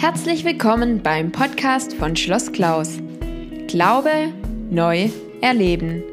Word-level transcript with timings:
Herzlich 0.00 0.44
willkommen 0.44 1.02
beim 1.02 1.32
Podcast 1.32 1.92
von 1.94 2.14
Schloss 2.14 2.52
Klaus. 2.52 2.98
Glaube 3.66 4.32
neu 4.70 5.10
erleben. 5.40 6.04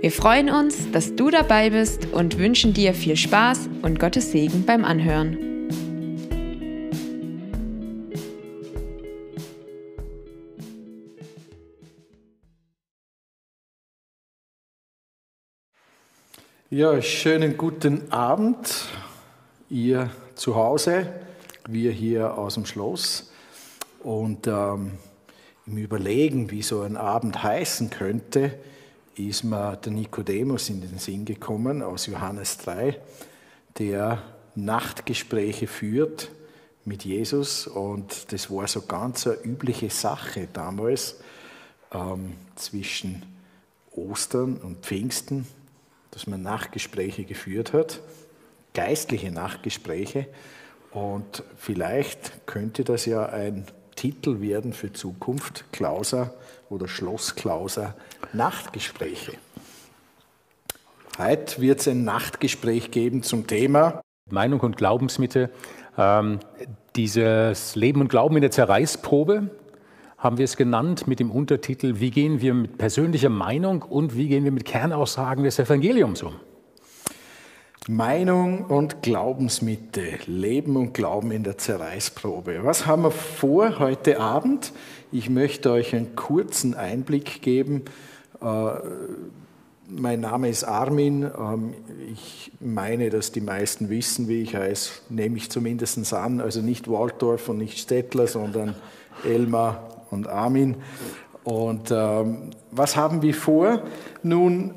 Wir 0.00 0.10
freuen 0.10 0.48
uns, 0.48 0.90
dass 0.92 1.14
du 1.14 1.28
dabei 1.28 1.68
bist 1.68 2.06
und 2.06 2.38
wünschen 2.38 2.72
dir 2.72 2.94
viel 2.94 3.16
Spaß 3.16 3.68
und 3.82 4.00
Gottes 4.00 4.32
Segen 4.32 4.64
beim 4.64 4.82
Anhören. 4.82 5.36
Ja, 16.70 17.02
schönen 17.02 17.58
guten 17.58 18.10
Abend, 18.10 18.86
ihr 19.68 20.08
zu 20.34 20.56
Hause, 20.56 21.27
wir 21.68 21.92
hier 21.92 22.36
aus 22.36 22.54
dem 22.54 22.66
Schloss. 22.66 23.30
Und 24.02 24.46
ähm, 24.46 24.92
im 25.66 25.76
Überlegen, 25.76 26.50
wie 26.50 26.62
so 26.62 26.80
ein 26.80 26.96
Abend 26.96 27.42
heißen 27.42 27.90
könnte, 27.90 28.58
ist 29.16 29.44
mir 29.44 29.76
der 29.76 29.92
Nikodemus 29.92 30.70
in 30.70 30.80
den 30.80 30.98
Sinn 30.98 31.24
gekommen 31.24 31.82
aus 31.82 32.06
Johannes 32.06 32.58
3, 32.58 32.98
der 33.78 34.22
Nachtgespräche 34.54 35.66
führt 35.66 36.30
mit 36.84 37.04
Jesus. 37.04 37.66
Und 37.66 38.32
das 38.32 38.50
war 38.50 38.66
so 38.66 38.82
ganz 38.82 39.26
eine 39.26 39.36
übliche 39.42 39.90
Sache 39.90 40.48
damals 40.52 41.16
ähm, 41.92 42.34
zwischen 42.56 43.24
Ostern 43.94 44.56
und 44.56 44.86
Pfingsten, 44.86 45.46
dass 46.12 46.26
man 46.26 46.42
Nachtgespräche 46.42 47.24
geführt 47.24 47.72
hat, 47.72 48.00
geistliche 48.72 49.30
Nachtgespräche. 49.30 50.28
Und 50.92 51.42
vielleicht 51.56 52.46
könnte 52.46 52.84
das 52.84 53.06
ja 53.06 53.26
ein 53.26 53.66
Titel 53.94 54.40
werden 54.40 54.72
für 54.72 54.92
Zukunft, 54.92 55.64
Klauser 55.72 56.34
oder 56.70 56.88
Schloss 56.88 57.34
Klauser 57.34 57.94
Nachtgespräche. 58.32 59.32
Heute 61.18 61.60
wird 61.60 61.80
es 61.80 61.88
ein 61.88 62.04
Nachtgespräch 62.04 62.90
geben 62.90 63.22
zum 63.22 63.46
Thema 63.46 64.00
Meinung 64.30 64.60
und 64.60 64.76
Glaubensmitte. 64.76 65.50
Ähm, 65.96 66.38
dieses 66.94 67.74
Leben 67.74 68.00
und 68.00 68.08
Glauben 68.08 68.36
in 68.36 68.42
der 68.42 68.50
Zerreißprobe 68.50 69.50
haben 70.16 70.38
wir 70.38 70.44
es 70.44 70.56
genannt 70.56 71.06
mit 71.06 71.20
dem 71.20 71.30
Untertitel 71.30 72.00
Wie 72.00 72.10
gehen 72.10 72.40
wir 72.40 72.54
mit 72.54 72.78
persönlicher 72.78 73.30
Meinung 73.30 73.82
und 73.82 74.16
wie 74.16 74.28
gehen 74.28 74.44
wir 74.44 74.52
mit 74.52 74.64
Kernaussagen 74.64 75.44
des 75.44 75.58
Evangeliums 75.58 76.22
um? 76.22 76.34
Meinung 77.90 78.66
und 78.66 79.02
Glaubensmitte, 79.02 80.02
Leben 80.26 80.76
und 80.76 80.92
Glauben 80.92 81.30
in 81.30 81.42
der 81.42 81.56
Zerreißprobe. 81.56 82.60
Was 82.62 82.84
haben 82.84 83.04
wir 83.04 83.10
vor 83.10 83.78
heute 83.78 84.20
Abend? 84.20 84.74
Ich 85.10 85.30
möchte 85.30 85.70
euch 85.70 85.96
einen 85.96 86.14
kurzen 86.14 86.74
Einblick 86.74 87.40
geben. 87.40 87.84
Äh, 88.42 88.72
mein 89.88 90.20
Name 90.20 90.50
ist 90.50 90.64
Armin. 90.64 91.22
Ähm, 91.22 91.72
ich 92.12 92.52
meine, 92.60 93.08
dass 93.08 93.32
die 93.32 93.40
meisten 93.40 93.88
wissen, 93.88 94.28
wie 94.28 94.42
ich 94.42 94.54
heiße, 94.54 94.90
nehme 95.08 95.38
ich 95.38 95.48
zumindest 95.48 96.12
an. 96.12 96.42
Also 96.42 96.60
nicht 96.60 96.88
Waldorf 96.88 97.48
und 97.48 97.56
nicht 97.56 97.78
Stettler, 97.78 98.26
sondern 98.26 98.74
Elmar 99.24 100.04
und 100.10 100.28
Armin. 100.28 100.76
Und 101.42 101.90
ähm, 101.90 102.50
was 102.70 102.96
haben 102.96 103.22
wir 103.22 103.32
vor? 103.32 103.80
Nun, 104.22 104.74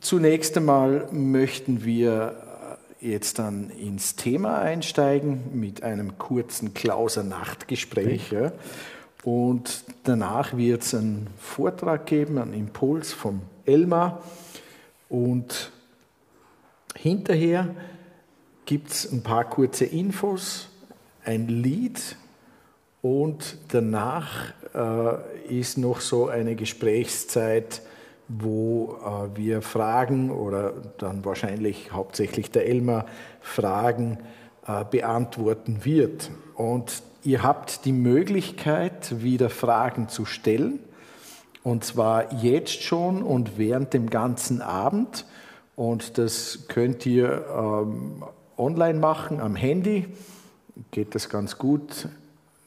Zunächst 0.00 0.56
einmal 0.56 1.06
möchten 1.12 1.84
wir 1.84 2.34
jetzt 3.00 3.38
dann 3.38 3.70
ins 3.70 4.16
Thema 4.16 4.58
einsteigen 4.58 5.42
mit 5.52 5.84
einem 5.84 6.18
kurzen 6.18 6.74
Klauser-Nachtgespräch. 6.74 8.32
Ja. 8.32 8.52
Und 9.22 9.84
danach 10.02 10.56
wird 10.56 10.82
es 10.82 10.94
einen 10.94 11.28
Vortrag 11.38 12.06
geben, 12.06 12.38
einen 12.38 12.52
Impuls 12.52 13.12
vom 13.12 13.42
Elmar. 13.64 14.22
Und 15.08 15.70
hinterher 16.96 17.74
gibt 18.64 18.90
es 18.90 19.12
ein 19.12 19.22
paar 19.22 19.48
kurze 19.48 19.84
Infos, 19.84 20.68
ein 21.24 21.46
Lied 21.46 22.16
und 23.02 23.58
danach 23.68 24.52
äh, 24.74 25.58
ist 25.60 25.78
noch 25.78 26.00
so 26.00 26.26
eine 26.26 26.56
Gesprächszeit 26.56 27.82
wo 28.28 28.98
äh, 29.04 29.36
wir 29.36 29.62
Fragen 29.62 30.30
oder 30.30 30.72
dann 30.98 31.24
wahrscheinlich 31.24 31.92
hauptsächlich 31.92 32.50
der 32.50 32.66
Elmar 32.66 33.06
Fragen 33.40 34.18
äh, 34.66 34.84
beantworten 34.84 35.84
wird. 35.84 36.30
Und 36.54 37.02
ihr 37.22 37.42
habt 37.42 37.84
die 37.84 37.92
Möglichkeit, 37.92 39.22
wieder 39.22 39.50
Fragen 39.50 40.08
zu 40.08 40.24
stellen, 40.24 40.80
und 41.62 41.84
zwar 41.84 42.32
jetzt 42.34 42.82
schon 42.82 43.22
und 43.22 43.58
während 43.58 43.92
dem 43.92 44.08
ganzen 44.08 44.62
Abend. 44.62 45.26
Und 45.74 46.16
das 46.16 46.68
könnt 46.68 47.04
ihr 47.06 47.44
ähm, 47.48 48.24
online 48.56 49.00
machen 49.00 49.40
am 49.40 49.56
Handy, 49.56 50.06
geht 50.92 51.14
das 51.14 51.28
ganz 51.28 51.58
gut, 51.58 52.08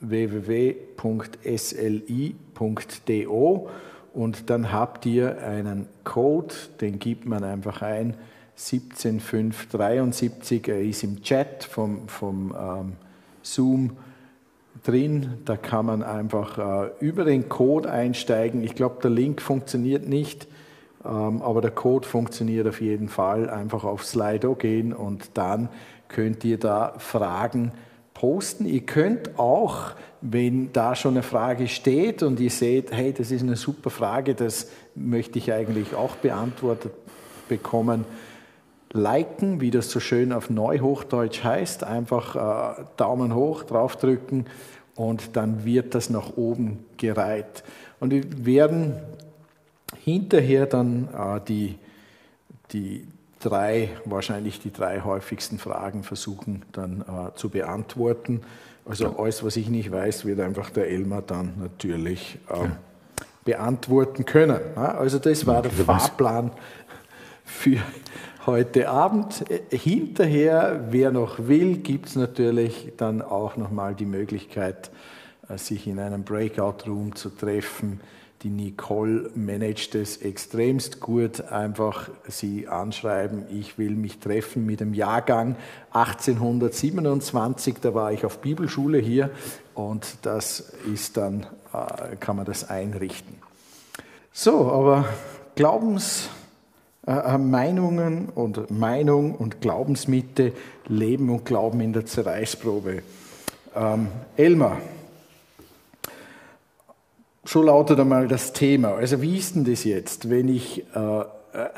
www.sli.do 0.02 0.90
und 4.14 4.50
dann 4.50 4.72
habt 4.72 5.06
ihr 5.06 5.42
einen 5.42 5.88
Code, 6.03 6.53
den 6.81 7.00
gibt 7.00 7.25
man 7.25 7.44
einfach 7.44 7.81
ein, 7.81 8.16
17573, 8.56 10.68
er 10.68 10.81
ist 10.81 11.03
im 11.03 11.22
Chat 11.22 11.64
vom, 11.64 12.09
vom 12.09 12.53
ähm, 12.59 12.94
Zoom 13.42 13.92
drin, 14.84 15.38
da 15.46 15.56
kann 15.56 15.86
man 15.86 16.03
einfach 16.03 16.58
äh, 16.58 16.90
über 17.00 17.24
den 17.24 17.50
Code 17.50 17.90
einsteigen. 17.90 18.64
Ich 18.64 18.75
glaube, 18.75 18.97
der 19.02 19.12
Link 19.12 19.42
funktioniert 19.42 20.08
nicht, 20.08 20.47
ähm, 21.06 21.41
aber 21.41 21.62
der 21.62 21.72
Code 21.72 22.08
funktioniert 22.08 22.68
auf 22.68 22.81
jeden 22.81 23.08
Fall. 23.08 23.50
Einfach 23.50 23.84
auf 23.84 24.06
Slido 24.06 24.56
gehen 24.56 24.94
und 24.94 25.38
dann 25.38 25.70
könnt 26.08 26.44
ihr 26.44 26.58
da 26.58 26.96
Fragen 26.97 27.72
posten. 28.19 28.66
Ihr 28.66 28.81
könnt 28.81 29.40
auch, 29.40 29.91
wenn 30.19 30.74
da 30.74 30.94
schon 30.94 31.13
eine 31.13 31.24
Frage 31.24 31.69
steht 31.69 32.22
und 32.22 32.41
ihr 32.41 32.50
seht, 32.50 32.91
hey, 32.91 33.13
das 33.13 33.31
ist 33.31 33.44
eine 33.44 33.56
super 33.56 33.90
Frage, 33.90 34.35
das 34.35 34.69
möchte 34.94 35.40
ich 35.40 35.53
eigentlich 35.53 35.96
auch 35.96 36.18
beantwortet 36.18 36.91
bekommen, 37.47 38.03
liken, 38.91 39.62
wie 39.62 39.72
das 39.72 39.90
so 39.90 40.02
schön 40.02 40.34
auf 40.34 40.50
Neuhochdeutsch 40.50 41.46
heißt, 41.46 41.85
einfach 41.85 42.35
äh, 42.79 42.84
Daumen 42.97 43.34
hoch 43.34 43.63
draufdrücken 43.63 44.47
und 44.96 45.38
dann 45.38 45.63
wird 45.63 45.96
das 45.96 46.09
nach 46.09 46.35
oben 46.35 46.84
gereiht. 46.97 47.63
Und 48.02 48.12
wir 48.12 48.46
werden 48.46 48.96
hinterher 50.03 50.66
dann 50.66 51.08
äh, 51.13 51.40
die, 51.47 51.78
die, 52.74 53.08
drei, 53.40 53.90
wahrscheinlich 54.06 54.60
die 54.60 54.72
drei 54.72 55.02
häufigsten 55.02 55.60
Fragen 55.60 56.04
versuchen 56.04 56.64
dann 56.72 57.02
äh, 57.02 57.36
zu 57.36 57.50
beantworten. 57.50 58.42
Also 58.86 59.06
ja. 59.06 59.16
alles, 59.18 59.44
was 59.44 59.56
ich 59.56 59.70
nicht 59.70 59.92
weiß, 59.92 60.26
wird 60.26 60.40
einfach 60.40 60.70
der 60.70 60.90
Elmar 60.90 61.22
dann 61.22 61.54
natürlich 61.60 62.38
äh, 62.50 62.64
ja. 62.64 62.72
beantworten 63.46 64.26
können. 64.26 64.60
Also 64.76 65.20
das 65.20 65.46
war 65.46 65.62
der 65.62 65.72
Fahrplan 65.72 66.52
für 67.46 67.80
heute 68.46 68.90
Abend. 68.90 69.46
Hinterher, 69.70 70.88
wer 70.90 71.12
noch 71.12 71.48
will, 71.48 71.78
gibt 71.78 72.08
es 72.08 72.16
natürlich 72.16 72.94
dann 72.98 73.22
auch 73.22 73.58
nochmal 73.58 73.96
die 73.96 74.06
Möglichkeit, 74.06 74.92
äh, 75.48 75.58
sich 75.58 75.88
in 75.88 76.00
einem 76.00 76.24
Breakout-Room 76.24 77.16
zu 77.16 77.30
treffen 77.30 78.02
die 78.44 78.50
Nicole 78.50 79.32
managt 79.36 79.96
es 79.96 80.18
extremst 80.18 81.00
gut. 81.02 81.42
Einfach 81.42 82.10
sie 82.28 82.70
anschreiben, 82.70 83.44
ich 83.52 83.78
will 83.78 83.92
mich 83.92 84.20
treffen 84.20 84.66
mit 84.66 84.80
dem 84.80 84.94
Jahrgang 84.94 85.58
1827. 85.92 87.76
Da 87.82 87.94
war 87.94 88.14
ich 88.14 88.26
auf 88.26 88.40
Bibelschule 88.40 88.98
hier 88.98 89.30
und 89.74 90.16
das 90.22 90.72
ist 90.94 91.18
dann, 91.18 91.47
äh, 91.74 92.16
kann 92.18 92.38
man 92.38 92.46
das 92.46 92.70
einrichten. 92.70 93.36
So, 94.32 94.72
aber 94.72 95.03
Glaubensmeinungen 95.56 98.30
äh, 98.30 98.32
und 98.35 98.72
Meinung 98.72 99.35
und 99.35 99.59
Glaubensmitte, 99.59 100.53
Leben 100.88 101.30
und 101.30 101.44
Glauben 101.44 101.82
in 101.82 101.92
der 101.92 102.06
Zerreißprobe. 102.06 103.03
Ähm, 103.76 104.08
Elmar, 104.38 104.78
so 107.49 107.63
lautet 107.63 107.99
einmal 107.99 108.28
das 108.28 108.53
Thema. 108.53 108.93
Also 108.93 109.23
wie 109.23 109.35
ist 109.35 109.55
denn 109.55 109.66
das 109.66 109.84
jetzt, 109.84 110.29
wenn 110.29 110.47
ich, 110.49 110.85
äh, 110.93 111.23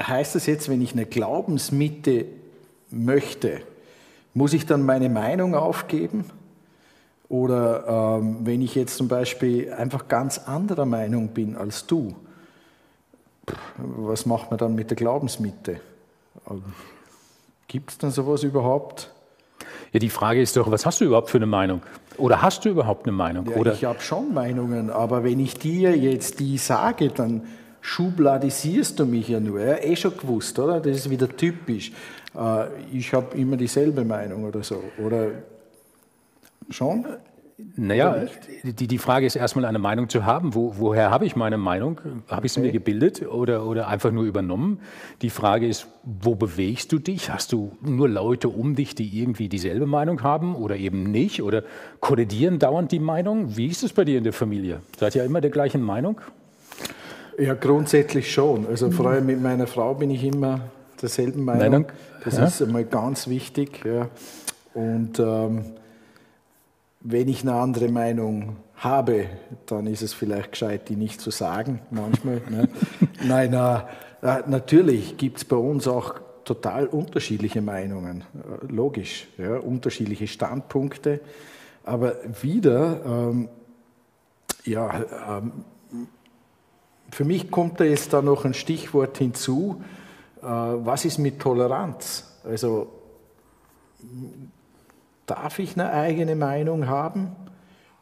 heißt 0.03 0.35
das 0.35 0.45
jetzt, 0.45 0.68
wenn 0.68 0.81
ich 0.81 0.91
eine 0.91 1.06
Glaubensmitte 1.06 2.25
möchte, 2.89 3.62
muss 4.33 4.51
ich 4.51 4.65
dann 4.65 4.85
meine 4.85 5.07
Meinung 5.07 5.56
aufgeben? 5.56 6.25
Oder 7.29 8.18
ähm, 8.19 8.39
wenn 8.41 8.62
ich 8.62 8.75
jetzt 8.75 8.97
zum 8.97 9.07
Beispiel 9.07 9.71
einfach 9.71 10.09
ganz 10.09 10.39
anderer 10.39 10.85
Meinung 10.85 11.29
bin 11.29 11.56
als 11.56 11.88
du, 11.88 12.15
was 13.77 14.25
macht 14.25 14.51
man 14.51 14.57
dann 14.57 14.75
mit 14.75 14.89
der 14.89 14.97
Glaubensmitte? 14.97 15.79
Ähm, 16.50 16.63
Gibt 17.69 17.91
es 17.91 17.97
dann 17.97 18.12
sowas 18.12 18.44
überhaupt? 18.44 19.09
Ja, 19.94 20.00
die 20.00 20.10
Frage 20.10 20.42
ist 20.42 20.56
doch, 20.56 20.72
was 20.72 20.86
hast 20.86 21.02
du 21.02 21.06
überhaupt 21.06 21.30
für 21.30 21.38
eine 21.38 21.46
Meinung? 21.46 21.82
Oder 22.18 22.42
hast 22.42 22.64
du 22.64 22.70
überhaupt 22.70 23.06
eine 23.06 23.12
Meinung? 23.12 23.50
Ja, 23.50 23.58
Oder 23.58 23.74
ich 23.74 23.84
habe 23.84 24.00
schon 24.00 24.34
Meinungen, 24.34 24.90
aber 24.90 25.24
wenn 25.24 25.40
ich 25.40 25.56
dir 25.56 25.98
jetzt 25.98 26.40
die 26.40 26.58
sage, 26.58 27.10
dann 27.10 27.44
schubladisierst 27.82 29.00
du 29.00 29.06
mich 29.06 29.28
ja 29.28 29.40
nur. 29.40 29.60
Ja, 29.60 29.78
eh 29.78 29.96
schon 29.96 30.16
gewusst, 30.16 30.58
oder? 30.60 30.80
Das 30.80 30.96
ist 30.96 31.10
wieder 31.10 31.28
typisch. 31.36 31.92
Äh, 32.36 32.68
ich 32.94 33.14
habe 33.14 33.36
immer 33.38 33.58
dieselbe 33.58 34.06
Meinung 34.06 34.46
oder 34.46 34.64
so. 34.64 34.82
Oder 35.04 35.30
schon? 36.70 37.06
Naja, 37.75 38.25
die, 38.63 38.88
die 38.88 38.98
Frage 38.98 39.25
ist 39.25 39.36
erstmal 39.36 39.66
eine 39.66 39.80
Meinung 39.80 40.10
zu 40.10 40.25
haben. 40.25 40.54
Wo, 40.56 40.75
woher 40.78 41.10
habe 41.10 41.25
ich 41.25 41.36
meine 41.36 41.58
Meinung? 41.58 42.00
Habe 42.28 42.46
ich 42.46 42.54
sie 42.54 42.60
okay. 42.60 42.68
mir 42.68 42.74
gebildet 42.74 43.28
oder, 43.28 43.66
oder 43.66 43.88
einfach 43.88 44.12
nur 44.12 44.24
übernommen? 44.24 44.80
Die 45.22 45.30
Frage 45.30 45.68
ist, 45.68 45.88
wo 46.04 46.36
bewegst 46.36 46.92
du 46.92 47.00
dich? 47.00 47.31
Hast 47.31 47.54
du 47.54 47.72
nur 47.81 48.10
Leute 48.10 48.50
um 48.50 48.75
dich, 48.75 48.96
die 48.96 49.19
irgendwie 49.19 49.50
dieselbe 49.50 49.86
Meinung 49.86 50.24
haben 50.24 50.56
oder 50.56 50.75
eben 50.75 51.04
nicht? 51.04 51.42
Oder 51.42 51.63
kollidieren 52.00 52.60
dauernd 52.60 52.92
die 52.92 53.00
Meinung? 53.00 53.56
Wie 53.56 53.68
ist 53.68 53.84
es 53.84 53.94
bei 53.94 54.06
dir 54.06 54.18
in 54.18 54.24
der 54.24 54.34
Familie? 54.34 54.81
Seid 54.98 55.16
ihr 55.16 55.24
immer 55.24 55.42
der 55.42 55.52
gleichen 55.52 55.81
Meinung? 55.81 56.22
Ja, 57.38 57.54
grundsätzlich 57.54 58.31
schon. 58.31 58.68
Also 58.68 58.92
vor 58.92 59.07
allem 59.07 59.25
mit 59.25 59.42
meiner 59.42 59.68
Frau 59.68 59.94
bin 59.96 60.12
ich 60.12 60.24
immer 60.24 60.60
derselben 61.02 61.44
Meinung. 61.44 61.62
Meinung? 61.72 61.86
Das 62.24 62.38
ja. 62.38 62.46
ist 62.46 62.62
einmal 62.62 62.86
ganz 62.86 63.28
wichtig. 63.28 63.84
Ja. 63.86 64.10
Und 64.74 65.19
ähm, 65.19 65.64
wenn 67.01 67.27
ich 67.27 67.42
eine 67.42 67.53
andere 67.53 67.89
Meinung 67.89 68.57
habe, 68.75 69.25
dann 69.65 69.88
ist 69.88 70.01
es 70.01 70.13
vielleicht 70.13 70.53
gescheit, 70.53 70.89
die 70.89 70.95
nicht 70.95 71.21
zu 71.21 71.31
sagen, 71.31 71.81
manchmal. 71.92 72.42
ne? 72.50 72.69
Nein, 73.24 73.51
na, 73.51 73.88
natürlich 74.48 75.18
gibt 75.18 75.38
es 75.38 75.45
bei 75.45 75.56
uns 75.56 75.88
auch 75.88 76.15
total 76.45 76.88
unterschiedliche 76.88 77.62
Meinungen, 77.62 78.21
äh, 78.33 78.65
logisch, 78.68 79.27
ja, 79.38 79.57
unterschiedliche 79.57 80.27
Standpunkte, 80.27 81.21
aber 81.83 82.15
wieder, 82.42 83.01
ähm, 83.06 83.50
ja, 84.65 85.38
ähm, 85.38 85.65
für 87.12 87.25
mich 87.25 87.51
kommt 87.51 87.80
da 87.80 87.83
jetzt 87.83 88.13
da 88.13 88.21
noch 88.21 88.45
ein 88.45 88.54
Stichwort 88.54 89.18
hinzu, 89.18 89.81
äh, 90.42 90.45
was 90.45 91.06
ist 91.06 91.18
mit 91.18 91.39
Toleranz? 91.39 92.39
Also 92.44 92.88
Darf 95.25 95.59
ich 95.59 95.73
eine 95.75 95.91
eigene 95.91 96.35
Meinung 96.35 96.88
haben? 96.88 97.35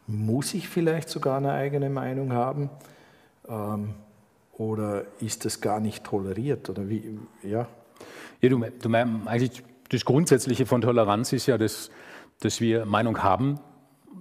Muss 0.07 0.53
ich 0.53 0.67
vielleicht 0.67 1.09
sogar 1.09 1.37
eine 1.37 1.51
eigene 1.51 1.89
Meinung 1.89 2.33
haben? 2.33 2.69
Ähm, 3.47 3.93
oder 4.53 5.05
ist 5.19 5.45
das 5.45 5.61
gar 5.61 5.79
nicht 5.79 6.03
toleriert? 6.03 6.69
Oder 6.69 6.89
wie, 6.89 7.19
ja? 7.43 7.67
ja 8.41 8.49
du, 8.49 8.59
du 8.59 8.89
meinst, 8.89 9.27
eigentlich 9.27 9.63
das 9.89 10.05
Grundsätzliche 10.05 10.65
von 10.65 10.81
Toleranz 10.81 11.33
ist 11.33 11.47
ja, 11.47 11.57
dass, 11.57 11.89
dass 12.39 12.61
wir 12.61 12.85
Meinung 12.85 13.23
haben. 13.23 13.59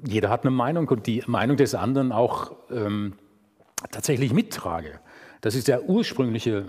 Jeder 0.07 0.31
hat 0.31 0.43
eine 0.43 0.51
Meinung 0.51 0.89
und 0.89 1.07
die 1.07 1.23
Meinung 1.27 1.57
des 1.57 1.75
anderen 1.75 2.13
auch 2.13 2.53
ähm, 2.71 3.15
tatsächlich 3.91 4.33
mittrage. 4.33 5.01
Das 5.41 5.55
ist 5.55 5.69
der 5.69 5.89
ursprüngliche 5.89 6.67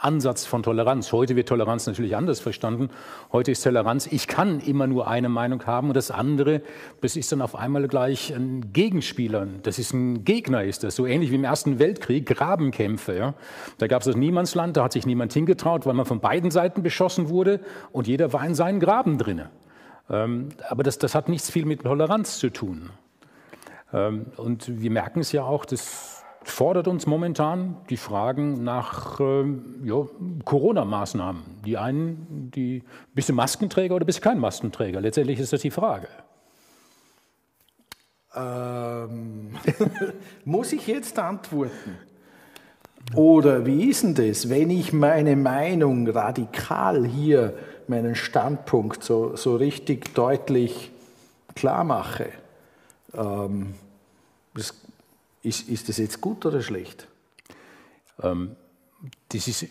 Ansatz 0.00 0.46
von 0.46 0.62
Toleranz. 0.62 1.12
Heute 1.12 1.36
wird 1.36 1.48
Toleranz 1.48 1.86
natürlich 1.86 2.16
anders 2.16 2.40
verstanden. 2.40 2.88
Heute 3.32 3.50
ist 3.50 3.62
Toleranz, 3.62 4.06
ich 4.06 4.26
kann 4.26 4.60
immer 4.60 4.86
nur 4.86 5.08
eine 5.08 5.28
Meinung 5.28 5.66
haben 5.66 5.88
und 5.88 5.94
das 5.94 6.10
andere, 6.10 6.62
das 7.02 7.16
ist 7.16 7.30
dann 7.32 7.42
auf 7.42 7.54
einmal 7.54 7.86
gleich 7.86 8.34
ein 8.34 8.72
Gegenspieler. 8.72 9.46
Das 9.62 9.78
ist 9.78 9.92
ein 9.92 10.24
Gegner, 10.24 10.64
ist 10.64 10.84
das. 10.84 10.96
So 10.96 11.06
ähnlich 11.06 11.30
wie 11.30 11.34
im 11.34 11.44
Ersten 11.44 11.78
Weltkrieg, 11.78 12.26
Grabenkämpfe. 12.26 13.14
Ja. 13.14 13.34
Da 13.78 13.86
gab 13.88 14.00
es 14.00 14.06
das 14.06 14.16
Niemandsland, 14.16 14.76
da 14.76 14.84
hat 14.84 14.92
sich 14.92 15.04
niemand 15.04 15.32
hingetraut, 15.34 15.84
weil 15.84 15.94
man 15.94 16.06
von 16.06 16.20
beiden 16.20 16.50
Seiten 16.50 16.82
beschossen 16.82 17.28
wurde 17.28 17.60
und 17.92 18.06
jeder 18.06 18.32
war 18.32 18.44
in 18.46 18.54
seinen 18.54 18.80
Graben 18.80 19.18
drinne. 19.18 19.50
Ähm, 20.08 20.48
aber 20.68 20.82
das, 20.82 20.98
das 20.98 21.14
hat 21.14 21.28
nichts 21.28 21.50
viel 21.50 21.66
mit 21.66 21.82
Toleranz 21.82 22.38
zu 22.38 22.50
tun. 22.50 22.90
Ähm, 23.92 24.26
und 24.36 24.80
wir 24.80 24.90
merken 24.90 25.20
es 25.20 25.32
ja 25.32 25.44
auch, 25.44 25.64
dass 25.64 26.19
fordert 26.42 26.88
uns 26.88 27.06
momentan 27.06 27.76
die 27.90 27.96
Fragen 27.96 28.64
nach 28.64 29.20
äh, 29.20 29.44
ja, 29.84 30.06
Corona-Maßnahmen. 30.44 31.42
Die 31.64 31.76
einen, 31.76 32.50
die 32.54 32.82
bist 33.14 33.28
du 33.28 33.32
Maskenträger 33.32 33.94
oder 33.94 34.04
bist 34.04 34.18
du 34.18 34.22
kein 34.22 34.38
Maskenträger? 34.38 35.00
Letztendlich 35.00 35.38
ist 35.38 35.52
das 35.52 35.60
die 35.60 35.70
Frage. 35.70 36.08
Ähm, 38.34 39.56
muss 40.44 40.72
ich 40.72 40.86
jetzt 40.86 41.18
antworten? 41.18 41.98
Oder 43.14 43.66
wie 43.66 43.90
ist 43.90 44.04
denn 44.04 44.14
das, 44.14 44.48
wenn 44.48 44.70
ich 44.70 44.92
meine 44.92 45.34
Meinung 45.34 46.08
radikal 46.08 47.04
hier, 47.04 47.54
meinen 47.88 48.14
Standpunkt 48.14 49.02
so, 49.02 49.34
so 49.36 49.56
richtig 49.56 50.14
deutlich 50.14 50.92
klar 51.56 51.82
mache? 51.82 52.28
Ähm, 53.14 53.74
das 54.54 54.79
ist, 55.42 55.68
ist 55.68 55.88
das 55.88 55.98
jetzt 55.98 56.20
gut 56.20 56.44
oder 56.46 56.62
schlecht? 56.62 57.08
Ähm, 58.22 58.56
das 59.28 59.48
ist 59.48 59.66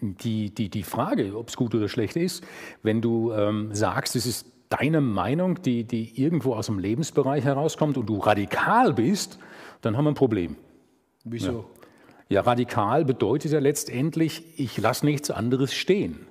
die, 0.00 0.50
die, 0.50 0.68
die 0.68 0.82
Frage, 0.82 1.36
ob 1.36 1.48
es 1.48 1.56
gut 1.56 1.74
oder 1.74 1.88
schlecht 1.88 2.16
ist. 2.16 2.44
Wenn 2.82 3.00
du 3.00 3.32
ähm, 3.32 3.74
sagst, 3.74 4.16
es 4.16 4.26
ist 4.26 4.46
deine 4.68 5.00
Meinung, 5.00 5.62
die, 5.62 5.84
die 5.84 6.20
irgendwo 6.20 6.54
aus 6.54 6.66
dem 6.66 6.78
Lebensbereich 6.78 7.44
herauskommt 7.44 7.96
und 7.96 8.06
du 8.06 8.18
radikal 8.18 8.92
bist, 8.92 9.38
dann 9.80 9.96
haben 9.96 10.04
wir 10.04 10.12
ein 10.12 10.16
Problem. 10.16 10.56
Wieso? 11.24 11.66
Ja, 12.28 12.36
ja 12.36 12.40
radikal 12.42 13.04
bedeutet 13.04 13.52
ja 13.52 13.58
letztendlich, 13.58 14.44
ich 14.58 14.76
lasse 14.78 15.06
nichts 15.06 15.30
anderes 15.30 15.72
stehen. 15.72 16.26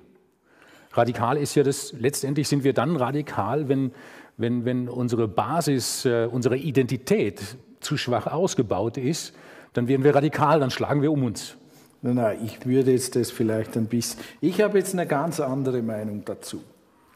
Radikal 0.92 1.36
ist 1.36 1.54
ja 1.54 1.62
das, 1.62 1.92
letztendlich 1.92 2.48
sind 2.48 2.64
wir 2.64 2.72
dann 2.72 2.96
radikal, 2.96 3.68
wenn, 3.68 3.92
wenn, 4.36 4.64
wenn 4.64 4.88
unsere 4.88 5.28
Basis, 5.28 6.04
äh, 6.04 6.28
unsere 6.30 6.56
Identität 6.56 7.56
zu 7.80 7.96
schwach 7.96 8.26
ausgebaut 8.26 8.96
ist, 8.96 9.34
dann 9.72 9.88
werden 9.88 10.04
wir 10.04 10.14
radikal, 10.14 10.60
dann 10.60 10.70
schlagen 10.70 11.02
wir 11.02 11.12
um 11.12 11.24
uns. 11.24 11.56
Nein, 12.02 12.14
nein, 12.14 12.38
ich 12.44 12.64
würde 12.66 12.92
jetzt 12.92 13.16
das 13.16 13.30
vielleicht 13.30 13.76
ein 13.76 13.86
bisschen. 13.86 14.20
Ich 14.40 14.60
habe 14.60 14.78
jetzt 14.78 14.94
eine 14.94 15.06
ganz 15.06 15.40
andere 15.40 15.82
Meinung 15.82 16.24
dazu. 16.24 16.62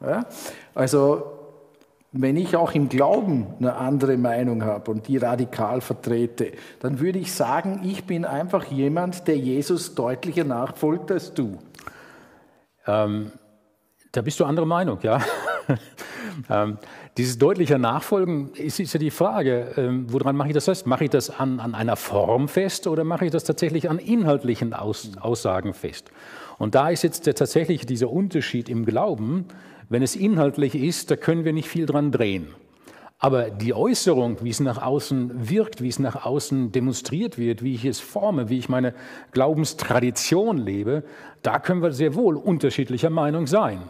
Ja? 0.01 0.27
Also, 0.75 1.41
wenn 2.13 2.37
ich 2.37 2.57
auch 2.57 2.73
im 2.73 2.89
Glauben 2.89 3.47
eine 3.59 3.77
andere 3.77 4.17
Meinung 4.17 4.65
habe 4.65 4.91
und 4.91 5.07
die 5.07 5.17
radikal 5.17 5.81
vertrete, 5.81 6.53
dann 6.81 6.99
würde 6.99 7.19
ich 7.21 7.33
sagen, 7.33 7.83
ich 7.85 8.05
bin 8.05 8.25
einfach 8.25 8.65
jemand, 8.65 9.29
der 9.29 9.37
Jesus 9.37 9.95
deutlicher 9.95 10.45
nachfolgt 10.45 11.13
als 11.13 11.33
du. 11.35 11.59
Ähm, 12.87 13.31
da 14.11 14.23
bist 14.23 14.41
du 14.41 14.45
anderer 14.45 14.67
Meinung, 14.67 14.99
ja. 15.03 15.21
ähm, 16.51 16.79
dieses 17.17 17.39
deutliche 17.39 17.79
Nachfolgen 17.79 18.53
ist, 18.55 18.79
ist 18.79 18.93
ja 18.93 19.01
die 19.01 19.11
Frage, 19.11 19.73
ähm, 19.77 20.07
woran 20.09 20.37
mache 20.37 20.49
ich 20.49 20.55
das 20.55 20.67
fest? 20.67 20.87
Mache 20.87 21.05
ich 21.05 21.11
das 21.11 21.31
an, 21.31 21.61
an 21.61 21.75
einer 21.75 21.97
Form 21.97 22.49
fest 22.49 22.87
oder 22.87 23.05
mache 23.05 23.27
ich 23.27 23.31
das 23.31 23.45
tatsächlich 23.45 23.91
an 23.91 23.99
inhaltlichen 23.99 24.73
Aus, 24.75 25.11
Aussagen 25.21 25.75
fest? 25.75 26.11
Und 26.59 26.75
da 26.75 26.91
ist 26.91 27.03
jetzt 27.03 27.27
der, 27.27 27.35
tatsächlich 27.35 27.87
dieser 27.87 28.11
Unterschied 28.11 28.69
im 28.69 28.85
Glauben, 28.85 29.47
wenn 29.89 30.03
es 30.03 30.15
inhaltlich 30.15 30.75
ist, 30.75 31.11
da 31.11 31.17
können 31.17 31.45
wir 31.45 31.53
nicht 31.53 31.69
viel 31.69 31.87
dran 31.87 32.13
drehen. 32.13 32.49
Aber 33.19 33.51
die 33.51 33.75
Äußerung, 33.75 34.39
wie 34.43 34.49
es 34.49 34.61
nach 34.61 34.81
außen 34.81 35.51
wirkt, 35.51 35.83
wie 35.83 35.89
es 35.89 35.99
nach 35.99 36.25
außen 36.25 36.73
demonstriert 36.73 37.37
wird, 37.37 37.63
wie 37.63 37.75
ich 37.75 37.85
es 37.85 38.01
forme, 38.01 38.49
wie 38.49 38.59
ich 38.59 38.71
meine 38.71 38.95
Glaubenstradition 39.33 40.57
lebe, 40.57 41.03
da 41.43 41.59
können 41.59 41.83
wir 41.83 41.93
sehr 41.93 42.15
wohl 42.15 42.37
unterschiedlicher 42.37 43.11
Meinung 43.11 43.47
sein. 43.47 43.83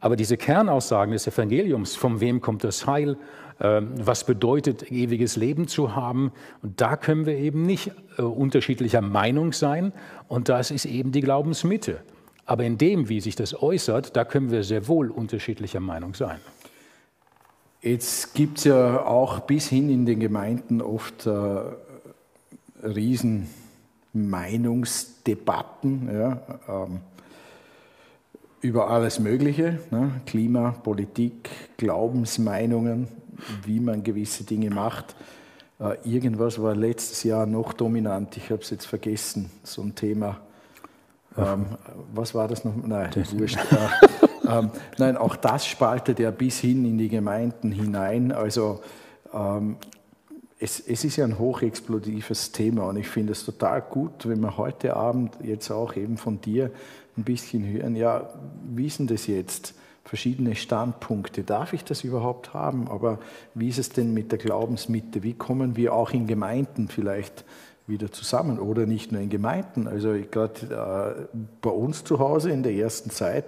Aber 0.00 0.16
diese 0.16 0.36
Kernaussagen 0.36 1.12
des 1.12 1.26
Evangeliums, 1.26 1.94
von 1.94 2.20
wem 2.20 2.40
kommt 2.40 2.64
das 2.64 2.86
Heil, 2.86 3.16
ähm, 3.60 3.90
was 3.96 4.24
bedeutet 4.24 4.90
ewiges 4.90 5.36
Leben 5.36 5.68
zu 5.68 5.94
haben, 5.94 6.32
da 6.62 6.96
können 6.96 7.26
wir 7.26 7.36
eben 7.36 7.62
nicht 7.62 7.92
äh, 8.16 8.22
unterschiedlicher 8.22 9.02
Meinung 9.02 9.52
sein, 9.52 9.92
und 10.28 10.48
das 10.48 10.70
ist 10.70 10.86
eben 10.86 11.12
die 11.12 11.20
Glaubensmitte. 11.20 12.00
Aber 12.46 12.64
in 12.64 12.78
dem, 12.78 13.08
wie 13.08 13.20
sich 13.20 13.36
das 13.36 13.62
äußert, 13.62 14.16
da 14.16 14.24
können 14.24 14.50
wir 14.50 14.64
sehr 14.64 14.88
wohl 14.88 15.10
unterschiedlicher 15.10 15.80
Meinung 15.80 16.14
sein. 16.14 16.40
Jetzt 17.82 18.34
gibt 18.34 18.58
es 18.58 18.64
ja 18.64 19.04
auch 19.04 19.40
bis 19.40 19.68
hin 19.68 19.90
in 19.90 20.06
den 20.06 20.20
Gemeinden 20.20 20.82
oft 20.82 21.26
äh, 21.26 21.30
riesen 22.82 23.48
Meinungsdebatten. 24.12 26.10
Ja, 26.12 26.42
ähm, 26.68 27.00
über 28.60 28.90
alles 28.90 29.18
Mögliche, 29.18 29.78
ne? 29.90 30.20
Klima, 30.26 30.72
Politik, 30.82 31.50
Glaubensmeinungen, 31.76 33.08
wie 33.64 33.80
man 33.80 34.02
gewisse 34.02 34.44
Dinge 34.44 34.70
macht. 34.70 35.16
Äh, 35.78 35.96
irgendwas 36.04 36.60
war 36.60 36.74
letztes 36.74 37.22
Jahr 37.22 37.46
noch 37.46 37.72
dominant, 37.72 38.36
ich 38.36 38.50
habe 38.50 38.62
es 38.62 38.70
jetzt 38.70 38.86
vergessen, 38.86 39.50
so 39.62 39.82
ein 39.82 39.94
Thema. 39.94 40.38
Ähm, 41.38 41.66
was 42.12 42.34
war 42.34 42.48
das 42.48 42.64
noch? 42.64 42.74
Nein, 42.76 43.10
wurscht. 43.32 43.58
Äh, 44.42 44.58
ähm, 44.58 44.70
nein, 44.98 45.16
auch 45.16 45.36
das 45.36 45.66
spaltet 45.66 46.18
ja 46.18 46.30
bis 46.30 46.58
hin 46.58 46.84
in 46.84 46.98
die 46.98 47.08
Gemeinden 47.08 47.70
hinein. 47.70 48.32
Also 48.32 48.80
ähm, 49.32 49.76
es, 50.58 50.80
es, 50.80 51.04
ist 51.04 51.16
ja 51.16 51.24
ein 51.24 51.38
hochexplosives 51.38 52.50
Thema 52.50 52.84
und 52.84 52.96
ich 52.96 53.06
finde 53.06 53.32
es 53.32 53.44
total 53.44 53.80
gut, 53.80 54.28
wenn 54.28 54.40
wir 54.40 54.56
heute 54.56 54.96
Abend 54.96 55.36
jetzt 55.42 55.70
auch 55.70 55.94
eben 55.94 56.16
von 56.16 56.40
dir 56.40 56.70
ein 57.20 57.24
bisschen 57.24 57.64
hören, 57.66 57.96
ja, 57.96 58.30
wie 58.74 58.86
ist 58.86 58.98
denn 58.98 59.06
das 59.06 59.26
jetzt? 59.26 59.74
verschiedene 60.04 60.56
Standpunkte. 60.56 61.44
Darf 61.44 61.72
ich 61.72 61.84
das 61.84 62.02
überhaupt 62.02 62.52
haben? 62.52 62.88
Aber 62.88 63.20
wie 63.54 63.68
ist 63.68 63.78
es 63.78 63.90
denn 63.90 64.12
mit 64.12 64.32
der 64.32 64.40
Glaubensmitte? 64.40 65.22
Wie 65.22 65.34
kommen 65.34 65.76
wir 65.76 65.92
auch 65.92 66.10
in 66.10 66.26
Gemeinden 66.26 66.88
vielleicht 66.88 67.44
wieder 67.86 68.10
zusammen 68.10 68.58
oder 68.58 68.86
nicht 68.86 69.12
nur 69.12 69.20
in 69.20 69.28
Gemeinden? 69.28 69.86
Also 69.86 70.16
gerade 70.30 71.26
äh, 71.30 71.38
bei 71.62 71.70
uns 71.70 72.02
zu 72.02 72.18
Hause 72.18 72.50
in 72.50 72.64
der 72.64 72.72
ersten 72.72 73.10
Zeit 73.10 73.44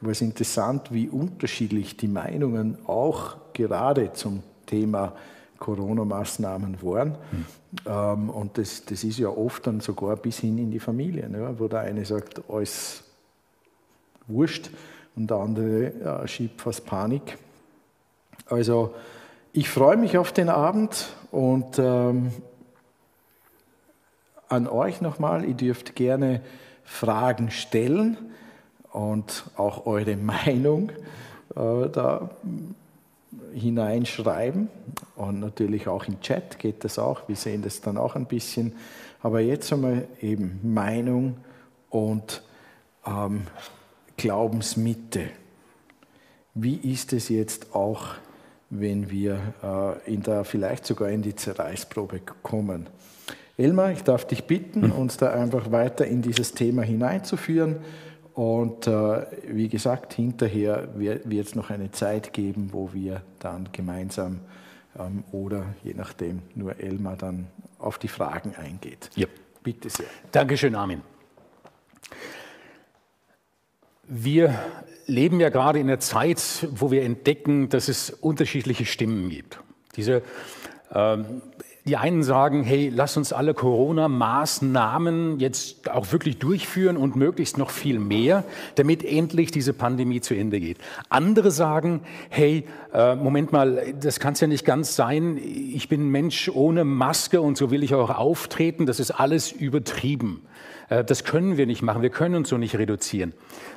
war 0.00 0.12
es 0.12 0.20
interessant, 0.20 0.92
wie 0.92 1.08
unterschiedlich 1.08 1.96
die 1.96 2.08
Meinungen 2.08 2.78
auch 2.86 3.36
gerade 3.52 4.12
zum 4.12 4.42
Thema 4.66 5.14
Corona-Maßnahmen 5.58 6.82
waren. 6.82 7.16
Mhm. 7.86 8.30
und 8.30 8.58
das, 8.58 8.84
das 8.84 9.02
ist 9.02 9.18
ja 9.18 9.28
oft 9.28 9.66
dann 9.66 9.80
sogar 9.80 10.16
bis 10.16 10.38
hin 10.38 10.58
in 10.58 10.70
die 10.70 10.78
Familie, 10.78 11.28
ne, 11.28 11.54
wo 11.58 11.68
der 11.68 11.80
eine 11.80 12.04
sagt, 12.04 12.42
alles 12.48 13.03
wurscht 14.26 14.70
und 15.16 15.30
der 15.30 15.38
andere 15.38 15.92
ja, 16.02 16.28
schiebt 16.28 16.60
fast 16.60 16.86
Panik. 16.86 17.38
Also 18.46 18.94
ich 19.52 19.68
freue 19.68 19.96
mich 19.96 20.18
auf 20.18 20.32
den 20.32 20.48
Abend 20.48 21.08
und 21.30 21.78
ähm, 21.78 22.32
an 24.48 24.66
euch 24.68 25.00
nochmal, 25.00 25.44
ihr 25.44 25.54
dürft 25.54 25.94
gerne 25.94 26.40
Fragen 26.84 27.50
stellen 27.50 28.16
und 28.92 29.44
auch 29.56 29.86
eure 29.86 30.16
Meinung 30.46 30.90
äh, 31.56 31.88
da 31.90 32.30
hineinschreiben 33.52 34.68
und 35.16 35.40
natürlich 35.40 35.88
auch 35.88 36.04
im 36.06 36.20
Chat 36.20 36.58
geht 36.58 36.84
das 36.84 36.98
auch. 36.98 37.28
Wir 37.28 37.36
sehen 37.36 37.62
das 37.62 37.80
dann 37.80 37.96
auch 37.96 38.16
ein 38.16 38.26
bisschen. 38.26 38.74
Aber 39.22 39.40
jetzt 39.40 39.72
einmal 39.72 40.06
eben 40.20 40.60
Meinung 40.62 41.36
und 41.88 42.42
ähm, 43.06 43.46
Glaubensmitte. 44.16 45.28
Wie 46.54 46.76
ist 46.76 47.12
es 47.12 47.28
jetzt 47.28 47.74
auch, 47.74 48.14
wenn 48.70 49.10
wir 49.10 49.54
äh, 49.62 50.12
in 50.12 50.22
der, 50.22 50.44
vielleicht 50.44 50.86
sogar 50.86 51.10
in 51.10 51.22
die 51.22 51.34
Zerreißprobe 51.34 52.20
kommen? 52.42 52.88
Elmar, 53.56 53.92
ich 53.92 54.02
darf 54.02 54.26
dich 54.26 54.44
bitten, 54.44 54.82
hm. 54.82 54.92
uns 54.92 55.16
da 55.16 55.32
einfach 55.32 55.70
weiter 55.70 56.06
in 56.06 56.22
dieses 56.22 56.52
Thema 56.52 56.82
hineinzuführen. 56.82 57.76
Und 58.34 58.88
äh, 58.88 59.26
wie 59.46 59.68
gesagt, 59.68 60.14
hinterher 60.14 60.88
wird 60.96 61.46
es 61.46 61.54
noch 61.54 61.70
eine 61.70 61.92
Zeit 61.92 62.32
geben, 62.32 62.70
wo 62.72 62.92
wir 62.92 63.22
dann 63.38 63.68
gemeinsam 63.70 64.40
ähm, 64.98 65.22
oder 65.30 65.66
je 65.84 65.94
nachdem 65.94 66.42
nur 66.56 66.78
Elmar 66.80 67.16
dann 67.16 67.46
auf 67.78 67.98
die 67.98 68.08
Fragen 68.08 68.54
eingeht. 68.56 69.10
Ja. 69.14 69.26
Bitte 69.62 69.88
sehr. 69.88 70.06
Dankeschön, 70.30 70.74
Armin. 70.74 71.00
Wir 74.06 74.54
leben 75.06 75.40
ja 75.40 75.48
gerade 75.48 75.78
in 75.78 75.88
einer 75.88 76.00
Zeit, 76.00 76.68
wo 76.70 76.90
wir 76.90 77.02
entdecken, 77.02 77.68
dass 77.68 77.88
es 77.88 78.10
unterschiedliche 78.10 78.84
Stimmen 78.84 79.30
gibt. 79.30 79.60
Diese 79.96 80.22
ähm, 80.92 81.42
die 81.86 81.98
einen 81.98 82.22
sagen, 82.22 82.64
hey, 82.64 82.90
lass 82.94 83.18
uns 83.18 83.34
alle 83.34 83.52
Corona-Maßnahmen 83.52 85.38
jetzt 85.38 85.90
auch 85.90 86.12
wirklich 86.12 86.38
durchführen 86.38 86.96
und 86.96 87.14
möglichst 87.14 87.58
noch 87.58 87.68
viel 87.68 87.98
mehr, 87.98 88.44
damit 88.76 89.04
endlich 89.04 89.50
diese 89.50 89.74
Pandemie 89.74 90.22
zu 90.22 90.34
Ende 90.34 90.60
geht. 90.60 90.78
Andere 91.10 91.50
sagen, 91.50 92.00
hey, 92.30 92.64
äh, 92.94 93.16
Moment 93.16 93.52
mal, 93.52 93.94
das 94.00 94.18
kann 94.18 94.32
es 94.32 94.40
ja 94.40 94.46
nicht 94.46 94.64
ganz 94.64 94.96
sein. 94.96 95.36
Ich 95.36 95.90
bin 95.90 96.06
ein 96.06 96.10
Mensch 96.10 96.48
ohne 96.48 96.84
Maske 96.84 97.42
und 97.42 97.58
so 97.58 97.70
will 97.70 97.82
ich 97.82 97.94
auch 97.94 98.10
auftreten. 98.10 98.86
Das 98.86 98.98
ist 98.98 99.10
alles 99.10 99.52
übertrieben. 99.52 100.46
Äh, 100.88 101.04
das 101.04 101.24
können 101.24 101.56
wir 101.56 101.66
nicht 101.66 101.82
machen. 101.82 102.02
Wir 102.02 102.10
können 102.10 102.34
uns 102.34 102.48
so 102.48 102.58
nicht 102.58 102.76
reduzieren. 102.76 103.32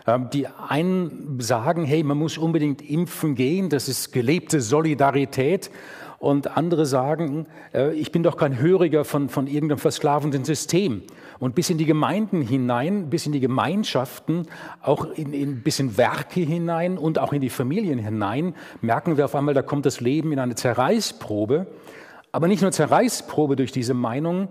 Ähm, 0.06 0.30
die 0.32 0.48
einen 0.48 1.40
sagen, 1.40 1.86
hey, 1.86 2.04
man 2.04 2.18
muss 2.18 2.38
unbedingt 2.38 2.88
impfen 2.88 3.36
gehen. 3.36 3.70
Das 3.70 3.88
ist 3.88 4.12
gelebte 4.12 4.62
Solidarität. 4.62 5.72
Und 6.20 6.58
andere 6.58 6.88
sagen, 6.88 7.46
äh, 7.74 7.94
ich 7.94 8.12
bin 8.12 8.24
doch 8.24 8.38
kein 8.38 8.60
Höriger 8.60 9.06
von, 9.06 9.30
von 9.30 9.46
irgendeinem 9.46 9.78
versklavenden 9.78 10.46
System. 10.46 11.04
Und 11.38 11.54
bis 11.54 11.70
in 11.70 11.78
die 11.78 11.86
Gemeinden 11.86 12.42
hinein, 12.42 13.12
bis 13.12 13.28
in 13.28 13.32
die 13.32 13.40
Gemeinschaften, 13.40 14.48
auch 14.82 15.06
in, 15.06 15.32
in 15.32 15.62
bis 15.62 15.80
in 15.80 15.96
Werke 15.96 16.40
hinein 16.40 16.98
und 16.98 17.20
auch 17.20 17.34
in 17.34 17.42
die 17.42 17.52
Familien 17.52 18.00
hinein, 18.00 18.56
merken 18.82 19.18
wir 19.18 19.26
auf 19.26 19.36
einmal, 19.36 19.54
da 19.54 19.62
kommt 19.62 19.86
das 19.86 20.02
Leben 20.02 20.32
in 20.32 20.40
eine 20.40 20.56
Zerreißprobe. 20.56 21.68
Aber 22.32 22.48
nicht 22.48 22.64
nur 22.64 22.72
Zerreißprobe 22.72 23.56
durch 23.56 23.72
diese 23.72 23.94
Meinung, 23.94 24.48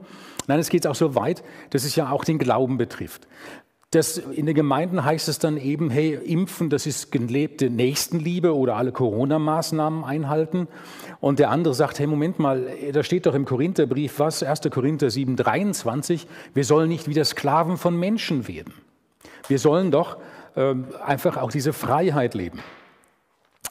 nein, 0.46 0.58
es 0.58 0.68
geht 0.68 0.86
auch 0.86 0.94
so 0.94 1.14
weit, 1.14 1.42
dass 1.70 1.84
es 1.84 1.96
ja 1.96 2.10
auch 2.10 2.24
den 2.24 2.38
Glauben 2.38 2.78
betrifft. 2.78 3.26
Das, 3.90 4.18
in 4.18 4.46
den 4.46 4.54
Gemeinden 4.54 5.04
heißt 5.04 5.28
es 5.28 5.38
dann 5.38 5.56
eben, 5.56 5.90
hey, 5.90 6.14
impfen, 6.14 6.70
das 6.70 6.86
ist 6.86 7.12
gelebte 7.12 7.70
Nächstenliebe 7.70 8.54
oder 8.54 8.76
alle 8.76 8.90
Corona-Maßnahmen 8.90 10.04
einhalten. 10.04 10.66
Und 11.20 11.38
der 11.38 11.50
andere 11.50 11.72
sagt, 11.72 12.00
hey, 12.00 12.06
Moment 12.08 12.40
mal, 12.40 12.66
da 12.92 13.04
steht 13.04 13.26
doch 13.26 13.34
im 13.34 13.44
Korintherbrief 13.44 14.18
was, 14.18 14.42
1. 14.42 14.62
Korinther 14.70 15.08
7, 15.08 15.36
23, 15.36 16.26
wir 16.52 16.64
sollen 16.64 16.88
nicht 16.88 17.06
wieder 17.06 17.24
Sklaven 17.24 17.76
von 17.76 17.96
Menschen 17.98 18.48
werden. 18.48 18.74
Wir 19.46 19.60
sollen 19.60 19.92
doch 19.92 20.16
äh, 20.56 20.74
einfach 21.04 21.36
auch 21.36 21.52
diese 21.52 21.72
Freiheit 21.72 22.34
leben. 22.34 22.60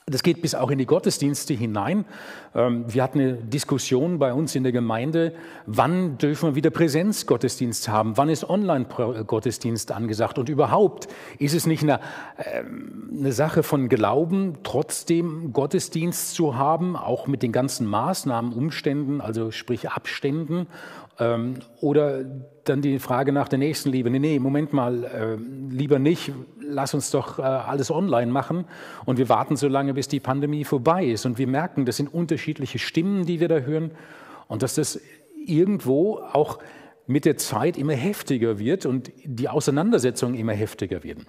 Das 0.07 0.21
geht 0.21 0.43
bis 0.43 0.53
auch 0.53 0.69
in 0.69 0.77
die 0.77 0.85
Gottesdienste 0.85 1.55
hinein. 1.55 2.05
Ähm, 2.53 2.85
wir 2.87 3.01
hatten 3.01 3.19
eine 3.19 3.33
Diskussion 3.33 4.19
bei 4.19 4.33
uns 4.33 4.53
in 4.53 4.61
der 4.61 4.71
Gemeinde, 4.71 5.33
wann 5.65 6.19
dürfen 6.19 6.49
wir 6.49 6.55
wieder 6.55 6.69
Präsenzgottesdienst 6.69 7.89
haben, 7.89 8.15
wann 8.15 8.29
ist 8.29 8.47
Online-Gottesdienst 8.47 9.91
angesagt 9.91 10.37
und 10.37 10.47
überhaupt 10.47 11.07
ist 11.39 11.55
es 11.55 11.65
nicht 11.65 11.81
eine, 11.81 12.01
ähm, 12.37 13.13
eine 13.17 13.31
Sache 13.31 13.63
von 13.63 13.89
Glauben, 13.89 14.59
trotzdem 14.61 15.53
Gottesdienst 15.53 16.35
zu 16.35 16.55
haben, 16.55 16.95
auch 16.95 17.25
mit 17.25 17.41
den 17.41 17.51
ganzen 17.51 17.87
Maßnahmen, 17.87 18.53
Umständen, 18.53 19.21
also 19.21 19.49
sprich 19.49 19.89
Abständen 19.89 20.67
ähm, 21.19 21.55
oder 21.81 22.23
dann 22.63 22.81
die 22.81 22.99
Frage 22.99 23.31
nach 23.31 23.47
der 23.47 23.59
Nächstenliebe. 23.59 24.09
Nee, 24.09 24.19
nee, 24.19 24.39
Moment 24.39 24.73
mal, 24.73 25.03
äh, 25.03 25.35
lieber 25.73 25.99
nicht, 25.99 26.31
lass 26.59 26.93
uns 26.93 27.11
doch 27.11 27.39
äh, 27.39 27.43
alles 27.43 27.91
online 27.91 28.31
machen 28.31 28.65
und 29.05 29.17
wir 29.17 29.29
warten 29.29 29.55
so 29.55 29.67
lange, 29.67 29.93
bis 29.93 30.07
die 30.07 30.19
Pandemie 30.19 30.63
vorbei 30.63 31.05
ist. 31.05 31.25
Und 31.25 31.37
wir 31.37 31.47
merken, 31.47 31.85
das 31.85 31.97
sind 31.97 32.13
unterschiedliche 32.13 32.79
Stimmen, 32.79 33.25
die 33.25 33.39
wir 33.39 33.47
da 33.47 33.59
hören 33.59 33.91
und 34.47 34.63
dass 34.63 34.75
das 34.75 34.99
irgendwo 35.45 36.19
auch 36.19 36.59
mit 37.07 37.25
der 37.25 37.37
Zeit 37.37 37.77
immer 37.77 37.93
heftiger 37.93 38.57
wird 38.57 38.85
und 38.85 39.11
die 39.23 39.47
Auseinandersetzungen 39.47 40.35
immer 40.35 40.53
heftiger 40.53 41.03
werden. 41.03 41.27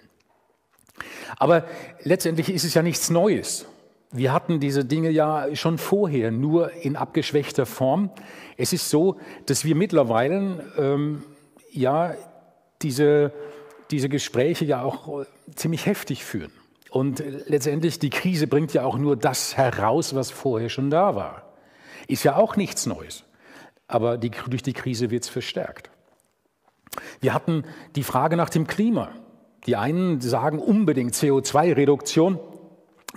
Aber 1.37 1.67
letztendlich 2.03 2.49
ist 2.49 2.65
es 2.65 2.73
ja 2.75 2.83
nichts 2.83 3.11
Neues. 3.11 3.67
Wir 4.13 4.33
hatten 4.33 4.61
diese 4.61 4.85
Dinge 4.85 5.11
ja 5.11 5.55
schon 5.55 5.79
vorher, 5.79 6.31
nur 6.31 6.73
in 6.73 6.97
abgeschwächter 6.97 7.67
Form. 7.67 8.11
Es 8.57 8.73
ist 8.73 8.89
so, 8.89 9.19
dass 9.47 9.65
wir 9.65 9.75
mittlerweile 9.75 10.65
ähm, 10.79 11.23
ja 11.73 12.15
diese, 12.83 13.33
diese 13.91 14.09
Gespräche 14.09 14.65
ja 14.65 14.83
auch 14.83 15.23
äh, 15.23 15.25
ziemlich 15.55 15.87
heftig 15.87 16.25
führen. 16.25 16.53
Und 16.91 17.23
letztendlich 17.47 17.99
die 17.99 18.11
Krise 18.11 18.47
bringt 18.47 18.73
ja 18.73 18.85
auch 18.85 18.97
nur 18.97 19.17
das 19.17 19.57
heraus, 19.57 20.15
was 20.15 20.31
vorher 20.31 20.69
schon 20.69 20.89
da 20.89 21.15
war. 21.15 21.53
Ist 22.07 22.25
ja 22.25 22.37
auch 22.37 22.57
nichts 22.57 22.87
Neues. 22.87 23.25
Aber 23.89 24.19
die, 24.19 24.31
durch 24.49 24.63
die 24.63 24.73
Krise 24.73 25.11
wird 25.11 25.25
es 25.25 25.29
verstärkt. 25.29 25.91
Wir 27.21 27.35
hatten 27.35 27.65
die 27.97 28.03
Frage 28.03 28.37
nach 28.37 28.49
dem 28.49 28.67
Klima. 28.67 29.11
Die 29.67 29.77
einen 29.77 30.21
sagen 30.21 30.59
unbedingt 30.59 31.15
CO2-Reduktion 31.15 32.39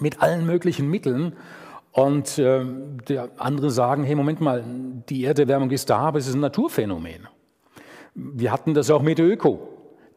mit 0.01 0.22
allen 0.22 0.46
möglichen 0.46 0.89
Mitteln. 0.89 1.34
Und 1.91 2.38
äh, 2.38 2.63
der 3.08 3.29
andere 3.38 3.72
sagen, 3.72 4.03
hey, 4.03 4.15
Moment 4.15 4.41
mal, 4.41 4.63
die 5.10 5.25
Erderwärmung 5.25 5.72
ist 5.72 5.89
da, 5.89 5.98
aber 6.00 6.20
es 6.20 6.27
ist 6.27 6.36
ein 6.36 6.41
Naturphänomen. 6.41 7.27
Wir 8.13 8.51
hatten 8.51 8.74
das 8.74 8.91
auch 8.91 9.01
mit 9.01 9.20
Öko, 9.20 9.68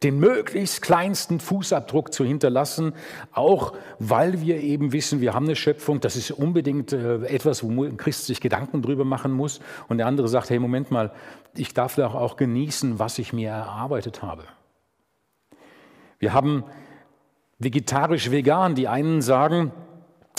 den 0.03 0.19
möglichst 0.19 0.81
kleinsten 0.81 1.39
Fußabdruck 1.39 2.13
zu 2.13 2.25
hinterlassen, 2.25 2.93
auch 3.31 3.73
weil 3.99 4.41
wir 4.41 4.61
eben 4.61 4.91
wissen, 4.91 5.21
wir 5.21 5.33
haben 5.33 5.45
eine 5.45 5.55
Schöpfung, 5.55 5.99
das 5.99 6.15
ist 6.15 6.31
unbedingt 6.31 6.93
äh, 6.93 7.25
etwas, 7.25 7.63
wo 7.63 7.83
ein 7.83 7.97
Christ 7.97 8.25
sich 8.25 8.41
Gedanken 8.41 8.81
drüber 8.81 9.05
machen 9.05 9.31
muss. 9.31 9.59
Und 9.87 9.97
der 9.97 10.07
andere 10.07 10.27
sagt, 10.27 10.49
hey, 10.49 10.59
Moment 10.59 10.91
mal, 10.91 11.11
ich 11.55 11.73
darf 11.73 11.95
doch 11.95 12.13
auch 12.13 12.35
genießen, 12.35 12.99
was 12.99 13.17
ich 13.19 13.33
mir 13.33 13.49
erarbeitet 13.49 14.21
habe. 14.21 14.43
Wir 16.19 16.33
haben 16.33 16.63
vegetarisch-vegan. 17.63 18.75
Die 18.75 18.87
einen 18.87 19.21
sagen, 19.21 19.71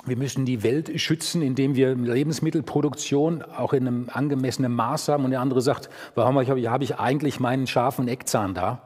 wir 0.06 0.16
müssen 0.16 0.44
die 0.44 0.62
Welt 0.62 1.00
schützen, 1.00 1.40
indem 1.42 1.74
wir 1.76 1.94
Lebensmittelproduktion 1.94 3.42
auch 3.42 3.72
in 3.72 3.86
einem 3.86 4.10
angemessenen 4.12 4.72
Maß 4.72 5.08
haben. 5.08 5.24
Und 5.24 5.30
der 5.30 5.40
andere 5.40 5.62
sagt, 5.62 5.88
warum 6.14 6.36
habe 6.36 6.84
ich 6.84 6.98
eigentlich 6.98 7.40
meinen 7.40 7.66
scharfen 7.66 8.08
Eckzahn 8.08 8.54
da? 8.54 8.82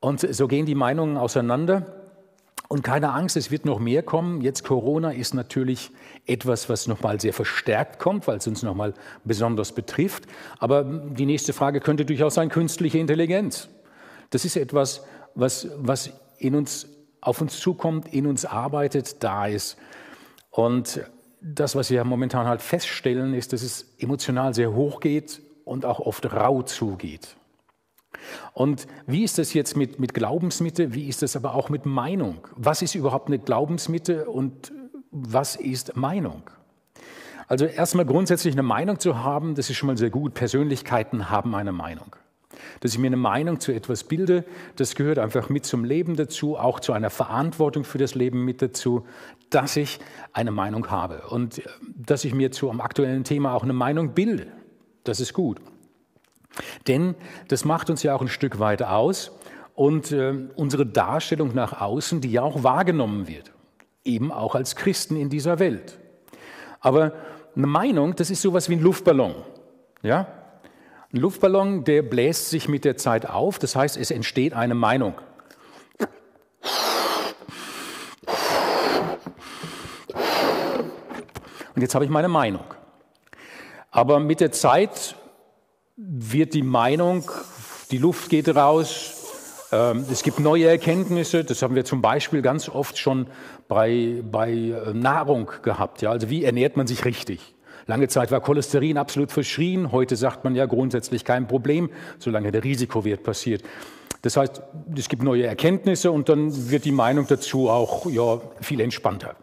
Und 0.00 0.20
so 0.20 0.48
gehen 0.48 0.66
die 0.66 0.74
Meinungen 0.74 1.16
auseinander. 1.16 2.00
Und 2.68 2.82
keine 2.82 3.12
Angst, 3.12 3.36
es 3.36 3.50
wird 3.50 3.66
noch 3.66 3.78
mehr 3.78 4.02
kommen. 4.02 4.40
Jetzt 4.40 4.64
Corona 4.64 5.12
ist 5.12 5.34
natürlich 5.34 5.90
etwas, 6.26 6.68
was 6.68 6.88
nochmal 6.88 7.20
sehr 7.20 7.32
verstärkt 7.32 7.98
kommt, 7.98 8.26
weil 8.26 8.38
es 8.38 8.46
uns 8.46 8.62
nochmal 8.62 8.94
besonders 9.22 9.72
betrifft. 9.72 10.24
Aber 10.58 10.82
die 10.82 11.26
nächste 11.26 11.52
Frage 11.52 11.80
könnte 11.80 12.04
durchaus 12.04 12.34
sein, 12.34 12.48
künstliche 12.48 12.98
Intelligenz. 12.98 13.68
Das 14.30 14.44
ist 14.44 14.56
etwas, 14.56 15.04
was, 15.34 15.68
was 15.78 16.10
in 16.38 16.54
uns 16.54 16.88
auf 17.24 17.40
uns 17.40 17.58
zukommt, 17.58 18.12
in 18.12 18.26
uns 18.26 18.44
arbeitet, 18.44 19.22
da 19.24 19.46
ist. 19.46 19.76
Und 20.50 21.00
das, 21.40 21.74
was 21.74 21.90
wir 21.90 22.04
momentan 22.04 22.46
halt 22.46 22.62
feststellen, 22.62 23.34
ist, 23.34 23.52
dass 23.52 23.62
es 23.62 23.94
emotional 23.98 24.54
sehr 24.54 24.72
hoch 24.72 25.00
geht 25.00 25.42
und 25.64 25.84
auch 25.84 26.00
oft 26.00 26.32
rau 26.32 26.62
zugeht. 26.62 27.36
Und 28.52 28.86
wie 29.06 29.24
ist 29.24 29.38
das 29.38 29.54
jetzt 29.54 29.76
mit, 29.76 29.98
mit 29.98 30.14
Glaubensmitte? 30.14 30.94
Wie 30.94 31.08
ist 31.08 31.22
das 31.22 31.36
aber 31.36 31.54
auch 31.54 31.68
mit 31.68 31.84
Meinung? 31.84 32.46
Was 32.54 32.82
ist 32.82 32.94
überhaupt 32.94 33.26
eine 33.28 33.38
Glaubensmitte 33.38 34.26
und 34.30 34.72
was 35.10 35.56
ist 35.56 35.96
Meinung? 35.96 36.42
Also 37.48 37.66
erstmal 37.66 38.06
grundsätzlich 38.06 38.54
eine 38.54 38.62
Meinung 38.62 38.98
zu 38.98 39.22
haben, 39.22 39.54
das 39.54 39.68
ist 39.68 39.76
schon 39.76 39.88
mal 39.88 39.98
sehr 39.98 40.10
gut. 40.10 40.34
Persönlichkeiten 40.34 41.28
haben 41.28 41.54
eine 41.54 41.72
Meinung. 41.72 42.16
Dass 42.80 42.92
ich 42.92 42.98
mir 42.98 43.08
eine 43.08 43.16
Meinung 43.16 43.60
zu 43.60 43.72
etwas 43.72 44.04
bilde, 44.04 44.44
das 44.76 44.94
gehört 44.94 45.18
einfach 45.18 45.48
mit 45.48 45.64
zum 45.64 45.84
Leben 45.84 46.16
dazu, 46.16 46.56
auch 46.56 46.80
zu 46.80 46.92
einer 46.92 47.10
Verantwortung 47.10 47.84
für 47.84 47.98
das 47.98 48.14
Leben 48.14 48.44
mit 48.44 48.62
dazu, 48.62 49.06
dass 49.50 49.76
ich 49.76 50.00
eine 50.32 50.50
Meinung 50.50 50.90
habe 50.90 51.22
und 51.28 51.58
äh, 51.58 51.62
dass 51.96 52.24
ich 52.24 52.34
mir 52.34 52.50
zu 52.50 52.70
einem 52.70 52.80
aktuellen 52.80 53.24
Thema 53.24 53.54
auch 53.54 53.62
eine 53.62 53.72
Meinung 53.72 54.14
bilde. 54.14 54.46
Das 55.04 55.20
ist 55.20 55.32
gut. 55.32 55.60
Denn 56.86 57.14
das 57.48 57.64
macht 57.64 57.90
uns 57.90 58.02
ja 58.02 58.14
auch 58.14 58.22
ein 58.22 58.28
Stück 58.28 58.58
weit 58.58 58.82
aus 58.82 59.32
und 59.74 60.12
äh, 60.12 60.34
unsere 60.54 60.86
Darstellung 60.86 61.54
nach 61.54 61.80
außen, 61.80 62.20
die 62.20 62.30
ja 62.30 62.42
auch 62.42 62.62
wahrgenommen 62.62 63.26
wird, 63.28 63.52
eben 64.04 64.32
auch 64.32 64.54
als 64.54 64.76
Christen 64.76 65.16
in 65.16 65.30
dieser 65.30 65.58
Welt. 65.58 65.98
Aber 66.80 67.12
eine 67.56 67.66
Meinung, 67.66 68.14
das 68.16 68.30
ist 68.30 68.42
sowas 68.42 68.68
wie 68.68 68.74
ein 68.74 68.82
Luftballon. 68.82 69.34
Ja? 70.02 70.26
Ein 71.14 71.20
Luftballon, 71.20 71.84
der 71.84 72.02
bläst 72.02 72.50
sich 72.50 72.68
mit 72.68 72.84
der 72.84 72.96
Zeit 72.96 73.30
auf, 73.30 73.60
das 73.60 73.76
heißt, 73.76 73.96
es 73.96 74.10
entsteht 74.10 74.52
eine 74.52 74.74
Meinung. 74.74 75.14
Und 81.76 81.82
jetzt 81.82 81.94
habe 81.94 82.04
ich 82.04 82.10
meine 82.10 82.26
Meinung. 82.26 82.64
Aber 83.92 84.18
mit 84.18 84.40
der 84.40 84.50
Zeit 84.50 85.14
wird 85.94 86.52
die 86.52 86.64
Meinung, 86.64 87.30
die 87.92 87.98
Luft 87.98 88.28
geht 88.28 88.48
raus, 88.48 89.68
ähm, 89.70 90.04
es 90.10 90.24
gibt 90.24 90.40
neue 90.40 90.66
Erkenntnisse, 90.66 91.44
das 91.44 91.62
haben 91.62 91.76
wir 91.76 91.84
zum 91.84 92.02
Beispiel 92.02 92.42
ganz 92.42 92.68
oft 92.68 92.98
schon 92.98 93.28
bei, 93.68 94.20
bei 94.28 94.50
äh, 94.50 94.92
Nahrung 94.92 95.48
gehabt. 95.62 96.02
Ja? 96.02 96.10
Also 96.10 96.28
wie 96.28 96.42
ernährt 96.42 96.76
man 96.76 96.88
sich 96.88 97.04
richtig? 97.04 97.53
Lange 97.86 98.08
Zeit 98.08 98.30
war 98.30 98.40
Cholesterin 98.40 98.96
absolut 98.96 99.30
verschrien. 99.30 99.92
Heute 99.92 100.16
sagt 100.16 100.44
man 100.44 100.54
ja 100.54 100.66
grundsätzlich 100.66 101.24
kein 101.24 101.46
Problem, 101.46 101.90
solange 102.18 102.50
der 102.50 102.64
Risikowert 102.64 103.22
passiert. 103.22 103.62
Das 104.22 104.38
heißt, 104.38 104.62
es 104.96 105.08
gibt 105.08 105.22
neue 105.22 105.46
Erkenntnisse 105.46 106.10
und 106.10 106.30
dann 106.30 106.70
wird 106.70 106.86
die 106.86 106.92
Meinung 106.92 107.26
dazu 107.28 107.68
auch 107.68 108.06
ja, 108.06 108.40
viel 108.60 108.80
entspannter. 108.80 109.36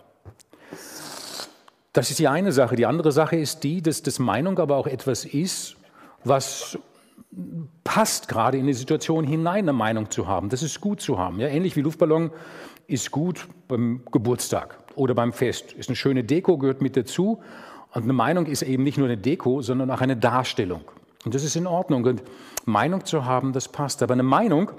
Das 1.93 2.09
ist 2.09 2.19
die 2.19 2.27
eine 2.27 2.51
Sache. 2.51 2.75
Die 2.75 2.85
andere 2.85 3.11
Sache 3.11 3.35
ist 3.35 3.63
die, 3.63 3.81
dass 3.81 4.01
das 4.01 4.17
Meinung 4.17 4.57
aber 4.57 4.77
auch 4.77 4.87
etwas 4.87 5.25
ist, 5.25 5.75
was 6.23 6.79
passt 7.83 8.27
gerade 8.27 8.57
in 8.57 8.65
die 8.65 8.73
Situation 8.73 9.25
hinein, 9.25 9.65
eine 9.65 9.73
Meinung 9.73 10.09
zu 10.09 10.27
haben. 10.27 10.49
Das 10.49 10.63
ist 10.63 10.81
gut 10.81 11.01
zu 11.01 11.17
haben. 11.19 11.39
Ja, 11.39 11.47
ähnlich 11.47 11.75
wie 11.75 11.81
Luftballon 11.81 12.31
ist 12.87 13.11
gut 13.11 13.47
beim 13.67 14.01
Geburtstag 14.11 14.77
oder 14.95 15.13
beim 15.13 15.31
Fest. 15.31 15.73
Ist 15.73 15.89
eine 15.89 15.95
schöne 15.95 16.23
Deko, 16.23 16.57
gehört 16.57 16.81
mit 16.81 16.97
dazu. 16.97 17.41
Und 17.93 18.03
eine 18.03 18.13
Meinung 18.13 18.45
ist 18.45 18.61
eben 18.61 18.83
nicht 18.83 18.97
nur 18.97 19.07
eine 19.07 19.17
Deko, 19.17 19.61
sondern 19.61 19.91
auch 19.91 20.01
eine 20.01 20.15
Darstellung. 20.15 20.81
Und 21.25 21.35
das 21.35 21.43
ist 21.43 21.55
in 21.55 21.67
Ordnung. 21.67 22.05
Und 22.05 22.23
Meinung 22.65 23.05
zu 23.05 23.25
haben, 23.25 23.53
das 23.53 23.67
passt. 23.67 24.01
Aber 24.01 24.13
eine 24.13 24.23
Meinung, 24.23 24.71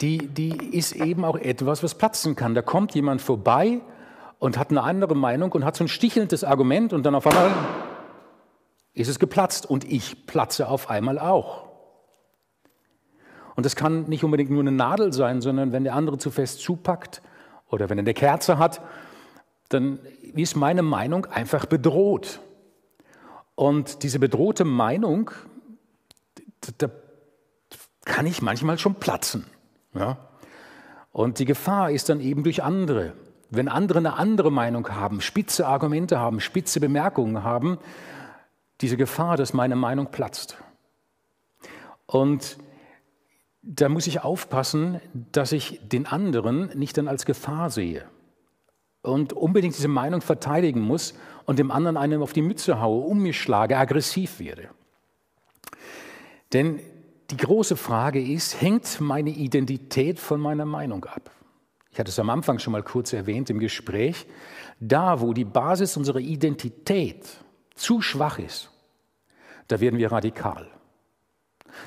die, 0.00 0.28
die 0.28 0.76
ist 0.76 0.92
eben 0.92 1.24
auch 1.24 1.36
etwas, 1.36 1.82
was 1.82 1.94
platzen 1.94 2.36
kann. 2.36 2.54
Da 2.54 2.62
kommt 2.62 2.94
jemand 2.94 3.20
vorbei 3.20 3.80
und 4.38 4.58
hat 4.58 4.70
eine 4.70 4.82
andere 4.82 5.14
Meinung 5.14 5.52
und 5.52 5.64
hat 5.64 5.76
so 5.76 5.84
ein 5.84 5.88
stichelndes 5.88 6.44
Argument 6.44 6.92
und 6.92 7.04
dann 7.04 7.14
auf 7.14 7.26
einmal 7.26 7.50
ist 8.94 9.08
es 9.08 9.18
geplatzt 9.18 9.68
und 9.68 9.84
ich 9.90 10.26
platze 10.26 10.68
auf 10.68 10.90
einmal 10.90 11.18
auch. 11.18 11.68
Und 13.54 13.66
das 13.66 13.76
kann 13.76 14.04
nicht 14.08 14.24
unbedingt 14.24 14.50
nur 14.50 14.60
eine 14.60 14.72
Nadel 14.72 15.12
sein, 15.12 15.40
sondern 15.40 15.72
wenn 15.72 15.84
der 15.84 15.94
andere 15.94 16.18
zu 16.18 16.30
fest 16.30 16.60
zupackt 16.60 17.22
oder 17.68 17.90
wenn 17.90 17.98
er 17.98 18.02
eine 18.02 18.14
Kerze 18.14 18.58
hat 18.58 18.80
dann 19.72 19.98
ist 20.34 20.56
meine 20.56 20.82
Meinung 20.82 21.26
einfach 21.26 21.66
bedroht. 21.66 22.40
Und 23.54 24.02
diese 24.02 24.18
bedrohte 24.18 24.64
Meinung, 24.64 25.30
da 26.78 26.88
kann 28.04 28.26
ich 28.26 28.42
manchmal 28.42 28.78
schon 28.78 28.96
platzen. 28.96 29.46
Ja? 29.94 30.18
Und 31.10 31.38
die 31.38 31.44
Gefahr 31.44 31.90
ist 31.90 32.08
dann 32.08 32.20
eben 32.20 32.42
durch 32.42 32.62
andere. 32.62 33.12
Wenn 33.50 33.68
andere 33.68 33.98
eine 33.98 34.14
andere 34.14 34.50
Meinung 34.50 34.88
haben, 34.88 35.20
spitze 35.20 35.66
Argumente 35.66 36.18
haben, 36.18 36.40
spitze 36.40 36.80
Bemerkungen 36.80 37.44
haben, 37.44 37.78
diese 38.80 38.96
Gefahr, 38.96 39.36
dass 39.36 39.52
meine 39.52 39.76
Meinung 39.76 40.10
platzt. 40.10 40.56
Und 42.06 42.56
da 43.62 43.88
muss 43.88 44.06
ich 44.06 44.24
aufpassen, 44.24 45.00
dass 45.12 45.52
ich 45.52 45.80
den 45.84 46.06
anderen 46.06 46.76
nicht 46.76 46.96
dann 46.96 47.08
als 47.08 47.26
Gefahr 47.26 47.70
sehe 47.70 48.04
und 49.02 49.32
unbedingt 49.32 49.76
diese 49.76 49.88
Meinung 49.88 50.20
verteidigen 50.20 50.80
muss 50.80 51.14
und 51.44 51.58
dem 51.58 51.70
anderen 51.70 51.96
einen 51.96 52.22
auf 52.22 52.32
die 52.32 52.42
Mütze 52.42 52.80
haue, 52.80 53.04
um 53.04 53.20
mich 53.20 53.40
schlage, 53.40 53.76
aggressiv 53.76 54.38
werde. 54.38 54.68
Denn 56.52 56.80
die 57.30 57.36
große 57.36 57.76
Frage 57.76 58.22
ist, 58.22 58.60
hängt 58.60 59.00
meine 59.00 59.30
Identität 59.30 60.20
von 60.20 60.40
meiner 60.40 60.66
Meinung 60.66 61.04
ab? 61.04 61.30
Ich 61.90 61.98
hatte 61.98 62.10
es 62.10 62.18
am 62.18 62.30
Anfang 62.30 62.58
schon 62.58 62.72
mal 62.72 62.82
kurz 62.82 63.12
erwähnt 63.12 63.50
im 63.50 63.58
Gespräch. 63.58 64.26
Da, 64.80 65.20
wo 65.20 65.32
die 65.32 65.44
Basis 65.44 65.96
unserer 65.96 66.20
Identität 66.20 67.26
zu 67.74 68.00
schwach 68.00 68.38
ist, 68.38 68.70
da 69.68 69.80
werden 69.80 69.98
wir 69.98 70.10
radikal. 70.10 70.68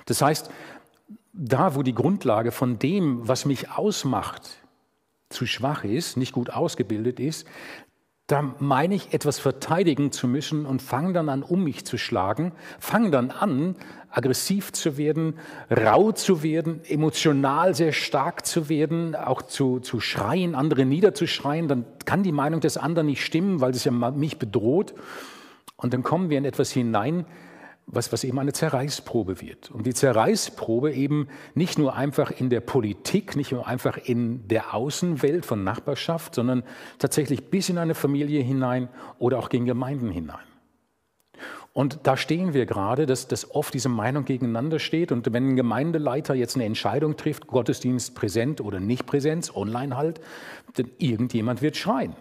Das 0.05 0.21
heißt, 0.21 0.49
da, 1.33 1.75
wo 1.75 1.83
die 1.83 1.93
Grundlage 1.93 2.51
von 2.51 2.79
dem, 2.79 3.27
was 3.27 3.45
mich 3.45 3.71
ausmacht, 3.71 4.57
zu 5.29 5.45
schwach 5.45 5.83
ist, 5.83 6.17
nicht 6.17 6.33
gut 6.33 6.49
ausgebildet 6.49 7.19
ist, 7.19 7.47
da 8.27 8.55
meine 8.57 8.95
ich, 8.95 9.13
etwas 9.13 9.37
verteidigen 9.37 10.11
zu 10.11 10.27
müssen 10.27 10.65
und 10.65 10.81
fange 10.81 11.13
dann 11.13 11.29
an, 11.29 11.43
um 11.43 11.63
mich 11.63 11.85
zu 11.85 11.97
schlagen, 11.99 12.53
fange 12.79 13.11
dann 13.11 13.29
an, 13.29 13.75
aggressiv 14.09 14.71
zu 14.71 14.97
werden, 14.97 15.37
rau 15.69 16.11
zu 16.11 16.41
werden, 16.41 16.81
emotional 16.87 17.75
sehr 17.75 17.91
stark 17.91 18.45
zu 18.45 18.67
werden, 18.67 19.15
auch 19.15 19.43
zu, 19.43 19.79
zu 19.79 19.99
schreien, 19.99 20.55
andere 20.55 20.85
niederzuschreien, 20.85 21.67
dann 21.67 21.85
kann 22.05 22.23
die 22.23 22.31
Meinung 22.31 22.61
des 22.61 22.77
anderen 22.77 23.07
nicht 23.07 23.23
stimmen, 23.23 23.61
weil 23.61 23.71
es 23.71 23.83
ja 23.83 23.91
mich 23.91 24.39
bedroht. 24.39 24.95
Und 25.75 25.93
dann 25.93 26.01
kommen 26.01 26.29
wir 26.29 26.37
in 26.37 26.45
etwas 26.45 26.71
hinein, 26.71 27.25
was, 27.87 28.11
was 28.11 28.23
eben 28.23 28.39
eine 28.39 28.53
Zerreißprobe 28.53 29.41
wird. 29.41 29.69
Und 29.71 29.85
die 29.85 29.93
Zerreißprobe 29.93 30.93
eben 30.93 31.27
nicht 31.53 31.77
nur 31.77 31.95
einfach 31.95 32.31
in 32.31 32.49
der 32.49 32.61
Politik, 32.61 33.35
nicht 33.35 33.51
nur 33.51 33.67
einfach 33.67 33.97
in 33.97 34.47
der 34.47 34.73
Außenwelt 34.73 35.45
von 35.45 35.63
Nachbarschaft, 35.63 36.35
sondern 36.35 36.63
tatsächlich 36.97 37.49
bis 37.49 37.69
in 37.69 37.77
eine 37.77 37.95
Familie 37.95 38.41
hinein 38.41 38.89
oder 39.19 39.37
auch 39.37 39.49
gegen 39.49 39.65
Gemeinden 39.65 40.09
hinein. 40.09 40.45
Und 41.73 41.99
da 42.03 42.15
stehen 42.15 42.53
wir 42.53 42.65
gerade, 42.65 43.05
dass, 43.05 43.27
dass 43.27 43.53
oft 43.53 43.73
diese 43.73 43.89
Meinung 43.89 44.23
gegeneinander 44.23 44.79
steht. 44.79 45.11
Und 45.11 45.31
wenn 45.33 45.49
ein 45.49 45.55
Gemeindeleiter 45.57 46.33
jetzt 46.33 46.55
eine 46.55 46.63
Entscheidung 46.63 47.17
trifft, 47.17 47.47
Gottesdienst 47.47 48.15
präsent 48.15 48.61
oder 48.61 48.79
nicht 48.79 49.05
Präsenz, 49.05 49.53
online 49.53 49.97
halt, 49.97 50.21
dann 50.75 50.89
irgendjemand 50.99 51.61
wird 51.61 51.75
schreien. 51.75 52.15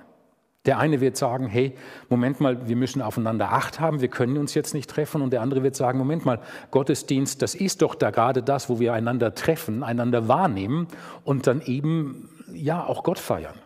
Der 0.67 0.79
eine 0.79 1.01
wird 1.01 1.17
sagen, 1.17 1.47
hey, 1.47 1.75
Moment 2.09 2.41
mal, 2.41 2.69
wir 2.69 2.77
müssen 2.77 3.03
aufeinander 3.03 3.53
Acht 3.53 3.81
haben, 3.81 4.01
wir 4.01 4.09
können 4.09 4.39
uns 4.39 4.55
jetzt 4.55 4.73
nicht 4.73 4.89
treffen. 4.89 5.21
Und 5.21 5.31
der 5.31 5.43
andere 5.43 5.63
wird 5.63 5.77
sagen, 5.77 5.99
Moment 5.99 6.25
mal, 6.25 6.41
Gottesdienst, 6.71 7.43
das 7.43 7.55
ist 7.55 7.83
doch 7.83 7.95
da 7.95 8.11
gerade 8.11 8.43
das, 8.43 8.71
wo 8.71 8.81
wir 8.81 8.95
einander 8.95 9.35
treffen, 9.35 9.83
einander 9.83 10.27
wahrnehmen 10.27 10.89
und 11.25 11.47
dann 11.47 11.61
eben, 11.61 12.31
ja, 12.53 12.85
auch 12.85 13.03
Gott 13.03 13.19
feiern, 13.19 13.57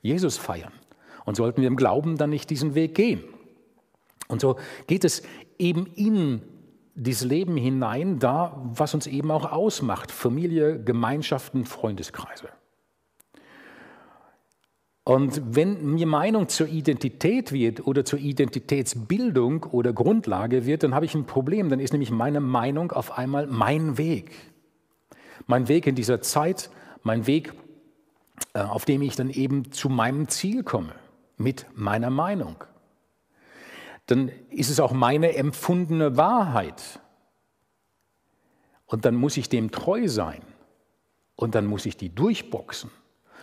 Jesus 0.00 0.38
feiern. 0.38 0.72
Und 1.26 1.36
sollten 1.36 1.60
wir 1.60 1.68
im 1.68 1.76
Glauben 1.76 2.16
dann 2.16 2.30
nicht 2.30 2.48
diesen 2.48 2.74
Weg 2.74 2.94
gehen? 2.94 3.22
Und 4.28 4.40
so 4.40 4.56
geht 4.86 5.04
es 5.04 5.22
eben 5.58 5.86
in 5.94 6.40
dieses 6.94 7.24
Leben 7.24 7.56
hinein, 7.56 8.18
da, 8.18 8.60
was 8.62 8.94
uns 8.94 9.06
eben 9.06 9.30
auch 9.30 9.50
ausmacht, 9.50 10.10
Familie, 10.10 10.82
Gemeinschaften, 10.82 11.64
Freundeskreise. 11.64 12.48
Und 15.10 15.56
wenn 15.56 15.94
mir 15.94 16.06
Meinung 16.06 16.48
zur 16.48 16.68
Identität 16.68 17.50
wird 17.50 17.84
oder 17.84 18.04
zur 18.04 18.20
Identitätsbildung 18.20 19.64
oder 19.64 19.92
Grundlage 19.92 20.66
wird, 20.66 20.84
dann 20.84 20.94
habe 20.94 21.04
ich 21.04 21.16
ein 21.16 21.26
Problem. 21.26 21.68
Dann 21.68 21.80
ist 21.80 21.90
nämlich 21.90 22.12
meine 22.12 22.38
Meinung 22.38 22.92
auf 22.92 23.18
einmal 23.18 23.48
mein 23.48 23.98
Weg. 23.98 24.30
Mein 25.48 25.66
Weg 25.66 25.88
in 25.88 25.96
dieser 25.96 26.22
Zeit, 26.22 26.70
mein 27.02 27.26
Weg, 27.26 27.52
äh, 28.54 28.60
auf 28.60 28.84
dem 28.84 29.02
ich 29.02 29.16
dann 29.16 29.30
eben 29.30 29.72
zu 29.72 29.88
meinem 29.88 30.28
Ziel 30.28 30.62
komme, 30.62 30.94
mit 31.36 31.66
meiner 31.74 32.10
Meinung. 32.10 32.62
Dann 34.06 34.30
ist 34.48 34.70
es 34.70 34.78
auch 34.78 34.92
meine 34.92 35.34
empfundene 35.34 36.16
Wahrheit. 36.16 37.00
Und 38.86 39.04
dann 39.04 39.16
muss 39.16 39.36
ich 39.36 39.48
dem 39.48 39.72
treu 39.72 40.06
sein. 40.06 40.42
Und 41.34 41.56
dann 41.56 41.66
muss 41.66 41.84
ich 41.84 41.96
die 41.96 42.14
durchboxen. 42.14 42.92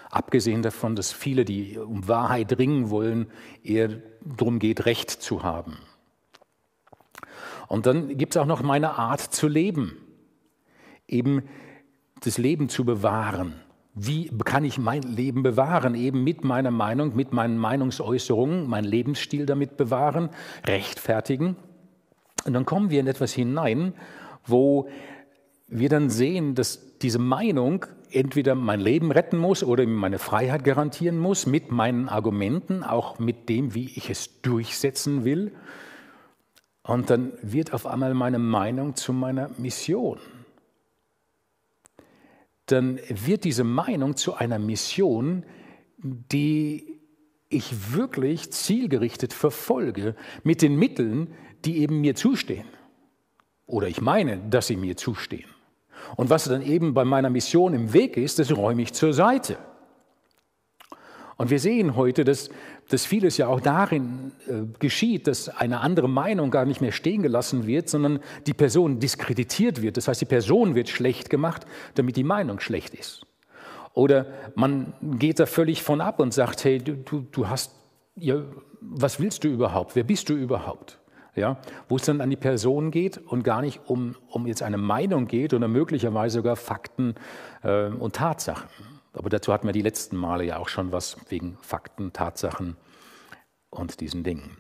Abgesehen 0.10 0.62
davon, 0.62 0.96
dass 0.96 1.12
viele, 1.12 1.44
die 1.44 1.78
um 1.78 2.08
Wahrheit 2.08 2.58
ringen 2.58 2.90
wollen, 2.90 3.28
eher 3.64 4.02
darum 4.24 4.60
geht, 4.60 4.86
Recht 4.86 5.12
zu 5.12 5.44
haben. 5.44 5.78
Und 7.68 7.86
dann 7.86 8.18
gibt 8.18 8.36
es 8.36 8.42
auch 8.42 8.46
noch 8.46 8.62
meine 8.62 8.98
Art 8.98 9.22
zu 9.22 9.48
leben, 9.48 9.98
eben 11.08 11.44
das 12.22 12.38
Leben 12.38 12.70
zu 12.70 12.86
bewahren. 12.86 13.56
Wie 13.94 14.30
kann 14.46 14.64
ich 14.64 14.78
mein 14.78 15.02
Leben 15.02 15.44
bewahren? 15.44 15.96
Eben 15.96 16.24
mit 16.24 16.44
meiner 16.44 16.72
Meinung, 16.72 17.16
mit 17.16 17.34
meinen 17.34 17.58
Meinungsäußerungen, 17.58 18.68
meinen 18.68 18.86
Lebensstil 18.86 19.46
damit 19.46 19.76
bewahren, 19.76 20.30
rechtfertigen. 20.66 21.58
Und 22.46 22.54
dann 22.54 22.66
kommen 22.66 22.90
wir 22.90 23.00
in 23.00 23.08
etwas 23.08 23.34
hinein, 23.34 23.94
wo 24.46 24.88
wir 25.68 25.90
dann 25.90 26.10
sehen, 26.10 26.56
dass 26.56 26.98
diese 27.00 27.20
Meinung 27.20 27.86
entweder 28.12 28.56
mein 28.56 28.80
Leben 28.80 29.12
retten 29.12 29.38
muss 29.38 29.64
oder 29.64 29.86
meine 29.86 30.20
Freiheit 30.20 30.64
garantieren 30.64 31.18
muss 31.18 31.46
mit 31.46 31.72
meinen 31.72 32.10
Argumenten, 32.10 32.84
auch 32.84 33.20
mit 33.20 33.50
dem, 33.50 33.74
wie 33.74 33.86
ich 33.96 34.10
es 34.10 34.42
durchsetzen 34.42 35.26
will. 35.26 35.54
Und 36.84 37.10
dann 37.10 37.34
wird 37.42 37.74
auf 37.74 37.86
einmal 37.86 38.14
meine 38.14 38.40
Meinung 38.40 38.96
zu 38.96 39.14
meiner 39.14 39.50
Mission. 39.58 40.20
Dann 42.68 43.00
wird 43.10 43.44
diese 43.44 43.64
Meinung 43.64 44.16
zu 44.16 44.36
einer 44.36 44.60
Mission, 44.60 45.44
die 45.98 47.00
ich 47.50 47.94
wirklich 47.94 48.52
zielgerichtet 48.52 49.34
verfolge, 49.34 50.16
mit 50.44 50.62
den 50.62 50.78
Mitteln, 50.78 51.34
die 51.66 51.78
eben 51.80 52.02
mir 52.02 52.16
zustehen. 52.16 52.68
Oder 53.66 53.88
ich 53.88 54.02
meine, 54.02 54.38
dass 54.38 54.68
sie 54.68 54.78
mir 54.78 54.96
zustehen. 54.96 55.50
Und 56.16 56.30
was 56.30 56.46
dann 56.46 56.62
eben 56.62 56.94
bei 56.94 57.06
meiner 57.06 57.30
Mission 57.30 57.74
im 57.74 57.94
Weg 57.94 58.18
ist, 58.18 58.40
das 58.40 58.56
räume 58.56 58.82
ich 58.82 58.94
zur 58.94 59.14
Seite. 59.14 59.58
Und 61.38 61.52
wir 61.52 61.60
sehen 61.60 61.96
heute, 61.96 62.24
dass, 62.24 62.50
dass 62.90 63.06
vieles 63.06 63.38
ja 63.38 63.48
auch 63.48 63.62
darin 63.62 64.32
äh, 64.48 64.64
geschieht, 64.80 65.28
dass 65.28 65.50
eine 65.50 65.82
andere 65.82 66.10
Meinung 66.10 66.50
gar 66.50 66.66
nicht 66.66 66.82
mehr 66.82 66.92
stehen 66.92 67.22
gelassen 67.22 67.68
wird, 67.68 67.90
sondern 67.90 68.20
die 68.48 68.56
Person 68.56 69.00
diskreditiert 69.00 69.84
wird. 69.84 69.98
Das 69.98 70.08
heißt, 70.08 70.22
die 70.22 70.26
Person 70.26 70.74
wird 70.74 70.90
schlecht 70.90 71.30
gemacht, 71.30 71.68
damit 71.94 72.16
die 72.16 72.24
Meinung 72.24 72.60
schlecht 72.60 72.96
ist. 72.96 73.22
Oder 73.94 74.26
man 74.56 74.94
geht 75.02 75.40
da 75.40 75.46
völlig 75.46 75.84
von 75.84 76.02
ab 76.02 76.20
und 76.20 76.34
sagt, 76.34 76.64
hey, 76.64 76.80
du, 76.80 76.96
du, 76.96 77.26
du 77.32 77.48
hast, 77.48 77.72
ja, 78.16 78.44
was 78.82 79.20
willst 79.20 79.44
du 79.44 79.48
überhaupt? 79.48 79.96
Wer 79.96 80.04
bist 80.04 80.30
du 80.30 80.34
überhaupt? 80.34 81.00
Ja, 81.38 81.58
wo 81.88 81.98
es 81.98 82.02
dann 82.02 82.20
an 82.20 82.32
die 82.32 82.36
Person 82.36 82.90
geht 82.90 83.20
und 83.20 83.44
gar 83.44 83.62
nicht 83.62 83.82
um, 83.86 84.16
um 84.28 84.48
jetzt 84.48 84.64
eine 84.64 84.78
Meinung 84.78 85.28
geht 85.28 85.54
oder 85.54 85.68
möglicherweise 85.68 86.40
sogar 86.40 86.56
Fakten 86.56 87.14
äh, 87.62 87.90
und 87.90 88.16
Tatsachen. 88.16 88.68
Aber 89.14 89.30
dazu 89.30 89.54
hatten 89.54 89.68
wir 89.68 89.72
die 89.72 89.84
letzten 89.84 90.18
Male 90.18 90.46
ja 90.46 90.58
auch 90.58 90.68
schon 90.68 90.92
was 90.92 91.18
wegen 91.30 91.58
Fakten, 91.62 92.12
Tatsachen 92.12 92.76
und 93.70 94.00
diesen 94.00 94.24
Dingen. 94.24 94.58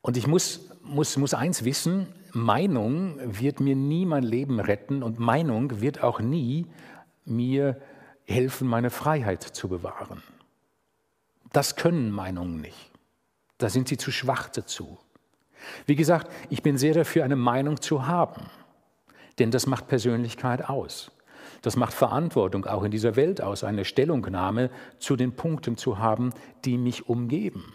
Und 0.00 0.16
ich 0.16 0.26
muss, 0.26 0.70
muss, 0.82 1.16
muss 1.18 1.34
eins 1.34 1.64
wissen, 1.64 2.14
Meinung 2.32 3.18
wird 3.22 3.60
mir 3.60 3.76
nie 3.76 4.06
mein 4.06 4.22
Leben 4.22 4.60
retten 4.60 5.02
und 5.02 5.18
Meinung 5.18 5.82
wird 5.82 6.02
auch 6.02 6.20
nie 6.20 6.66
mir 7.26 7.80
helfen, 8.24 8.66
meine 8.66 8.90
Freiheit 8.90 9.42
zu 9.42 9.68
bewahren. 9.68 10.22
Das 11.52 11.76
können 11.76 12.10
Meinungen 12.10 12.60
nicht. 12.60 12.89
Da 13.60 13.68
sind 13.68 13.88
sie 13.88 13.98
zu 13.98 14.10
schwach 14.10 14.48
dazu. 14.48 14.98
Wie 15.84 15.94
gesagt, 15.94 16.32
ich 16.48 16.62
bin 16.62 16.78
sehr 16.78 16.94
dafür, 16.94 17.24
eine 17.24 17.36
Meinung 17.36 17.82
zu 17.82 18.06
haben, 18.06 18.46
denn 19.38 19.50
das 19.50 19.66
macht 19.66 19.86
Persönlichkeit 19.86 20.68
aus. 20.68 21.12
Das 21.60 21.76
macht 21.76 21.92
Verantwortung 21.92 22.64
auch 22.64 22.84
in 22.84 22.90
dieser 22.90 23.16
Welt 23.16 23.42
aus, 23.42 23.62
eine 23.62 23.84
Stellungnahme 23.84 24.70
zu 24.98 25.14
den 25.14 25.36
Punkten 25.36 25.76
zu 25.76 25.98
haben, 25.98 26.32
die 26.64 26.78
mich 26.78 27.10
umgeben. 27.10 27.74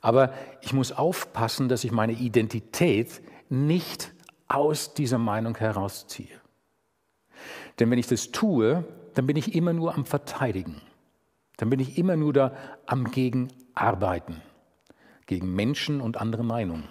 Aber 0.00 0.32
ich 0.62 0.72
muss 0.72 0.90
aufpassen, 0.90 1.68
dass 1.68 1.84
ich 1.84 1.92
meine 1.92 2.14
Identität 2.14 3.20
nicht 3.50 4.14
aus 4.48 4.94
dieser 4.94 5.18
Meinung 5.18 5.54
herausziehe. 5.54 6.40
Denn 7.78 7.90
wenn 7.90 7.98
ich 7.98 8.06
das 8.06 8.32
tue, 8.32 8.84
dann 9.12 9.26
bin 9.26 9.36
ich 9.36 9.54
immer 9.54 9.74
nur 9.74 9.94
am 9.94 10.06
Verteidigen. 10.06 10.80
Dann 11.58 11.68
bin 11.68 11.78
ich 11.78 11.98
immer 11.98 12.16
nur 12.16 12.32
da 12.32 12.54
am 12.86 13.10
Gegenarbeiten 13.10 14.40
gegen 15.26 15.54
Menschen 15.54 16.00
und 16.00 16.20
andere 16.20 16.44
Meinungen. 16.44 16.88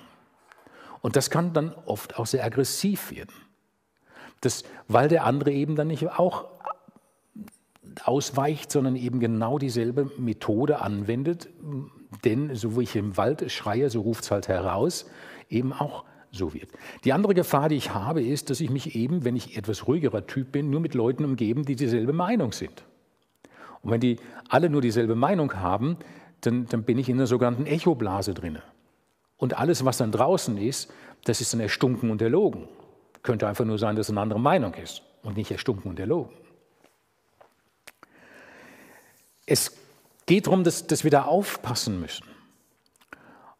Und 1.01 1.15
das 1.15 1.29
kann 1.29 1.53
dann 1.53 1.73
oft 1.85 2.17
auch 2.17 2.25
sehr 2.25 2.43
aggressiv 2.43 3.11
werden. 3.11 3.33
Das, 4.41 4.63
weil 4.87 5.07
der 5.07 5.25
andere 5.25 5.51
eben 5.51 5.75
dann 5.75 5.87
nicht 5.87 6.07
auch 6.07 6.45
ausweicht, 8.03 8.71
sondern 8.71 8.95
eben 8.95 9.19
genau 9.19 9.57
dieselbe 9.57 10.11
Methode 10.17 10.81
anwendet. 10.81 11.49
Denn 12.25 12.55
so 12.55 12.77
wie 12.77 12.83
ich 12.83 12.95
im 12.95 13.17
Wald 13.17 13.51
schreie, 13.51 13.89
so 13.89 14.01
ruft 14.01 14.23
es 14.23 14.31
halt 14.31 14.47
heraus, 14.47 15.05
eben 15.49 15.73
auch 15.73 16.05
so 16.31 16.53
wird. 16.53 16.69
Die 17.03 17.13
andere 17.13 17.33
Gefahr, 17.33 17.69
die 17.69 17.75
ich 17.75 17.93
habe, 17.93 18.23
ist, 18.23 18.49
dass 18.49 18.61
ich 18.61 18.69
mich 18.69 18.95
eben, 18.95 19.25
wenn 19.25 19.35
ich 19.35 19.57
etwas 19.57 19.87
ruhigerer 19.87 20.25
Typ 20.27 20.51
bin, 20.51 20.69
nur 20.69 20.79
mit 20.79 20.93
Leuten 20.93 21.25
umgeben, 21.25 21.65
die 21.65 21.75
dieselbe 21.75 22.13
Meinung 22.13 22.53
sind. 22.53 22.83
Und 23.81 23.91
wenn 23.91 23.99
die 23.99 24.17
alle 24.47 24.69
nur 24.69 24.81
dieselbe 24.81 25.15
Meinung 25.15 25.55
haben, 25.55 25.97
dann, 26.41 26.67
dann 26.67 26.83
bin 26.83 26.97
ich 26.97 27.09
in 27.09 27.17
einer 27.17 27.27
sogenannten 27.27 27.65
Echoblase 27.65 28.33
drin. 28.33 28.59
Und 29.37 29.57
alles, 29.57 29.85
was 29.85 29.97
dann 29.97 30.11
draußen 30.11 30.57
ist, 30.57 30.91
das 31.25 31.41
ist 31.41 31.53
dann 31.53 31.59
erstunken 31.59 32.11
und 32.11 32.21
erlogen. 32.21 32.67
Könnte 33.23 33.47
einfach 33.47 33.65
nur 33.65 33.77
sein, 33.77 33.95
dass 33.95 34.07
es 34.07 34.11
eine 34.11 34.21
andere 34.21 34.39
Meinung 34.39 34.73
ist 34.75 35.03
und 35.23 35.37
nicht 35.37 35.51
erstunken 35.51 35.89
und 35.89 35.99
erlogen. 35.99 36.31
Es 39.45 39.75
geht 40.25 40.47
darum, 40.47 40.63
dass, 40.63 40.87
dass 40.87 41.03
wir 41.03 41.11
da 41.11 41.23
aufpassen 41.23 41.99
müssen 41.99 42.25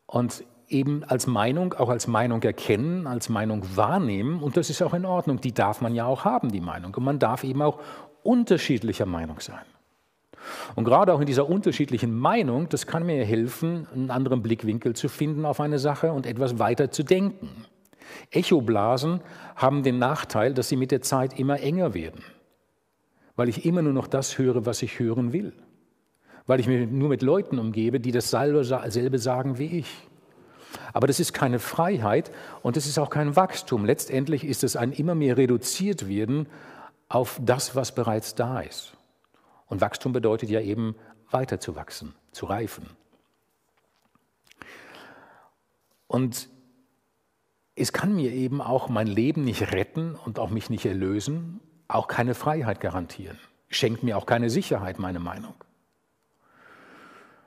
und 0.05 0.43
eben 0.71 1.03
als 1.03 1.27
Meinung, 1.27 1.73
auch 1.73 1.89
als 1.89 2.07
Meinung 2.07 2.41
erkennen, 2.43 3.07
als 3.07 3.29
Meinung 3.29 3.63
wahrnehmen. 3.75 4.41
Und 4.41 4.57
das 4.57 4.69
ist 4.69 4.81
auch 4.81 4.93
in 4.93 5.05
Ordnung. 5.05 5.41
Die 5.41 5.53
darf 5.53 5.81
man 5.81 5.93
ja 5.93 6.05
auch 6.05 6.25
haben, 6.25 6.51
die 6.51 6.61
Meinung. 6.61 6.95
Und 6.95 7.03
man 7.03 7.19
darf 7.19 7.43
eben 7.43 7.61
auch 7.61 7.79
unterschiedlicher 8.23 9.05
Meinung 9.05 9.39
sein. 9.39 9.65
Und 10.75 10.86
gerade 10.86 11.13
auch 11.13 11.19
in 11.19 11.25
dieser 11.25 11.49
unterschiedlichen 11.49 12.17
Meinung, 12.17 12.69
das 12.69 12.88
kann 12.88 13.06
mir 13.06 13.23
helfen, 13.25 13.88
einen 13.93 14.12
anderen 14.12 14.41
Blickwinkel 14.41 14.95
zu 14.95 15.10
finden 15.10 15.45
auf 15.45 15.60
eine 15.60 15.80
Sache 15.80 16.12
und 16.12 16.25
etwas 16.25 16.60
weiter 16.60 16.91
zu 16.91 17.04
denken. 17.04 17.65
Echoblasen 18.32 19.21
haben 19.56 19.84
den 19.84 19.99
Nachteil, 19.99 20.54
dass 20.54 20.69
sie 20.69 20.75
mit 20.75 20.91
der 20.91 21.01
Zeit 21.01 21.38
immer 21.39 21.60
enger 21.60 21.93
werden, 21.93 22.23
weil 23.36 23.49
ich 23.49 23.65
immer 23.65 23.82
nur 23.82 23.93
noch 23.93 24.08
das 24.08 24.38
höre, 24.38 24.65
was 24.65 24.82
ich 24.82 24.99
hören 24.99 25.34
will, 25.34 25.54
weil 26.45 26.60
ich 26.60 26.67
mich 26.67 26.89
nur 26.89 27.10
mit 27.10 27.21
Leuten 27.21 27.60
umgebe, 27.60 27.99
die 27.99 28.12
dasselbe 28.12 29.19
sagen 29.19 29.58
wie 29.58 29.80
ich. 29.80 30.08
Aber 30.93 31.08
das 31.08 31.19
ist 31.19 31.34
keine 31.34 31.60
Freiheit 31.60 32.32
und 32.62 32.77
das 32.77 32.86
ist 32.86 32.97
auch 32.97 33.10
kein 33.10 33.36
Wachstum. 33.36 33.86
Letztendlich 33.86 34.45
ist 34.45 34.63
es 34.63 34.75
ein 34.75 34.93
immer 34.93 35.15
mehr 35.15 35.38
reduziert 35.38 36.08
werden 36.08 36.47
auf 37.10 37.39
das, 37.43 37.75
was 37.75 37.93
bereits 37.93 38.36
da 38.36 38.62
ist. 38.62 38.93
Und 39.71 39.79
Wachstum 39.79 40.12
bedeutet 40.12 40.49
ja 40.49 40.60
eben 40.60 40.97
weiter 41.29 41.62
zu 41.62 41.77
wachsen, 41.77 42.13
zu 42.34 42.45
reifen. 42.45 42.89
Und 46.07 46.49
es 47.75 47.93
kann 47.93 48.13
mir 48.13 48.34
eben 48.34 48.62
auch 48.62 48.89
mein 48.89 49.07
Leben 49.07 49.45
nicht 49.45 49.71
retten 49.71 50.15
und 50.15 50.39
auch 50.39 50.49
mich 50.49 50.69
nicht 50.69 50.86
erlösen, 50.86 51.62
auch 51.88 52.10
keine 52.10 52.34
Freiheit 52.34 52.81
garantieren. 52.81 53.39
Schenkt 53.69 54.03
mir 54.03 54.17
auch 54.17 54.25
keine 54.25 54.49
Sicherheit, 54.49 54.99
meine 54.99 55.19
Meinung. 55.19 55.53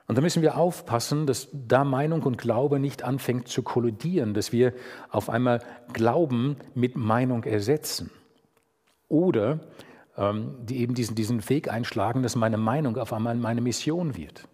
Und 0.07 0.17
da 0.17 0.21
müssen 0.23 0.41
wir 0.41 0.57
aufpassen, 0.57 1.27
dass 1.27 1.49
da 1.53 1.83
Meinung 1.83 2.23
und 2.23 2.39
Glaube 2.39 2.79
nicht 2.79 3.03
anfängt 3.03 3.49
zu 3.49 3.61
kollidieren, 3.61 4.33
dass 4.33 4.51
wir 4.51 4.73
auf 5.11 5.29
einmal 5.29 5.61
Glauben 5.93 6.57
mit 6.73 6.95
Meinung 6.95 7.43
ersetzen. 7.43 8.09
Oder 9.09 9.59
die 10.17 10.77
eben 10.77 10.95
diesen, 10.95 11.15
diesen 11.15 11.49
Weg 11.49 11.69
einschlagen, 11.69 12.23
dass 12.23 12.35
meine 12.35 12.57
Meinung 12.57 12.97
auf 12.97 13.11
einmal 13.11 13.35
meine 13.35 13.61
Mission 13.61 14.15
wird. 14.15 14.47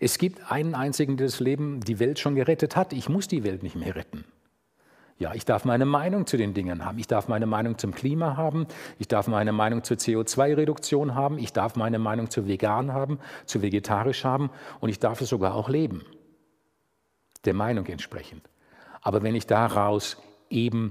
Es 0.00 0.18
gibt 0.18 0.50
einen 0.50 0.74
einzigen, 0.74 1.16
der 1.16 1.28
das 1.28 1.40
Leben, 1.40 1.80
die 1.80 1.98
Welt 2.00 2.18
schon 2.18 2.34
gerettet 2.34 2.74
hat. 2.74 2.92
Ich 2.92 3.08
muss 3.08 3.28
die 3.28 3.44
Welt 3.44 3.62
nicht 3.62 3.76
mehr 3.76 3.94
retten. 3.94 4.24
Ja, 5.16 5.32
ich 5.32 5.44
darf 5.44 5.64
meine 5.64 5.84
Meinung 5.84 6.26
zu 6.26 6.36
den 6.36 6.54
Dingen 6.54 6.84
haben. 6.84 6.98
Ich 6.98 7.06
darf 7.06 7.28
meine 7.28 7.46
Meinung 7.46 7.78
zum 7.78 7.94
Klima 7.94 8.36
haben. 8.36 8.66
Ich 8.98 9.06
darf 9.06 9.28
meine 9.28 9.52
Meinung 9.52 9.84
zur 9.84 9.96
CO2-Reduktion 9.96 11.14
haben. 11.14 11.38
Ich 11.38 11.52
darf 11.52 11.76
meine 11.76 12.00
Meinung 12.00 12.30
zu 12.30 12.48
vegan 12.48 12.92
haben, 12.92 13.20
zu 13.46 13.62
vegetarisch 13.62 14.24
haben. 14.24 14.50
Und 14.80 14.88
ich 14.88 14.98
darf 14.98 15.20
es 15.20 15.28
sogar 15.28 15.54
auch 15.54 15.68
leben. 15.68 16.02
Der 17.44 17.54
Meinung 17.54 17.86
entsprechend. 17.86 18.42
Aber 19.02 19.22
wenn 19.22 19.36
ich 19.36 19.46
daraus 19.46 20.16
eben 20.50 20.90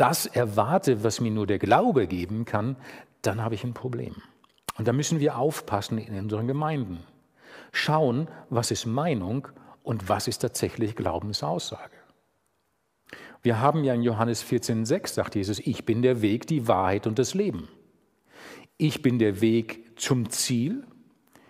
das 0.00 0.26
erwarte, 0.26 1.04
was 1.04 1.20
mir 1.20 1.30
nur 1.30 1.46
der 1.46 1.58
Glaube 1.58 2.06
geben 2.06 2.44
kann, 2.44 2.76
dann 3.22 3.42
habe 3.42 3.54
ich 3.54 3.64
ein 3.64 3.74
Problem. 3.74 4.14
Und 4.78 4.88
da 4.88 4.92
müssen 4.92 5.20
wir 5.20 5.36
aufpassen 5.36 5.98
in 5.98 6.18
unseren 6.18 6.46
Gemeinden. 6.46 7.00
Schauen, 7.72 8.28
was 8.48 8.70
ist 8.70 8.86
Meinung 8.86 9.48
und 9.82 10.08
was 10.08 10.26
ist 10.26 10.38
tatsächlich 10.38 10.96
Glaubensaussage. 10.96 11.96
Wir 13.42 13.60
haben 13.60 13.84
ja 13.84 13.94
in 13.94 14.02
Johannes 14.02 14.44
14,6 14.44 15.08
sagt 15.08 15.34
Jesus, 15.34 15.58
ich 15.58 15.84
bin 15.84 16.02
der 16.02 16.22
Weg, 16.22 16.46
die 16.46 16.66
Wahrheit 16.66 17.06
und 17.06 17.18
das 17.18 17.34
Leben. 17.34 17.68
ich 18.76 19.02
bin 19.02 19.18
der 19.18 19.42
Weg 19.42 19.98
zum 20.00 20.30
Ziel, 20.30 20.84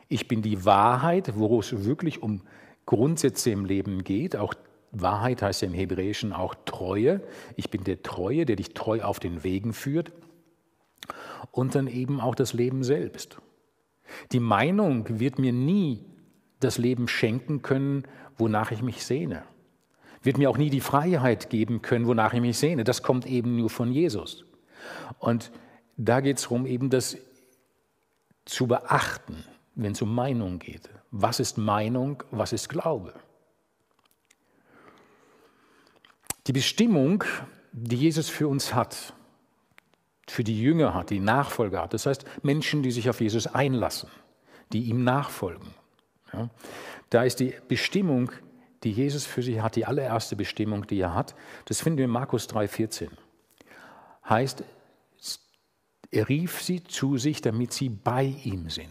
ich 0.08 0.26
bin 0.26 0.42
die 0.42 0.64
Wahrheit, 0.64 1.36
wo 1.36 1.60
es 1.60 1.84
wirklich 1.84 2.22
um 2.22 2.42
Grundsätze 2.86 3.52
im 3.52 3.64
Leben 3.64 4.02
geht. 4.02 4.34
Auch 4.34 4.54
Wahrheit 4.92 5.42
heißt 5.42 5.62
ja 5.62 5.68
im 5.68 5.74
Hebräischen 5.74 6.32
auch 6.32 6.54
Treue. 6.64 7.20
Ich 7.56 7.70
bin 7.70 7.84
der 7.84 8.02
Treue, 8.02 8.44
der 8.44 8.56
dich 8.56 8.74
treu 8.74 9.02
auf 9.02 9.20
den 9.20 9.44
Wegen 9.44 9.72
führt. 9.72 10.12
Und 11.52 11.74
dann 11.74 11.86
eben 11.86 12.20
auch 12.20 12.34
das 12.34 12.52
Leben 12.52 12.84
selbst. 12.84 13.38
Die 14.32 14.40
Meinung 14.40 15.20
wird 15.20 15.38
mir 15.38 15.52
nie 15.52 16.04
das 16.58 16.78
Leben 16.78 17.08
schenken 17.08 17.62
können, 17.62 18.04
wonach 18.36 18.70
ich 18.70 18.82
mich 18.82 19.04
sehne. 19.04 19.44
Wird 20.22 20.36
mir 20.36 20.50
auch 20.50 20.58
nie 20.58 20.70
die 20.70 20.80
Freiheit 20.80 21.48
geben 21.50 21.80
können, 21.80 22.06
wonach 22.06 22.34
ich 22.34 22.40
mich 22.40 22.58
sehne. 22.58 22.84
Das 22.84 23.02
kommt 23.02 23.26
eben 23.26 23.56
nur 23.56 23.70
von 23.70 23.92
Jesus. 23.92 24.44
Und 25.18 25.50
da 25.96 26.20
geht 26.20 26.38
es 26.38 26.44
darum, 26.44 26.66
eben 26.66 26.90
das 26.90 27.16
zu 28.44 28.66
beachten, 28.66 29.44
wenn 29.74 29.92
es 29.92 30.02
um 30.02 30.14
Meinung 30.14 30.58
geht. 30.58 30.90
Was 31.10 31.40
ist 31.40 31.56
Meinung, 31.56 32.22
was 32.30 32.52
ist 32.52 32.68
Glaube? 32.68 33.14
Die 36.46 36.52
Bestimmung, 36.52 37.24
die 37.72 37.96
Jesus 37.96 38.28
für 38.28 38.48
uns 38.48 38.74
hat, 38.74 39.14
für 40.26 40.44
die 40.44 40.60
Jünger 40.60 40.94
hat, 40.94 41.10
die 41.10 41.20
Nachfolger 41.20 41.82
hat, 41.82 41.94
das 41.94 42.06
heißt 42.06 42.24
Menschen, 42.42 42.82
die 42.82 42.90
sich 42.90 43.10
auf 43.10 43.20
Jesus 43.20 43.46
einlassen, 43.46 44.08
die 44.72 44.84
ihm 44.84 45.04
nachfolgen. 45.04 45.74
Ja, 46.32 46.48
da 47.10 47.24
ist 47.24 47.40
die 47.40 47.54
Bestimmung, 47.68 48.30
die 48.84 48.92
Jesus 48.92 49.26
für 49.26 49.42
sie 49.42 49.60
hat, 49.60 49.76
die 49.76 49.84
allererste 49.84 50.36
Bestimmung, 50.36 50.86
die 50.86 51.00
er 51.00 51.14
hat, 51.14 51.34
das 51.66 51.80
finden 51.80 51.98
wir 51.98 52.04
in 52.04 52.10
Markus 52.10 52.48
3,14. 52.48 53.08
Heißt, 54.28 54.64
er 56.12 56.28
rief 56.28 56.62
sie 56.62 56.82
zu 56.84 57.18
sich, 57.18 57.40
damit 57.40 57.72
sie 57.72 57.88
bei 57.88 58.34
ihm 58.44 58.70
sind. 58.70 58.88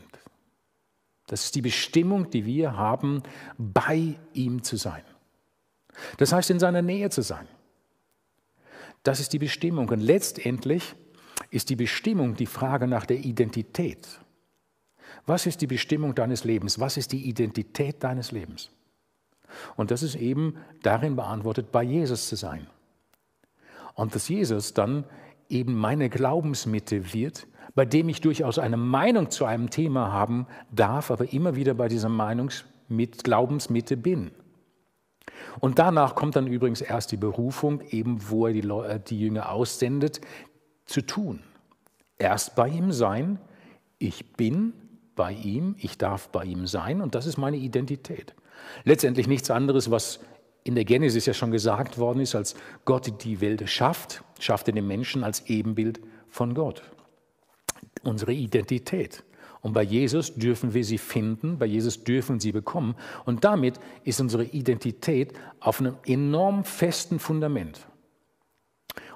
Das 1.28 1.46
ist 1.46 1.56
die 1.56 1.62
Bestimmung, 1.62 2.30
die 2.30 2.46
wir 2.46 2.76
haben, 2.76 3.24
bei 3.58 4.16
ihm 4.34 4.64
zu 4.64 4.78
sein. 4.78 5.04
Das 6.18 6.34
heißt, 6.34 6.50
in 6.50 6.60
seiner 6.60 6.82
Nähe 6.82 7.10
zu 7.10 7.22
sein. 7.22 7.48
Das 9.04 9.20
ist 9.20 9.34
die 9.34 9.40
Bestimmung. 9.40 9.90
Und 9.90 10.02
letztendlich 10.02 10.96
ist 11.52 11.70
die 11.70 11.76
Bestimmung 11.76 12.36
die 12.36 12.46
Frage 12.46 12.88
nach 12.88 13.06
der 13.06 13.18
Identität. 13.18 14.08
Was 15.26 15.46
ist 15.46 15.62
die 15.62 15.68
Bestimmung 15.68 16.16
deines 16.16 16.44
Lebens? 16.44 16.80
Was 16.80 16.98
ist 16.98 17.12
die 17.12 17.28
Identität 17.28 18.04
deines 18.04 18.32
Lebens? 18.32 18.70
Und 19.76 19.92
das 19.92 20.04
ist 20.04 20.16
eben 20.16 20.58
darin 20.84 21.16
beantwortet, 21.16 21.72
bei 21.72 21.84
Jesus 21.84 22.28
zu 22.28 22.36
sein. 22.36 22.68
Und 23.96 24.16
dass 24.16 24.30
Jesus 24.30 24.74
dann 24.74 25.06
eben 25.50 25.76
meine 25.76 26.10
Glaubensmitte 26.10 27.14
wird, 27.14 27.48
bei 27.76 27.86
dem 27.86 28.10
ich 28.10 28.22
durchaus 28.22 28.60
eine 28.60 28.78
Meinung 28.78 29.32
zu 29.32 29.46
einem 29.46 29.70
Thema 29.70 30.12
haben 30.12 30.48
darf, 30.72 31.12
aber 31.12 31.32
immer 31.34 31.56
wieder 31.56 31.74
bei 31.74 31.88
dieser 31.88 32.10
Meinungs 32.10 32.66
mit 32.88 33.24
Glaubensmitte 33.24 33.98
bin. 33.98 34.32
Und 35.60 35.80
danach 35.80 36.16
kommt 36.16 36.36
dann 36.36 36.48
übrigens 36.48 36.82
erst 36.82 37.12
die 37.12 37.18
Berufung, 37.18 37.82
eben 37.90 38.30
wo 38.30 38.48
er 38.48 38.54
die, 38.54 38.68
äh, 38.68 39.00
die 39.00 39.20
Jünger 39.20 39.52
aussendet, 39.52 40.22
zu 40.86 41.02
tun. 41.02 41.42
Erst 42.18 42.56
bei 42.56 42.68
ihm 42.68 42.92
sein, 42.92 43.40
ich 43.98 44.34
bin 44.34 44.74
bei 45.16 45.34
ihm, 45.34 45.76
ich 45.80 45.98
darf 45.98 46.30
bei 46.30 46.46
ihm 46.46 46.66
sein 46.66 47.02
und 47.02 47.16
das 47.16 47.26
ist 47.26 47.38
meine 47.38 47.58
Identität. 47.58 48.34
Letztendlich 48.84 49.28
nichts 49.28 49.52
anderes, 49.52 49.92
was 49.92 50.20
in 50.64 50.76
der 50.76 50.86
Genesis 50.86 51.26
ja 51.26 51.34
schon 51.34 51.52
gesagt 51.52 51.98
worden 51.98 52.20
ist, 52.20 52.36
als 52.36 52.56
Gott 52.86 53.24
die 53.24 53.42
Welt 53.42 53.68
schafft, 53.70 54.24
schafft 54.40 54.68
er 54.68 54.74
den 54.74 54.88
Menschen 54.88 55.24
als 55.24 55.48
Ebenbild 55.48 56.00
von 56.30 56.54
Gott. 56.54 56.84
Unsere 58.04 58.34
Identität. 58.34 59.24
Und 59.62 59.74
bei 59.74 59.84
Jesus 59.84 60.36
dürfen 60.36 60.74
wir 60.74 60.86
sie 60.86 60.98
finden, 60.98 61.58
bei 61.58 61.66
Jesus 61.66 62.04
dürfen 62.04 62.40
sie 62.40 62.52
bekommen. 62.52 62.96
Und 63.26 63.44
damit 63.44 63.80
ist 64.04 64.22
unsere 64.22 64.46
Identität 64.46 65.34
auf 65.60 65.80
einem 65.80 65.98
enorm 66.06 66.64
festen 66.64 67.20
Fundament. 67.20 67.88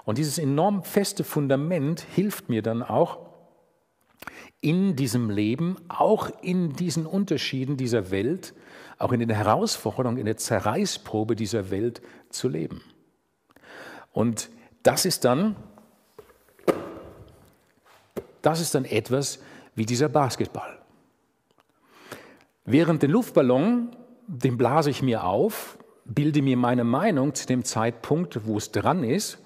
Und 0.06 0.18
dieses 0.18 0.38
enorm 0.38 0.84
feste 0.84 1.24
Fundament 1.24 2.02
hilft 2.02 2.50
mir 2.50 2.62
dann 2.62 2.84
auch 2.84 3.20
in 4.60 4.96
diesem 4.96 5.30
Leben, 5.30 5.78
auch 5.90 6.30
in 6.42 6.74
diesen 6.74 7.06
Unterschieden 7.06 7.78
dieser 7.78 8.12
Welt, 8.12 8.54
auch 8.98 9.12
in 9.12 9.20
den 9.20 9.30
Herausforderungen, 9.30 10.18
in 10.18 10.26
der 10.26 10.38
Zerreißprobe 10.38 11.36
dieser 11.36 11.70
Welt 11.70 12.02
zu 12.30 12.48
leben. 12.48 12.82
Und 14.12 14.50
das 14.84 15.06
ist 15.06 15.26
dann, 15.26 15.56
das 18.42 18.62
ist 18.62 18.76
dann 18.76 18.86
etwas, 18.86 19.40
wie 19.76 19.86
dieser 19.86 20.10
Basketball. 20.10 20.80
Während 22.66 23.04
den 23.04 23.12
Luftballon, 23.12 23.96
den 24.28 24.58
blase 24.58 24.90
ich 24.90 25.02
mir 25.02 25.26
auf, 25.26 25.78
bilde 26.06 26.42
mir 26.42 26.58
meine 26.58 26.84
Meinung 26.84 27.34
zu 27.34 27.46
dem 27.46 27.64
Zeitpunkt, 27.64 28.46
wo 28.46 28.58
es 28.58 28.72
dran 28.72 29.04
ist, 29.04 29.40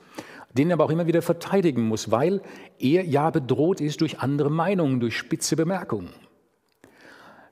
den 0.54 0.72
aber 0.72 0.86
auch 0.86 0.90
immer 0.90 1.08
wieder 1.08 1.22
verteidigen 1.22 1.88
muss, 1.88 2.12
weil 2.12 2.42
er 2.80 3.04
ja 3.06 3.30
bedroht 3.30 3.82
ist 3.82 4.02
durch 4.02 4.20
andere 4.20 4.50
Meinungen, 4.50 5.00
durch 5.00 5.18
spitze 5.18 5.56
Bemerkungen. 5.56 6.10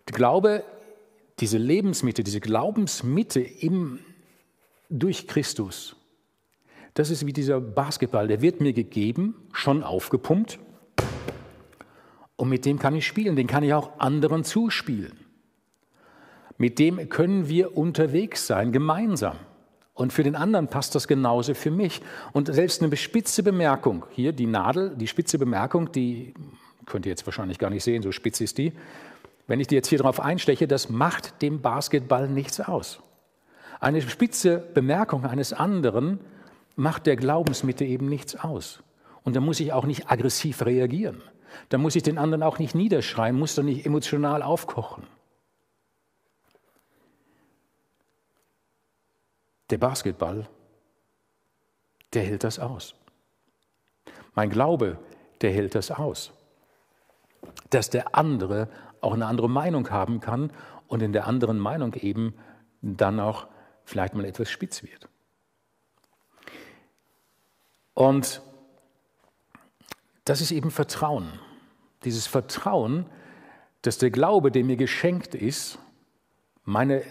Ich 0.08 0.14
glaube, 0.14 0.64
diese 1.40 1.58
Lebensmitte, 1.58 2.24
diese 2.24 2.40
Glaubensmitte 2.40 3.42
im, 3.42 4.00
durch 4.90 5.28
Christus, 5.28 5.96
das 6.94 7.10
ist 7.10 7.26
wie 7.26 7.34
dieser 7.34 7.60
Basketball, 7.60 8.28
der 8.28 8.42
wird 8.42 8.62
mir 8.62 8.72
gegeben, 8.72 9.36
schon 9.52 9.84
aufgepumpt, 9.84 10.60
und 12.38 12.50
mit 12.50 12.66
dem 12.66 12.80
kann 12.80 12.96
ich 12.96 13.08
spielen, 13.08 13.36
den 13.36 13.48
kann 13.48 13.64
ich 13.64 13.74
auch 13.74 14.00
anderen 14.00 14.44
zuspielen. 14.44 15.18
Mit 16.58 16.80
dem 16.80 17.10
können 17.10 17.50
wir 17.50 17.78
unterwegs 17.78 18.48
sein, 18.48 18.72
gemeinsam. 18.72 19.38
Und 19.94 20.12
für 20.12 20.24
den 20.24 20.36
anderen 20.36 20.68
passt 20.68 20.94
das 20.96 21.08
genauso 21.08 21.54
für 21.54 21.72
mich. 21.72 22.02
Und 22.34 22.54
selbst 22.54 22.84
eine 22.84 22.96
spitze 22.98 23.44
Bemerkung, 23.44 24.06
hier 24.12 24.34
die 24.34 24.46
Nadel, 24.46 24.94
die 24.96 25.08
spitze 25.08 25.40
Bemerkung, 25.40 25.92
die 25.92 26.34
könnt 26.86 27.06
ihr 27.06 27.10
jetzt 27.10 27.26
wahrscheinlich 27.26 27.60
gar 27.60 27.70
nicht 27.70 27.84
sehen, 27.84 28.04
so 28.04 28.12
spitz 28.12 28.42
ist 28.42 28.58
die. 28.58 28.74
Wenn 29.48 29.60
ich 29.60 29.68
die 29.68 29.76
jetzt 29.76 29.88
hier 29.88 30.00
drauf 30.00 30.20
einsteche, 30.20 30.68
das 30.68 30.90
macht 30.90 31.42
dem 31.42 31.62
Basketball 31.62 32.28
nichts 32.28 32.60
aus. 32.60 33.00
Eine 33.80 34.02
spitze 34.02 34.58
Bemerkung 34.74 35.26
eines 35.26 35.54
anderen 35.54 36.20
macht 36.76 37.06
der 37.06 37.16
Glaubensmitte 37.16 37.86
eben 37.86 38.08
nichts 38.08 38.36
aus. 38.36 38.82
Und 39.24 39.36
da 39.36 39.40
muss 39.40 39.60
ich 39.60 39.72
auch 39.72 39.86
nicht 39.86 40.10
aggressiv 40.10 40.66
reagieren. 40.66 41.22
Da 41.70 41.78
muss 41.78 41.96
ich 41.96 42.04
den 42.04 42.18
anderen 42.18 42.44
auch 42.44 42.60
nicht 42.60 42.76
niederschreien, 42.76 43.38
muss 43.38 43.56
doch 43.56 43.64
nicht 43.64 43.86
emotional 43.86 44.42
aufkochen. 44.42 45.08
Der 49.70 49.78
Basketball, 49.78 50.48
der 52.14 52.24
hält 52.24 52.44
das 52.44 52.60
aus. 52.60 52.96
Mein 54.36 54.50
Glaube, 54.50 55.00
der 55.42 55.52
hält 55.52 55.76
das 55.76 55.92
aus. 55.92 56.34
Dass 57.70 57.90
der 57.90 58.16
andere 58.16 58.70
auch 59.02 59.14
eine 59.14 59.26
andere 59.26 59.50
Meinung 59.50 59.90
haben 59.90 60.20
kann 60.20 60.52
und 60.88 61.02
in 61.02 61.14
der 61.14 61.28
anderen 61.28 61.60
Meinung 61.60 61.94
eben 61.94 62.36
dann 62.82 63.20
auch 63.20 63.48
vielleicht 63.86 64.14
mal 64.14 64.26
etwas 64.26 64.50
spitz 64.50 64.84
wird. 64.84 65.08
Und 67.94 68.42
das 70.26 70.42
ist 70.42 70.52
eben 70.52 70.72
Vertrauen. 70.72 71.28
Dieses 72.04 72.28
Vertrauen, 72.28 73.06
dass 73.82 73.98
der 73.98 74.10
Glaube, 74.10 74.52
der 74.52 74.64
mir 74.64 74.76
geschenkt 74.76 75.36
ist, 75.36 75.80
meine 76.64 77.04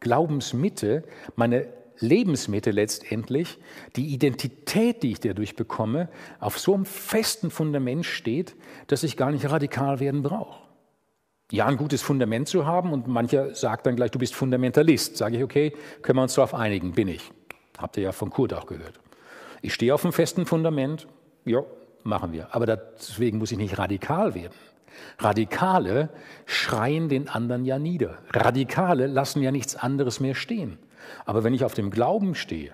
Glaubensmitte, 0.00 1.02
meine 1.36 1.66
Lebensmitte 1.98 2.70
letztendlich, 2.70 3.58
die 3.96 4.06
Identität, 4.08 5.02
die 5.02 5.12
ich 5.12 5.20
dadurch 5.20 5.56
bekomme, 5.56 6.08
auf 6.40 6.58
so 6.58 6.74
einem 6.74 6.84
festen 6.84 7.50
Fundament 7.50 8.06
steht, 8.06 8.56
dass 8.86 9.02
ich 9.02 9.16
gar 9.16 9.30
nicht 9.30 9.48
radikal 9.48 10.00
werden 10.00 10.22
brauche. 10.22 10.60
Ja, 11.50 11.66
ein 11.66 11.76
gutes 11.76 12.00
Fundament 12.00 12.48
zu 12.48 12.66
haben 12.66 12.92
und 12.92 13.08
mancher 13.08 13.54
sagt 13.54 13.86
dann 13.86 13.94
gleich, 13.94 14.10
du 14.10 14.18
bist 14.18 14.34
Fundamentalist. 14.34 15.16
Sage 15.16 15.36
ich, 15.36 15.44
okay, 15.44 15.72
können 16.00 16.18
wir 16.18 16.22
uns 16.22 16.34
darauf 16.34 16.54
einigen, 16.54 16.92
bin 16.92 17.08
ich. 17.08 17.30
Habt 17.76 17.96
ihr 17.96 18.04
ja 18.04 18.12
von 18.12 18.30
Kurt 18.30 18.54
auch 18.54 18.66
gehört. 18.66 18.98
Ich 19.60 19.74
stehe 19.74 19.94
auf 19.94 20.04
einem 20.04 20.12
festen 20.12 20.46
Fundament, 20.46 21.06
ja, 21.44 21.62
machen 22.04 22.32
wir. 22.32 22.54
Aber 22.54 22.66
deswegen 22.66 23.38
muss 23.38 23.52
ich 23.52 23.58
nicht 23.58 23.78
radikal 23.78 24.34
werden. 24.34 24.54
Radikale 25.18 26.10
schreien 26.46 27.08
den 27.08 27.28
anderen 27.28 27.64
ja 27.64 27.78
nieder. 27.78 28.18
Radikale 28.30 29.06
lassen 29.06 29.42
ja 29.42 29.50
nichts 29.50 29.76
anderes 29.76 30.20
mehr 30.20 30.34
stehen. 30.34 30.78
Aber 31.24 31.44
wenn 31.44 31.54
ich 31.54 31.64
auf 31.64 31.74
dem 31.74 31.90
Glauben 31.90 32.34
stehe, 32.34 32.72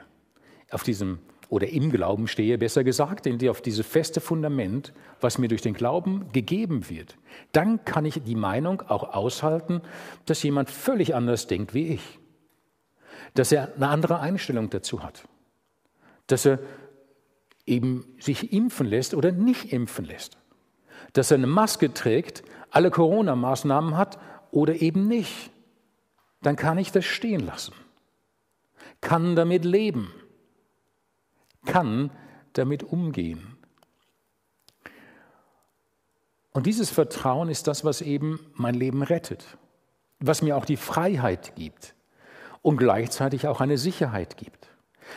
auf 0.71 0.83
diesem 0.83 1.19
oder 1.49 1.69
im 1.69 1.91
Glauben 1.91 2.29
stehe, 2.29 2.59
besser 2.59 2.85
gesagt, 2.85 3.27
in 3.27 3.49
auf 3.49 3.62
dieses 3.62 3.87
feste 3.87 4.21
Fundament, 4.21 4.93
was 5.21 5.38
mir 5.38 5.49
durch 5.49 5.62
den 5.62 5.73
Glauben 5.73 6.31
gegeben 6.33 6.91
wird, 6.91 7.17
dann 7.53 7.85
kann 7.85 8.05
ich 8.05 8.23
die 8.23 8.35
Meinung 8.35 8.83
auch 8.83 9.14
aushalten, 9.14 9.81
dass 10.27 10.43
jemand 10.43 10.71
völlig 10.71 11.14
anders 11.14 11.47
denkt 11.47 11.73
wie 11.73 11.88
ich. 11.88 12.19
Dass 13.35 13.51
er 13.53 13.75
eine 13.77 13.88
andere 13.88 14.21
Einstellung 14.21 14.69
dazu 14.69 15.03
hat. 15.03 15.25
Dass 16.27 16.45
er 16.45 16.59
eben 17.68 18.04
sich 18.18 18.52
impfen 18.52 18.87
lässt 18.87 19.14
oder 19.14 19.33
nicht 19.33 19.72
impfen 19.72 20.04
lässt. 20.04 20.38
dass 21.12 21.31
er 21.31 21.37
eine 21.37 21.46
Maske 21.46 21.92
trägt, 21.92 22.42
alle 22.70 22.90
Corona-Maßnahmen 22.90 23.96
hat 23.96 24.18
oder 24.50 24.74
eben 24.81 25.09
nicht, 25.09 25.50
dann 26.42 26.57
kann 26.57 26.78
ich 26.78 26.92
das 26.92 27.04
stehen 27.04 27.40
lassen, 27.40 27.74
kann 29.00 29.37
damit 29.37 29.64
leben, 29.64 30.12
kann 31.64 32.11
damit 32.52 32.83
umgehen. 32.83 33.57
Und 36.52 36.66
dieses 36.66 36.90
Vertrauen 36.90 37.48
ist 37.48 37.66
das, 37.66 37.85
was 37.85 38.00
eben 38.00 38.40
mein 38.54 38.74
Leben 38.74 39.02
rettet, 39.02 39.59
was 40.18 40.42
mir 40.42 40.57
auch 40.57 40.64
die 40.64 40.76
Freiheit 40.76 41.54
gibt 41.57 41.94
und 42.62 42.76
gleichzeitig 42.76 43.46
auch 43.46 43.61
eine 43.61 43.78
Sicherheit 43.78 44.37
gibt. 44.37 44.67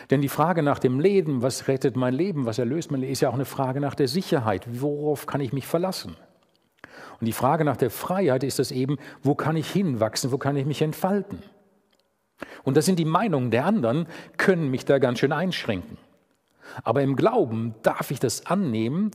Denn 0.10 0.22
die 0.22 0.30
Frage 0.30 0.64
nach 0.64 0.80
dem 0.80 1.00
Leben, 1.00 1.42
was 1.42 1.68
rettet 1.68 1.96
mein 1.96 2.14
Leben, 2.14 2.46
was 2.46 2.60
erlöst 2.60 2.92
mein 2.92 3.02
Leben, 3.02 3.14
ist 3.14 3.22
ja 3.22 3.30
auch 3.30 3.36
eine 3.36 3.46
Frage 3.46 3.80
nach 3.80 3.96
der 3.96 4.08
Sicherheit. 4.08 4.66
Worauf 4.70 5.26
kann 5.26 5.42
ich 5.42 5.54
mich 5.54 5.68
verlassen? 5.68 6.16
Und 7.20 7.26
die 7.26 7.34
Frage 7.34 7.66
nach 7.66 7.78
der 7.78 7.92
Freiheit 7.92 8.44
ist 8.44 8.60
das 8.60 8.72
eben, 8.72 8.98
wo 9.22 9.36
kann 9.36 9.56
ich 9.56 9.70
hinwachsen, 9.70 10.32
wo 10.32 10.38
kann 10.38 10.58
ich 10.58 10.66
mich 10.66 10.82
entfalten? 10.82 11.44
Und 12.64 12.78
das 12.78 12.86
sind 12.86 12.98
die 12.98 13.06
Meinungen 13.06 13.52
der 13.52 13.66
anderen, 13.66 14.08
können 14.38 14.70
mich 14.72 14.86
da 14.86 14.98
ganz 14.98 15.20
schön 15.20 15.32
einschränken. 15.32 15.98
Aber 16.84 17.02
im 17.02 17.16
Glauben 17.16 17.76
darf 17.84 18.12
ich 18.12 18.20
das 18.20 18.46
annehmen, 18.46 19.12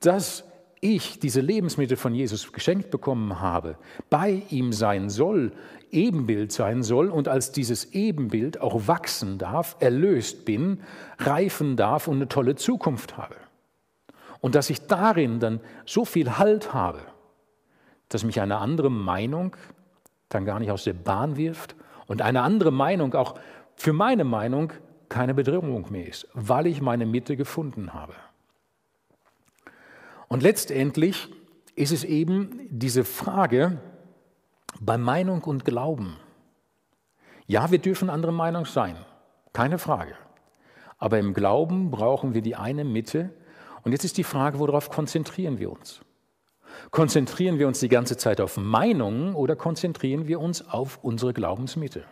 dass 0.00 0.44
ich 0.80 1.18
diese 1.18 1.40
Lebensmittel 1.40 1.96
von 1.96 2.14
Jesus 2.14 2.52
geschenkt 2.52 2.90
bekommen 2.90 3.40
habe, 3.40 3.76
bei 4.10 4.42
ihm 4.50 4.72
sein 4.72 5.10
soll, 5.10 5.52
Ebenbild 5.90 6.52
sein 6.52 6.82
soll 6.82 7.08
und 7.08 7.28
als 7.28 7.52
dieses 7.52 7.92
Ebenbild 7.92 8.60
auch 8.60 8.86
wachsen 8.86 9.38
darf, 9.38 9.76
erlöst 9.80 10.44
bin, 10.44 10.82
reifen 11.18 11.76
darf 11.76 12.08
und 12.08 12.16
eine 12.16 12.28
tolle 12.28 12.56
Zukunft 12.56 13.16
habe. 13.16 13.36
Und 14.40 14.54
dass 14.54 14.70
ich 14.70 14.86
darin 14.86 15.40
dann 15.40 15.60
so 15.86 16.04
viel 16.04 16.38
Halt 16.38 16.74
habe, 16.74 17.00
dass 18.08 18.24
mich 18.24 18.40
eine 18.40 18.58
andere 18.58 18.90
Meinung 18.90 19.56
dann 20.28 20.44
gar 20.44 20.60
nicht 20.60 20.70
aus 20.70 20.84
der 20.84 20.92
Bahn 20.92 21.36
wirft 21.36 21.74
und 22.06 22.22
eine 22.22 22.42
andere 22.42 22.70
Meinung 22.70 23.14
auch 23.14 23.34
für 23.74 23.92
meine 23.92 24.24
Meinung 24.24 24.72
keine 25.08 25.34
Bedrohung 25.34 25.86
mehr 25.90 26.06
ist, 26.06 26.28
weil 26.34 26.66
ich 26.66 26.82
meine 26.82 27.06
Mitte 27.06 27.36
gefunden 27.36 27.94
habe. 27.94 28.14
Und 30.28 30.42
letztendlich 30.42 31.28
ist 31.74 31.92
es 31.92 32.04
eben 32.04 32.68
diese 32.70 33.04
Frage 33.04 33.80
bei 34.80 34.98
Meinung 34.98 35.42
und 35.44 35.64
Glauben. 35.64 36.16
Ja, 37.46 37.70
wir 37.70 37.78
dürfen 37.78 38.10
andere 38.10 38.32
Meinung 38.32 38.66
sein, 38.66 38.96
keine 39.52 39.78
Frage. 39.78 40.14
Aber 40.98 41.18
im 41.18 41.32
Glauben 41.32 41.90
brauchen 41.90 42.34
wir 42.34 42.42
die 42.42 42.56
eine 42.56 42.84
Mitte. 42.84 43.30
Und 43.84 43.92
jetzt 43.92 44.04
ist 44.04 44.18
die 44.18 44.24
Frage, 44.24 44.58
worauf 44.58 44.90
konzentrieren 44.90 45.58
wir 45.58 45.72
uns? 45.72 46.00
Konzentrieren 46.90 47.58
wir 47.58 47.66
uns 47.66 47.80
die 47.80 47.88
ganze 47.88 48.16
Zeit 48.16 48.40
auf 48.40 48.56
Meinungen 48.58 49.34
oder 49.34 49.56
konzentrieren 49.56 50.28
wir 50.28 50.40
uns 50.40 50.68
auf 50.68 50.98
unsere 51.02 51.32
Glaubensmitte? 51.32 52.04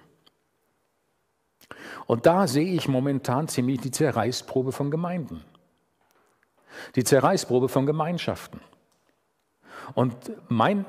Und 2.07 2.25
da 2.25 2.47
sehe 2.47 2.73
ich 2.73 2.89
momentan 2.89 3.49
ziemlich 3.49 3.81
die 3.81 3.91
Zerreißprobe 3.91 4.73
von 4.73 4.91
Gemeinden 4.91 5.45
die 6.95 7.05
Zerreißprobe 7.05 7.69
von 7.69 7.87
Gemeinschaften. 7.87 8.61
Und 9.95 10.15
mein 10.49 10.85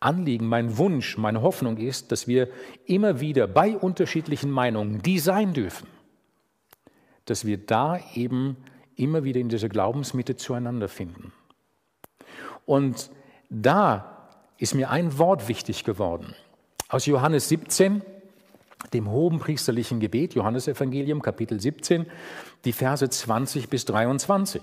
Anliegen, 0.00 0.46
mein 0.46 0.76
Wunsch, 0.76 1.16
meine 1.16 1.42
Hoffnung 1.42 1.78
ist, 1.78 2.12
dass 2.12 2.26
wir 2.26 2.48
immer 2.86 3.20
wieder 3.20 3.46
bei 3.46 3.76
unterschiedlichen 3.76 4.50
Meinungen, 4.50 5.02
die 5.02 5.18
sein 5.18 5.54
dürfen, 5.54 5.88
dass 7.24 7.44
wir 7.44 7.58
da 7.58 7.98
eben 8.14 8.56
immer 8.96 9.24
wieder 9.24 9.40
in 9.40 9.48
dieser 9.48 9.68
Glaubensmitte 9.68 10.36
zueinander 10.36 10.88
finden. 10.88 11.32
Und 12.66 13.10
da 13.50 14.28
ist 14.58 14.74
mir 14.74 14.90
ein 14.90 15.18
Wort 15.18 15.48
wichtig 15.48 15.84
geworden. 15.84 16.34
Aus 16.88 17.06
Johannes 17.06 17.48
17, 17.48 18.02
dem 18.92 19.10
hohen 19.10 19.38
priesterlichen 19.38 20.00
Gebet, 20.00 20.34
Johannes 20.34 20.68
Evangelium, 20.68 21.22
Kapitel 21.22 21.60
17, 21.60 22.06
die 22.64 22.72
Verse 22.72 23.08
20 23.08 23.68
bis 23.68 23.84
23. 23.86 24.62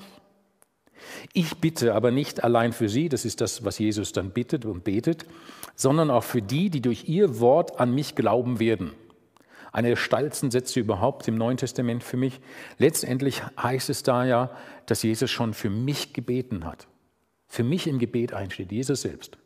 Ich 1.33 1.57
bitte 1.57 1.93
aber 1.93 2.11
nicht 2.11 2.43
allein 2.43 2.73
für 2.73 2.89
sie, 2.89 3.09
das 3.09 3.25
ist 3.25 3.41
das, 3.41 3.63
was 3.65 3.79
Jesus 3.79 4.11
dann 4.11 4.31
bittet 4.31 4.65
und 4.65 4.83
betet, 4.83 5.25
sondern 5.75 6.09
auch 6.09 6.23
für 6.23 6.41
die, 6.41 6.69
die 6.69 6.81
durch 6.81 7.07
ihr 7.07 7.39
Wort 7.39 7.79
an 7.79 7.93
mich 7.93 8.15
glauben 8.15 8.59
werden. 8.59 8.91
Eine 9.71 9.89
der 9.89 9.95
steilsten 9.95 10.51
Sätze 10.51 10.79
überhaupt 10.79 11.27
im 11.27 11.35
Neuen 11.35 11.57
Testament 11.57 12.03
für 12.03 12.17
mich. 12.17 12.41
Letztendlich 12.77 13.41
heißt 13.61 13.89
es 13.89 14.03
da 14.03 14.25
ja, 14.25 14.51
dass 14.85 15.03
Jesus 15.03 15.31
schon 15.31 15.53
für 15.53 15.69
mich 15.69 16.13
gebeten 16.13 16.65
hat. 16.65 16.87
Für 17.47 17.63
mich 17.63 17.87
im 17.87 17.99
Gebet 17.99 18.33
einsteht, 18.33 18.71
Jesus 18.71 19.01
selbst. 19.01 19.37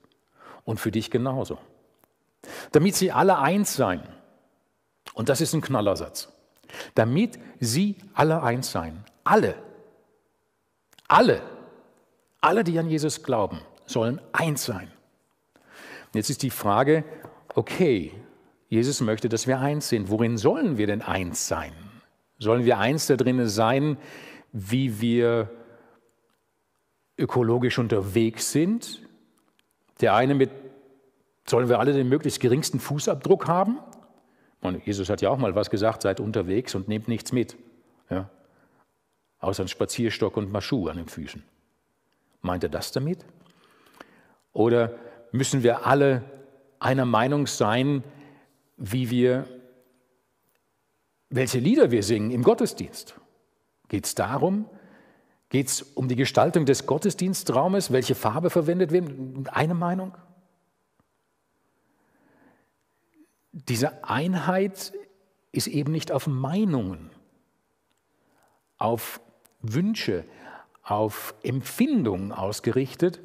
Und 0.64 0.80
für 0.80 0.92
dich 0.92 1.12
genauso. 1.12 1.60
Damit 2.72 2.96
sie 2.96 3.12
alle 3.12 3.38
eins 3.38 3.76
seien. 3.76 4.02
Und 5.14 5.30
das 5.30 5.42
ist 5.42 5.54
ein 5.54 5.62
Knallersatz. 5.62 6.30
Damit 6.96 7.40
sie 7.60 7.96
alle 8.14 8.42
eins 8.42 8.72
seien. 8.72 9.04
Alle. 9.24 9.56
Alle, 11.08 11.42
alle, 12.42 12.64
die 12.64 12.78
an 12.80 12.90
Jesus 12.90 13.24
glauben, 13.24 13.60
sollen 13.86 14.20
eins 14.32 14.66
sein. 14.66 14.92
Jetzt 16.14 16.30
ist 16.30 16.44
die 16.44 16.50
Frage, 16.50 17.04
okay, 17.54 18.12
Jesus 18.70 19.02
möchte, 19.02 19.30
dass 19.30 19.48
wir 19.48 19.60
eins 19.60 19.90
sind. 19.90 20.10
Worin 20.10 20.38
sollen 20.38 20.78
wir 20.78 20.88
denn 20.88 21.02
eins 21.02 21.48
sein? 21.48 21.74
Sollen 22.40 22.66
wir 22.66 22.80
eins 22.80 23.08
da 23.08 23.16
drinnen 23.16 23.48
sein, 23.48 23.98
wie 24.52 25.00
wir 25.00 25.50
ökologisch 27.18 27.80
unterwegs 27.80 28.52
sind? 28.52 29.02
Der 30.02 30.16
eine 30.16 30.36
mit, 30.36 30.50
sollen 31.46 31.70
wir 31.70 31.80
alle 31.80 31.94
den 31.94 32.10
möglichst 32.10 32.40
geringsten 32.40 32.80
Fußabdruck 32.80 33.48
haben? 33.48 33.80
Und 34.62 34.86
Jesus 34.86 35.10
hat 35.10 35.22
ja 35.22 35.30
auch 35.30 35.38
mal 35.38 35.56
was 35.56 35.70
gesagt, 35.70 36.02
seid 36.02 36.20
unterwegs 36.20 36.76
und 36.76 36.88
nehmt 36.88 37.08
nichts 37.08 37.32
mit. 37.32 37.56
Ja? 38.10 38.30
Außer 39.40 39.64
ein 39.64 39.68
Spazierstock 39.68 40.38
und 40.38 40.52
Maschu 40.52 40.88
an 40.88 40.98
den 40.98 41.08
Füßen. 41.08 41.44
Meint 42.42 42.64
er 42.64 42.70
das 42.70 42.92
damit? 42.92 43.26
Oder 44.54 44.96
müssen 45.32 45.64
wir 45.64 45.86
alle 45.86 46.24
einer 46.80 47.06
Meinung 47.06 47.48
sein, 47.48 48.04
wie 48.78 49.10
wir, 49.10 49.48
welche 51.30 51.60
Lieder 51.60 51.92
wir 51.92 52.04
singen 52.04 52.32
im 52.32 52.44
Gottesdienst? 52.44 53.16
Geht 53.88 54.06
es 54.06 54.16
darum? 54.16 54.70
Geht 55.50 55.68
es 55.68 55.82
um 55.82 56.08
die 56.08 56.16
Gestaltung 56.16 56.66
des 56.66 56.86
Gottesdienstraumes, 56.86 57.92
welche 57.92 58.16
Farbe 58.16 58.50
verwendet 58.50 58.92
wird? 58.92 59.50
Eine 59.50 59.74
Meinung? 59.74 60.16
Diese 63.52 64.04
Einheit 64.04 64.94
ist 65.52 65.68
eben 65.68 65.92
nicht 65.92 66.12
auf 66.12 66.28
Meinungen, 66.28 67.10
auf 68.78 69.22
Wünsche, 69.74 70.26
auf 70.84 71.34
Empfindungen 71.42 72.32
ausgerichtet, 72.32 73.20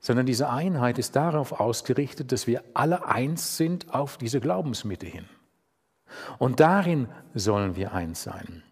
sondern 0.00 0.26
diese 0.26 0.50
Einheit 0.50 0.98
ist 0.98 1.16
darauf 1.16 1.52
ausgerichtet, 1.52 2.32
dass 2.32 2.46
wir 2.46 2.62
alle 2.74 3.06
eins 3.06 3.56
sind 3.56 3.94
auf 3.94 4.16
diese 4.16 4.40
Glaubensmitte 4.40 5.06
hin. 5.06 5.26
Und 6.38 6.60
darin 6.60 7.08
sollen 7.34 7.76
wir 7.76 7.92
eins 7.92 8.22
sein. 8.22 8.62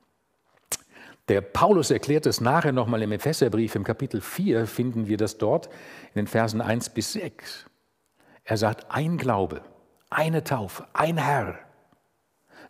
Der 1.28 1.40
Paulus 1.40 1.90
erklärt 1.90 2.26
es 2.26 2.40
nachher 2.40 2.72
nochmal 2.72 3.02
im 3.02 3.12
Epheserbrief, 3.12 3.74
im 3.74 3.84
Kapitel 3.84 4.20
4 4.20 4.66
finden 4.66 5.06
wir 5.06 5.16
das 5.16 5.38
dort 5.38 5.66
in 5.66 6.16
den 6.22 6.26
Versen 6.26 6.60
1 6.60 6.90
bis 6.90 7.12
6. 7.12 7.66
Er 8.44 8.56
sagt, 8.56 8.90
ein 8.90 9.18
Glaube, 9.18 9.62
eine 10.10 10.44
Taufe, 10.44 10.86
ein 10.92 11.16
Herr. 11.16 11.58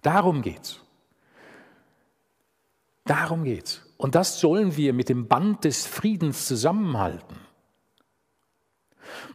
Darum 0.02 0.42
geht's. 0.42 0.80
Darum 3.04 3.44
geht's. 3.44 3.82
Und 4.02 4.16
das 4.16 4.40
sollen 4.40 4.76
wir 4.76 4.94
mit 4.94 5.08
dem 5.08 5.28
Band 5.28 5.62
des 5.62 5.86
Friedens 5.86 6.48
zusammenhalten. 6.48 7.36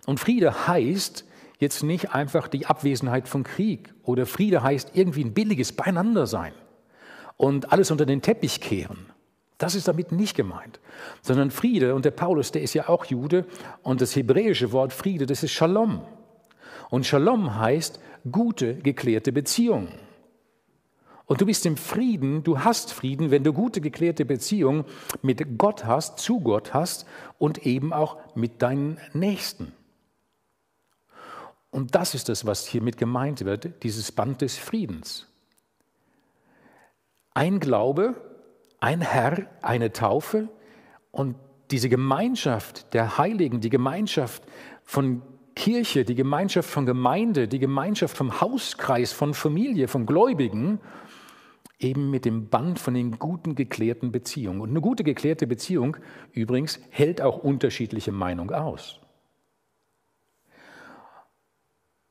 Und 0.06 0.20
Friede 0.20 0.68
heißt 0.68 1.24
jetzt 1.58 1.84
nicht 1.84 2.14
einfach 2.14 2.50
die 2.50 2.66
Abwesenheit 2.66 3.30
von 3.30 3.46
Krieg 3.46 3.94
oder 4.04 4.26
Friede 4.26 4.62
heißt 4.62 4.92
irgendwie 4.94 5.24
ein 5.24 5.34
billiges 5.34 5.72
Beieinandersein 5.72 6.52
und 7.38 7.72
alles 7.72 7.92
unter 7.92 8.06
den 8.06 8.22
Teppich 8.22 8.60
kehren. 8.60 9.06
Das 9.58 9.74
ist 9.74 9.88
damit 9.88 10.12
nicht 10.12 10.36
gemeint, 10.36 10.82
sondern 11.22 11.50
Friede, 11.50 11.96
und 11.96 12.04
der 12.04 12.12
Paulus, 12.12 12.52
der 12.52 12.62
ist 12.62 12.74
ja 12.74 12.90
auch 12.90 13.06
Jude, 13.06 13.46
und 13.84 14.02
das 14.02 14.18
hebräische 14.18 14.74
Wort 14.74 14.92
Friede, 14.92 15.26
das 15.26 15.44
ist 15.44 15.54
Shalom. 15.54 16.02
Und 16.90 17.06
Shalom 17.06 17.56
heißt 17.56 18.02
gute, 18.30 18.76
geklärte 18.76 19.32
Beziehungen. 19.32 20.07
Und 21.28 21.42
du 21.42 21.46
bist 21.46 21.66
im 21.66 21.76
Frieden, 21.76 22.44
du 22.44 22.62
hast 22.62 22.94
Frieden, 22.94 23.32
wenn 23.32 23.44
du 23.44 23.52
gute, 23.52 23.82
geklärte 23.82 24.24
Beziehungen 24.24 24.86
mit 25.22 25.58
Gott 25.58 25.86
hast, 25.86 26.20
zu 26.20 26.40
Gott 26.40 26.74
hast 26.74 27.06
und 27.38 27.66
eben 27.66 27.92
auch 27.92 28.18
mit 28.34 28.62
deinen 28.62 28.98
Nächsten. 29.14 29.74
Und 31.70 31.96
das 31.96 32.16
ist 32.16 32.30
das, 32.30 32.46
was 32.46 32.66
hiermit 32.66 32.98
gemeint 32.98 33.44
wird, 33.44 33.84
dieses 33.84 34.14
Band 34.14 34.42
des 34.42 34.58
Friedens. 34.58 35.28
Ein 37.34 37.60
Glaube, 37.60 38.16
ein 38.80 39.02
Herr, 39.02 39.48
eine 39.62 39.92
Taufe 39.92 40.48
und 41.12 41.36
diese 41.72 41.90
Gemeinschaft 41.90 42.94
der 42.94 43.18
Heiligen, 43.18 43.60
die 43.60 43.70
Gemeinschaft 43.70 44.44
von 44.86 45.22
Kirche, 45.58 46.06
die 46.06 46.16
Gemeinschaft 46.16 46.70
von 46.70 46.86
Gemeinde, 46.86 47.50
die 47.50 47.60
Gemeinschaft 47.60 48.16
vom 48.16 48.40
Hauskreis, 48.40 49.12
von 49.12 49.34
Familie, 49.34 49.90
von 49.90 50.06
Gläubigen, 50.06 50.80
eben 51.80 52.10
mit 52.10 52.26
dem 52.26 52.50
Band 52.50 52.80
von 52.80 52.94
den 52.94 53.20
guten 53.20 53.56
geklärten 53.56 54.12
Beziehungen. 54.12 54.62
Und 54.62 54.70
eine 54.70 54.82
gute 54.82 55.04
geklärte 55.04 55.46
Beziehung 55.48 55.98
übrigens 56.34 56.80
hält 56.90 57.22
auch 57.22 57.38
unterschiedliche 57.38 58.12
Meinung 58.12 58.52
aus. 58.52 59.00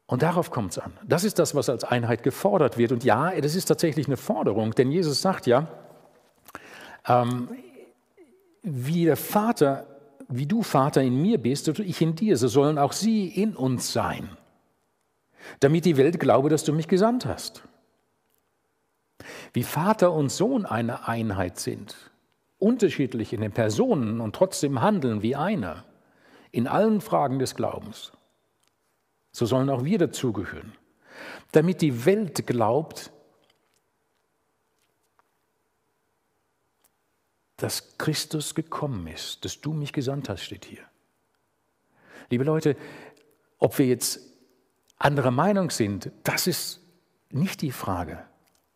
Und 0.07 0.23
darauf 0.23 0.53
kommt 0.53 0.71
es 0.71 0.79
an. 0.79 0.93
Das 1.05 1.25
ist 1.25 1.41
das, 1.41 1.57
was 1.57 1.69
als 1.69 1.83
Einheit 1.83 2.23
gefordert 2.23 2.79
wird. 2.79 2.93
Und 2.93 3.03
ja, 3.03 3.33
das 3.41 3.57
ist 3.57 3.67
tatsächlich 3.67 4.07
eine 4.07 4.17
Forderung, 4.17 4.73
denn 4.73 4.93
Jesus 4.93 5.21
sagt 5.21 5.47
ja, 5.49 5.67
ähm, 7.09 7.49
wie 8.63 9.05
der 9.05 9.17
Vater, 9.17 9.87
wie 10.29 10.47
du 10.47 10.63
Vater 10.63 11.03
in 11.03 11.21
mir 11.21 11.39
bist 11.39 11.69
und 11.69 11.81
ich 11.81 12.01
in 12.01 12.15
dir, 12.15 12.37
so 12.37 12.47
sollen 12.47 12.79
auch 12.79 12.93
sie 12.93 13.27
in 13.27 13.57
uns 13.57 13.93
sein, 13.93 14.29
damit 15.59 15.85
die 15.85 15.97
Welt 15.97 16.21
glaube, 16.21 16.51
dass 16.51 16.63
du 16.63 16.73
mich 16.73 16.87
gesandt 16.87 17.27
hast. 17.27 17.63
Wie 19.57 19.63
Vater 19.63 20.13
und 20.13 20.29
Sohn 20.29 20.67
eine 20.67 21.09
Einheit 21.09 21.59
sind, 21.59 21.97
unterschiedlich 22.59 23.33
in 23.33 23.41
den 23.41 23.53
Personen 23.53 24.21
und 24.21 24.37
trotzdem 24.37 24.83
handeln 24.83 25.23
wie 25.23 25.35
einer, 25.35 25.87
in 26.51 26.67
allen 26.67 27.01
Fragen 27.01 27.39
des 27.39 27.55
Glaubens. 27.55 28.13
So 29.33 29.47
sollen 29.47 29.71
auch 29.71 29.83
wir 29.83 29.97
dazugehören. 29.97 30.75
Damit 31.53 31.81
die 31.81 32.05
Welt 32.05 32.47
glaubt, 32.47 33.11
dass 37.57 37.97
Christus 37.97 38.55
gekommen 38.55 39.07
ist, 39.07 39.43
dass 39.47 39.63
du 39.63 39.73
mich 39.73 39.95
gesandt 39.95 40.29
hast, 40.29 40.43
steht 40.43 40.67
hier. 40.67 40.85
Liebe 42.29 42.45
Leute, 42.45 42.77
ob 43.57 43.79
wir 43.79 43.87
jetzt 43.87 44.21
anderer 44.99 45.31
Meinung 45.31 45.71
sind, 45.71 46.13
das 46.25 46.47
ist 46.47 46.83
nicht 47.31 47.63
die 47.63 47.73
Frage. 47.73 48.23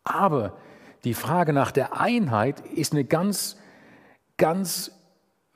Aber 0.03 0.57
die 1.03 1.13
Frage 1.13 1.53
nach 1.53 1.71
der 1.71 1.99
Einheit 1.99 2.59
ist 2.61 2.93
eine 2.93 3.05
ganz, 3.05 3.57
ganz 4.37 4.91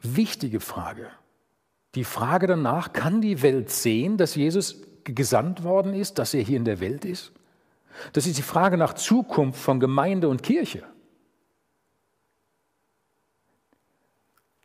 wichtige 0.01 0.59
Frage. 0.59 1.07
Die 1.95 2.03
Frage 2.03 2.47
danach, 2.47 2.93
kann 2.93 3.21
die 3.21 3.41
Welt 3.41 3.69
sehen, 3.69 4.17
dass 4.17 4.35
Jesus 4.35 4.81
gesandt 5.03 5.63
worden 5.63 5.93
ist, 5.93 6.17
dass 6.19 6.33
er 6.33 6.41
hier 6.41 6.57
in 6.57 6.65
der 6.65 6.79
Welt 6.79 7.05
ist? 7.05 7.31
Das 8.11 8.27
ist 8.27 8.37
die 8.37 8.43
Frage 8.43 8.77
nach 8.77 8.93
Zukunft 8.93 9.59
von 9.59 9.79
Gemeinde 9.79 10.27
und 10.27 10.43
Kirche. 10.43 10.83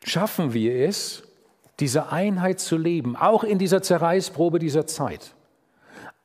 Schaffen 0.03 0.55
wir 0.55 0.74
es, 0.89 1.22
diese 1.78 2.11
Einheit 2.11 2.59
zu 2.59 2.76
leben, 2.76 3.16
auch 3.16 3.45
in 3.45 3.59
dieser 3.59 3.83
Zerreißprobe 3.83 4.59
dieser 4.59 4.87
Zeit? 4.87 5.35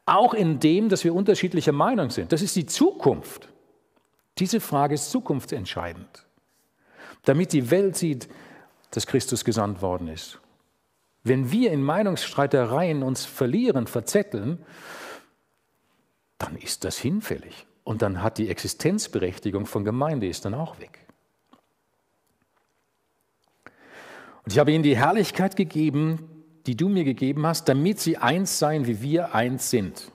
Auch 0.06 0.34
in 0.34 0.60
dem, 0.60 0.89
dass 0.89 1.03
wir 1.03 1.14
unterschiedlicher 1.14 1.72
Meinung 1.72 2.10
sind. 2.10 2.32
Das 2.32 2.41
ist 2.41 2.56
die 2.56 2.66
Zukunft. 2.66 3.49
Diese 4.38 4.60
Frage 4.60 4.96
ist 4.96 5.12
zukunftsentscheidend, 5.12 6.26
damit 7.24 7.54
die 7.54 7.72
Welt 7.72 7.96
sieht, 7.96 8.28
dass 8.92 9.08
Christus 9.08 9.46
gesandt 9.46 9.82
worden 9.82 10.08
ist. 10.08 10.40
Wenn 11.24 11.52
wir 11.52 11.72
in 11.72 11.82
Meinungsstreitereien 11.82 13.02
uns 13.02 13.26
verlieren, 13.26 13.88
verzetteln, 13.88 14.64
dann 16.38 16.56
ist 16.58 16.84
das 16.84 16.98
hinfällig. 16.98 17.66
Und 17.84 18.02
dann 18.02 18.22
hat 18.22 18.38
die 18.38 18.50
Existenzberechtigung 18.50 19.66
von 19.66 19.86
Gemeinde 19.86 20.28
ist 20.28 20.46
dann 20.46 20.54
auch 20.54 20.80
weg. 20.80 21.00
Und 24.44 24.52
ich 24.52 24.60
habe 24.60 24.72
ihnen 24.72 24.84
die 24.84 24.98
Herrlichkeit 24.98 25.56
gegeben, 25.56 26.30
die 26.68 26.76
du 26.76 26.90
mir 26.90 27.04
gegeben 27.04 27.46
hast, 27.46 27.68
damit 27.70 28.00
sie 28.00 28.18
eins 28.18 28.60
seien, 28.60 28.86
wie 28.86 29.02
wir 29.02 29.34
eins 29.34 29.70
sind. 29.70 30.12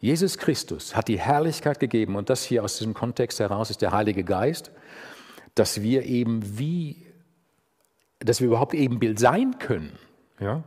Jesus 0.00 0.38
Christus 0.38 0.94
hat 0.94 1.08
die 1.08 1.18
Herrlichkeit 1.18 1.80
gegeben, 1.80 2.16
und 2.16 2.30
das 2.30 2.44
hier 2.44 2.62
aus 2.62 2.78
diesem 2.78 2.94
Kontext 2.94 3.40
heraus 3.40 3.70
ist 3.70 3.82
der 3.82 3.92
Heilige 3.92 4.24
Geist, 4.24 4.70
dass 5.54 5.82
wir 5.82 6.04
eben 6.04 6.58
wie 6.58 7.08
dass 8.20 8.40
wir 8.40 8.48
überhaupt 8.48 8.74
Ebenbild 8.74 9.18
sein 9.18 9.58
können. 9.58 9.98
Ja? 10.40 10.62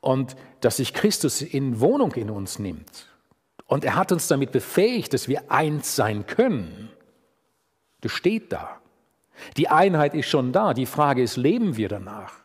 Und 0.00 0.36
dass 0.60 0.78
sich 0.78 0.94
Christus 0.94 1.42
in 1.42 1.80
Wohnung 1.80 2.12
in 2.12 2.30
uns 2.30 2.58
nimmt. 2.58 3.06
Und 3.66 3.84
er 3.84 3.94
hat 3.94 4.12
uns 4.12 4.26
damit 4.26 4.50
befähigt, 4.50 5.14
dass 5.14 5.28
wir 5.28 5.50
eins 5.50 5.94
sein 5.94 6.26
können. 6.26 6.90
Das 8.00 8.12
steht 8.12 8.52
da. 8.52 8.80
Die 9.56 9.68
Einheit 9.68 10.14
ist 10.14 10.28
schon 10.28 10.52
da. 10.52 10.74
Die 10.74 10.86
Frage 10.86 11.22
ist, 11.22 11.36
leben 11.36 11.76
wir 11.76 11.88
danach? 11.88 12.40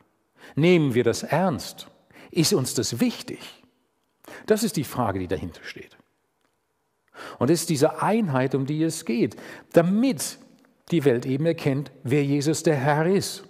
Nehmen 0.55 0.93
wir 0.93 1.03
das 1.03 1.23
ernst? 1.23 1.87
Ist 2.29 2.53
uns 2.53 2.73
das 2.73 2.99
wichtig? 2.99 3.39
Das 4.45 4.63
ist 4.63 4.77
die 4.77 4.83
Frage, 4.83 5.19
die 5.19 5.27
dahinter 5.27 5.61
steht. 5.63 5.97
Und 7.39 7.49
es 7.49 7.61
ist 7.61 7.69
diese 7.69 8.01
Einheit, 8.01 8.55
um 8.55 8.65
die 8.65 8.83
es 8.83 9.05
geht, 9.05 9.35
damit 9.73 10.39
die 10.91 11.05
Welt 11.05 11.25
eben 11.25 11.45
erkennt, 11.45 11.91
wer 12.03 12.23
Jesus 12.23 12.63
der 12.63 12.75
Herr 12.75 13.05
ist. 13.05 13.43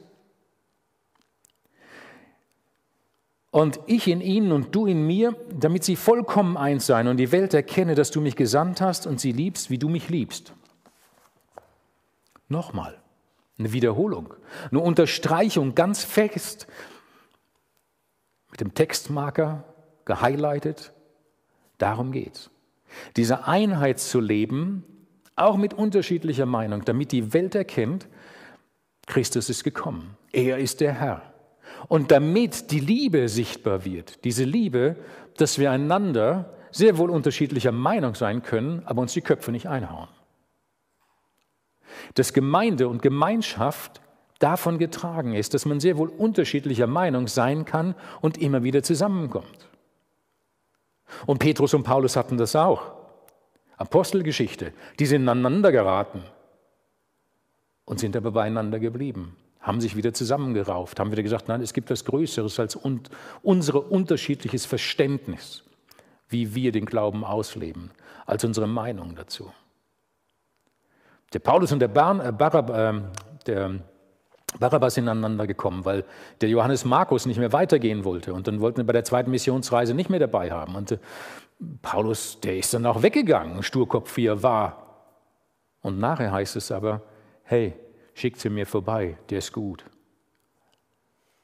und 3.55 3.79
ich 3.85 4.09
in 4.09 4.19
ihnen 4.19 4.51
und 4.51 4.75
du 4.75 4.85
in 4.85 5.07
mir, 5.07 5.33
damit 5.49 5.85
sie 5.85 5.95
vollkommen 5.95 6.57
eins 6.57 6.87
seien 6.87 7.07
und 7.07 7.15
die 7.15 7.31
Welt 7.31 7.53
erkenne, 7.53 7.95
dass 7.95 8.11
du 8.11 8.19
mich 8.19 8.35
gesandt 8.35 8.81
hast 8.81 9.07
und 9.07 9.21
sie 9.21 9.31
liebst, 9.31 9.69
wie 9.69 9.77
du 9.77 9.87
mich 9.87 10.09
liebst. 10.09 10.51
Nochmal, 12.49 12.99
eine 13.57 13.71
Wiederholung, 13.71 14.33
eine 14.69 14.81
Unterstreichung 14.81 15.73
ganz 15.73 16.03
fest, 16.03 16.67
mit 18.51 18.59
dem 18.59 18.73
Textmarker 18.73 19.63
gehighlightet. 20.03 20.91
Darum 21.77 22.11
geht's. 22.11 22.49
Diese 23.15 23.47
Einheit 23.47 23.99
zu 23.99 24.19
leben, 24.19 24.83
auch 25.35 25.57
mit 25.57 25.73
unterschiedlicher 25.73 26.45
Meinung, 26.45 26.83
damit 26.85 27.11
die 27.11 27.33
Welt 27.33 27.55
erkennt, 27.55 28.07
Christus 29.05 29.49
ist 29.49 29.63
gekommen. 29.63 30.17
Er 30.31 30.57
ist 30.57 30.81
der 30.81 30.93
Herr. 30.93 31.33
Und 31.87 32.11
damit 32.11 32.71
die 32.71 32.79
Liebe 32.79 33.29
sichtbar 33.29 33.85
wird, 33.85 34.23
diese 34.23 34.43
Liebe, 34.43 34.95
dass 35.37 35.59
wir 35.59 35.71
einander 35.71 36.53
sehr 36.71 36.97
wohl 36.97 37.09
unterschiedlicher 37.09 37.71
Meinung 37.71 38.15
sein 38.15 38.43
können, 38.43 38.81
aber 38.85 39.01
uns 39.01 39.13
die 39.13 39.21
Köpfe 39.21 39.51
nicht 39.51 39.67
einhauen. 39.67 40.09
Dass 42.15 42.33
Gemeinde 42.33 42.87
und 42.87 43.01
Gemeinschaft 43.01 44.01
davon 44.39 44.77
getragen 44.77 45.33
ist, 45.33 45.53
dass 45.53 45.65
man 45.65 45.79
sehr 45.79 45.97
wohl 45.97 46.09
unterschiedlicher 46.09 46.87
Meinung 46.87 47.27
sein 47.27 47.65
kann 47.65 47.95
und 48.21 48.37
immer 48.37 48.63
wieder 48.63 48.83
zusammenkommt. 48.83 49.69
Und 51.25 51.39
Petrus 51.39 51.73
und 51.73 51.83
Paulus 51.83 52.15
hatten 52.15 52.37
das 52.37 52.55
auch. 52.55 52.94
Apostelgeschichte, 53.77 54.73
die 54.99 55.05
sind 55.05 55.27
aneinander 55.27 55.71
geraten 55.71 56.23
und 57.85 57.99
sind 57.99 58.15
aber 58.15 58.31
beieinander 58.31 58.79
geblieben 58.79 59.35
haben 59.65 59.81
sich 59.81 59.95
wieder 59.95 60.13
zusammengerauft, 60.13 60.99
haben 60.99 61.11
wieder 61.11 61.23
gesagt, 61.23 61.47
nein, 61.47 61.59
es 61.59 61.73
gibt 61.73 61.89
was 61.89 62.05
Größeres 62.05 62.59
als 62.59 62.75
un 62.75 63.01
unser 63.41 63.91
unterschiedliches 63.91 64.65
Verständnis, 64.65 65.63
wie 66.29 66.53
wir 66.53 66.71
den 66.71 66.85
Glauben 66.85 67.25
ausleben, 67.25 67.89
als 68.27 68.43
unsere 68.43 68.67
Meinung 68.67 69.15
dazu. 69.15 69.51
Der 71.33 71.39
Paulus 71.39 71.71
und 71.71 71.79
der, 71.79 71.87
Bar 71.87 72.23
äh, 72.23 72.31
Barab, 72.31 72.69
äh, 72.69 73.01
der 73.47 73.79
Barabbas 74.59 74.93
sind 74.93 75.09
aneinander 75.09 75.47
gekommen, 75.47 75.83
weil 75.83 76.05
der 76.41 76.49
Johannes 76.49 76.85
Markus 76.85 77.25
nicht 77.25 77.39
mehr 77.39 77.51
weitergehen 77.51 78.05
wollte. 78.05 78.33
Und 78.33 78.47
dann 78.47 78.61
wollten 78.61 78.77
wir 78.77 78.85
bei 78.85 78.93
der 78.93 79.03
zweiten 79.03 79.31
Missionsreise 79.31 79.95
nicht 79.95 80.09
mehr 80.09 80.19
dabei 80.19 80.51
haben. 80.51 80.75
Und 80.75 80.91
äh, 80.91 80.97
Paulus, 81.81 82.39
der 82.41 82.57
ist 82.57 82.73
dann 82.73 82.85
auch 82.85 83.01
weggegangen, 83.01 83.63
Sturkopf 83.63 84.15
wie 84.17 84.29
war. 84.43 84.85
Und 85.81 85.99
nachher 85.99 86.31
heißt 86.31 86.55
es 86.55 86.71
aber, 86.71 87.01
hey, 87.43 87.73
schickt 88.13 88.39
sie 88.39 88.49
mir 88.49 88.65
vorbei, 88.65 89.17
der 89.29 89.39
ist 89.39 89.53
gut. 89.53 89.85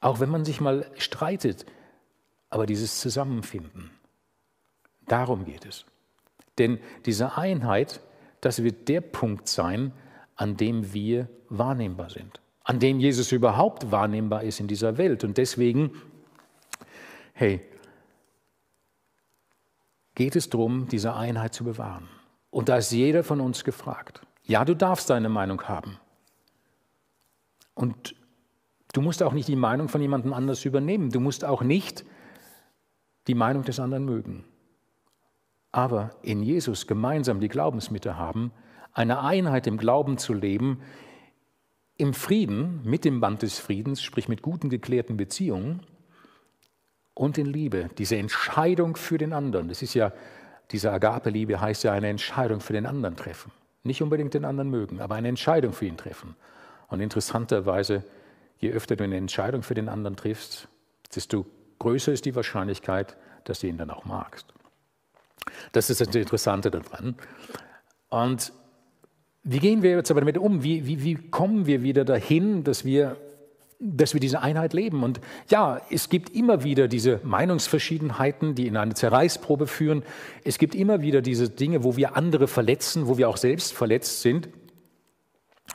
Auch 0.00 0.20
wenn 0.20 0.30
man 0.30 0.44
sich 0.44 0.60
mal 0.60 0.90
streitet, 0.96 1.64
aber 2.50 2.66
dieses 2.66 3.00
Zusammenfinden, 3.00 3.90
darum 5.06 5.44
geht 5.44 5.64
es. 5.64 5.86
Denn 6.58 6.80
diese 7.06 7.36
Einheit, 7.38 8.00
das 8.40 8.62
wird 8.62 8.88
der 8.88 9.00
Punkt 9.00 9.48
sein, 9.48 9.92
an 10.34 10.56
dem 10.56 10.92
wir 10.92 11.28
wahrnehmbar 11.48 12.10
sind, 12.10 12.40
an 12.64 12.80
dem 12.80 12.98
Jesus 12.98 13.32
überhaupt 13.32 13.90
wahrnehmbar 13.90 14.42
ist 14.42 14.60
in 14.60 14.66
dieser 14.66 14.98
Welt. 14.98 15.24
Und 15.24 15.38
deswegen, 15.38 15.92
hey, 17.32 17.60
geht 20.14 20.36
es 20.36 20.48
darum, 20.48 20.88
diese 20.88 21.14
Einheit 21.14 21.54
zu 21.54 21.64
bewahren. 21.64 22.08
Und 22.50 22.68
da 22.68 22.76
ist 22.76 22.92
jeder 22.92 23.24
von 23.24 23.40
uns 23.40 23.64
gefragt. 23.64 24.20
Ja, 24.44 24.64
du 24.64 24.74
darfst 24.74 25.08
deine 25.08 25.28
Meinung 25.28 25.62
haben. 25.62 25.98
Und 27.74 28.14
du 28.92 29.00
musst 29.00 29.22
auch 29.22 29.32
nicht 29.32 29.48
die 29.48 29.56
Meinung 29.56 29.88
von 29.88 30.02
jemandem 30.02 30.32
anders 30.32 30.64
übernehmen. 30.64 31.10
Du 31.10 31.20
musst 31.20 31.44
auch 31.44 31.62
nicht 31.62 32.04
die 33.26 33.34
Meinung 33.34 33.62
des 33.62 33.80
anderen 33.80 34.04
mögen. 34.04 34.44
Aber 35.70 36.10
in 36.22 36.42
Jesus 36.42 36.86
gemeinsam 36.86 37.40
die 37.40 37.48
Glaubensmitte 37.48 38.18
haben, 38.18 38.52
eine 38.92 39.20
Einheit 39.20 39.66
im 39.66 39.78
Glauben 39.78 40.18
zu 40.18 40.34
leben, 40.34 40.82
im 41.96 42.12
Frieden, 42.12 42.82
mit 42.84 43.06
dem 43.06 43.20
Band 43.20 43.40
des 43.42 43.58
Friedens, 43.58 44.02
sprich 44.02 44.28
mit 44.28 44.42
guten, 44.42 44.68
geklärten 44.68 45.16
Beziehungen 45.16 45.80
und 47.14 47.38
in 47.38 47.46
Liebe, 47.46 47.90
diese 47.98 48.16
Entscheidung 48.16 48.96
für 48.96 49.18
den 49.18 49.32
anderen. 49.32 49.68
Das 49.68 49.82
ist 49.82 49.94
ja, 49.94 50.12
diese 50.70 50.90
Agape-Liebe 50.90 51.60
heißt 51.60 51.84
ja 51.84 51.92
eine 51.92 52.08
Entscheidung 52.08 52.60
für 52.60 52.72
den 52.72 52.86
anderen 52.86 53.16
treffen. 53.16 53.52
Nicht 53.84 54.02
unbedingt 54.02 54.34
den 54.34 54.44
anderen 54.44 54.70
mögen, 54.70 55.00
aber 55.00 55.16
eine 55.16 55.28
Entscheidung 55.28 55.72
für 55.72 55.86
ihn 55.86 55.96
treffen. 55.96 56.36
Und 56.88 57.00
interessanterweise, 57.00 58.04
je 58.58 58.70
öfter 58.70 58.96
du 58.96 59.04
eine 59.04 59.16
Entscheidung 59.16 59.62
für 59.62 59.74
den 59.74 59.88
anderen 59.88 60.16
triffst, 60.16 60.68
desto 61.14 61.46
größer 61.78 62.12
ist 62.12 62.24
die 62.24 62.34
Wahrscheinlichkeit, 62.34 63.16
dass 63.44 63.60
du 63.60 63.66
ihn 63.66 63.76
dann 63.76 63.90
auch 63.90 64.04
magst. 64.04 64.46
Das 65.72 65.90
ist 65.90 66.00
das 66.00 66.14
Interessante 66.14 66.70
daran. 66.70 67.16
Und 68.08 68.52
wie 69.42 69.58
gehen 69.58 69.82
wir 69.82 69.90
jetzt 69.90 70.10
aber 70.10 70.20
damit 70.20 70.38
um? 70.38 70.62
Wie, 70.62 70.86
wie, 70.86 71.02
wie 71.02 71.14
kommen 71.14 71.66
wir 71.66 71.82
wieder 71.82 72.04
dahin, 72.04 72.62
dass 72.62 72.84
wir, 72.84 73.16
dass 73.82 74.14
wir 74.14 74.20
diese 74.20 74.40
Einheit 74.40 74.72
leben? 74.72 75.02
Und 75.02 75.20
ja, 75.50 75.80
es 75.90 76.08
gibt 76.08 76.30
immer 76.30 76.62
wieder 76.62 76.86
diese 76.86 77.20
Meinungsverschiedenheiten, 77.24 78.54
die 78.54 78.68
in 78.68 78.76
eine 78.76 78.94
Zerreißprobe 78.94 79.66
führen. 79.66 80.04
Es 80.44 80.58
gibt 80.58 80.74
immer 80.74 81.02
wieder 81.02 81.20
diese 81.20 81.50
Dinge, 81.50 81.82
wo 81.82 81.96
wir 81.96 82.16
andere 82.16 82.46
verletzen, 82.46 83.08
wo 83.08 83.18
wir 83.18 83.28
auch 83.28 83.36
selbst 83.36 83.72
verletzt 83.72 84.22
sind. 84.22 84.48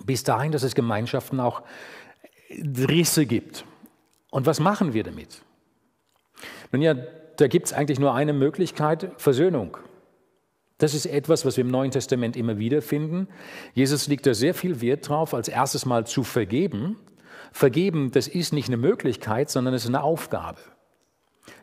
Bis 0.05 0.23
dahin, 0.23 0.51
dass 0.51 0.63
es 0.63 0.73
Gemeinschaften 0.73 1.39
auch 1.39 1.63
Risse 2.49 3.25
gibt. 3.25 3.65
Und 4.31 4.45
was 4.45 4.59
machen 4.59 4.93
wir 4.93 5.03
damit? 5.03 5.41
Nun 6.71 6.81
ja, 6.81 6.93
da 6.93 7.47
gibt 7.47 7.67
es 7.67 7.73
eigentlich 7.73 7.99
nur 7.99 8.13
eine 8.13 8.33
Möglichkeit, 8.33 9.11
Versöhnung. 9.17 9.77
Das 10.77 10.93
ist 10.93 11.07
etwas, 11.07 11.43
was 11.43 11.57
wir 11.57 11.63
im 11.63 11.71
Neuen 11.71 11.91
Testament 11.91 12.37
immer 12.37 12.59
wieder 12.59 12.81
finden. 12.81 13.27
Jesus 13.73 14.07
legt 14.07 14.25
da 14.27 14.33
sehr 14.33 14.53
viel 14.53 14.79
Wert 14.79 15.09
drauf, 15.09 15.33
als 15.33 15.47
erstes 15.47 15.85
Mal 15.85 16.05
zu 16.05 16.23
vergeben. 16.23 16.97
Vergeben, 17.51 18.11
das 18.11 18.27
ist 18.27 18.53
nicht 18.53 18.67
eine 18.67 18.77
Möglichkeit, 18.77 19.49
sondern 19.49 19.73
es 19.73 19.83
ist 19.83 19.89
eine 19.89 20.03
Aufgabe. 20.03 20.59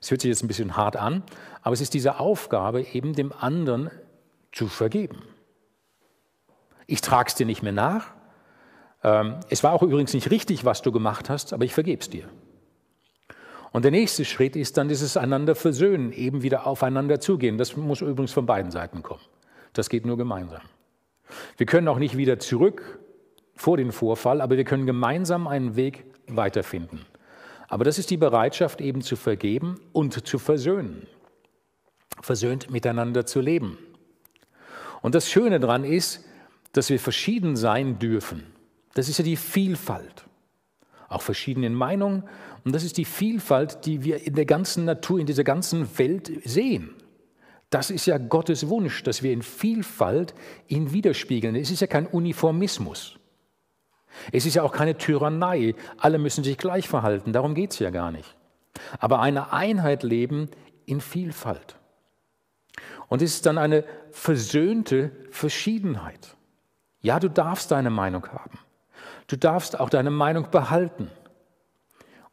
Es 0.01 0.11
hört 0.11 0.21
sich 0.21 0.29
jetzt 0.29 0.43
ein 0.43 0.49
bisschen 0.49 0.77
hart 0.77 0.97
an, 0.97 1.23
aber 1.63 1.75
es 1.75 1.81
ist 1.81 1.95
diese 1.95 2.19
Aufgabe, 2.19 2.83
eben 2.83 3.15
dem 3.15 3.33
anderen 3.33 3.91
zu 4.53 4.69
vergeben. 4.69 5.23
Ich 6.87 7.01
trage 7.01 7.29
es 7.29 7.35
dir 7.35 7.47
nicht 7.47 7.63
mehr 7.63 7.73
nach. 7.73 8.13
Ähm, 9.03 9.41
es 9.51 9.63
war 9.63 9.73
auch 9.73 9.83
übrigens 9.83 10.15
nicht 10.15 10.31
richtig, 10.31 10.65
was 10.65 10.83
du 10.83 10.93
gemacht 10.93 11.29
hast, 11.31 11.53
aber 11.53 11.65
ich 11.65 11.75
vergebe 11.75 12.01
es 12.01 12.11
dir. 12.11 12.29
Und 13.73 13.83
der 13.85 13.91
nächste 13.91 14.25
Schritt 14.25 14.55
ist 14.55 14.77
dann 14.77 14.89
dieses 14.89 15.17
einander 15.17 15.55
versöhnen, 15.55 16.13
eben 16.13 16.43
wieder 16.43 16.67
aufeinander 16.67 17.19
zugehen. 17.19 17.59
Das 17.59 17.77
muss 17.77 18.03
übrigens 18.03 18.33
von 18.33 18.47
beiden 18.47 18.71
Seiten 18.71 19.03
kommen. 19.03 19.23
Das 19.73 19.89
geht 19.89 20.07
nur 20.07 20.17
gemeinsam. 20.17 20.63
Wir 21.57 21.67
können 21.67 21.89
auch 21.89 21.99
nicht 21.99 22.17
wieder 22.17 22.39
zurück 22.39 23.01
vor 23.55 23.77
den 23.77 23.93
Vorfall, 23.93 24.41
aber 24.41 24.57
wir 24.57 24.65
können 24.65 24.87
gemeinsam 24.87 25.47
einen 25.47 25.77
Weg 25.77 26.05
weiterfinden. 26.27 27.07
Aber 27.69 27.85
das 27.85 27.99
ist 27.99 28.11
die 28.11 28.17
Bereitschaft 28.17 28.81
eben 28.81 29.01
zu 29.03 29.17
vergeben 29.17 29.81
und 29.93 30.27
zu 30.27 30.39
versöhnen. 30.39 31.07
Versöhnt 32.21 32.71
miteinander 32.71 33.27
zu 33.27 33.41
leben. 33.41 33.79
Und 35.03 35.15
das 35.15 35.31
Schöne 35.31 35.61
daran 35.61 35.85
ist, 35.85 36.25
dass 36.73 36.91
wir 36.91 36.99
verschieden 36.99 37.57
sein 37.57 37.99
dürfen. 37.99 38.45
Das 38.95 39.09
ist 39.09 39.19
ja 39.19 39.25
die 39.25 39.37
Vielfalt. 39.37 40.25
Auch 41.09 41.23
verschiedenen 41.23 41.75
Meinungen, 41.75 42.25
und 42.65 42.75
das 42.75 42.83
ist 42.83 42.97
die 42.97 43.05
Vielfalt, 43.05 43.85
die 43.85 44.05
wir 44.05 44.27
in 44.27 44.35
der 44.35 44.47
ganzen 44.47 44.87
Natur, 44.87 45.21
in 45.21 45.27
dieser 45.27 45.45
ganzen 45.45 45.99
Welt 45.99 46.33
sehen. 46.45 46.95
Das 47.69 47.91
ist 47.91 48.07
ja 48.07 48.19
Gottes 48.19 48.69
Wunsch, 48.69 49.03
dass 49.03 49.23
wir 49.23 49.33
in 49.33 49.43
Vielfalt 49.43 50.35
ihn 50.69 50.93
widerspiegeln. 50.93 51.57
Es 51.57 51.71
ist 51.71 51.81
ja 51.81 51.87
kein 51.87 52.07
Uniformismus. 52.07 53.19
Es 54.33 54.47
ist 54.47 54.55
ja 54.55 54.63
auch 54.63 54.73
keine 54.73 54.97
Tyrannei. 54.97 55.75
Alle 55.99 56.19
müssen 56.19 56.45
sich 56.45 56.59
gleich 56.59 56.89
verhalten. 56.89 57.33
Darum 57.33 57.55
geht 57.55 57.73
es 57.73 57.79
ja 57.79 57.91
gar 57.91 58.11
nicht. 58.11 58.37
Aber 58.99 59.21
eine 59.21 59.53
Einheit 59.53 60.03
leben 60.03 60.49
in 60.87 61.01
Vielfalt. 61.01 61.77
Und 63.09 63.23
es 63.23 63.35
ist 63.35 63.47
dann 63.47 63.59
eine 63.59 63.85
versöhnte 64.11 65.13
Verschiedenheit. 65.31 66.37
Ja, 67.01 67.21
du 67.21 67.29
darfst 67.29 67.71
deine 67.71 67.91
Meinung 67.91 68.27
haben. 68.29 68.59
Du 69.27 69.37
darfst 69.37 69.79
auch 69.79 69.91
deine 69.91 70.11
Meinung 70.11 70.51
behalten. 70.51 71.11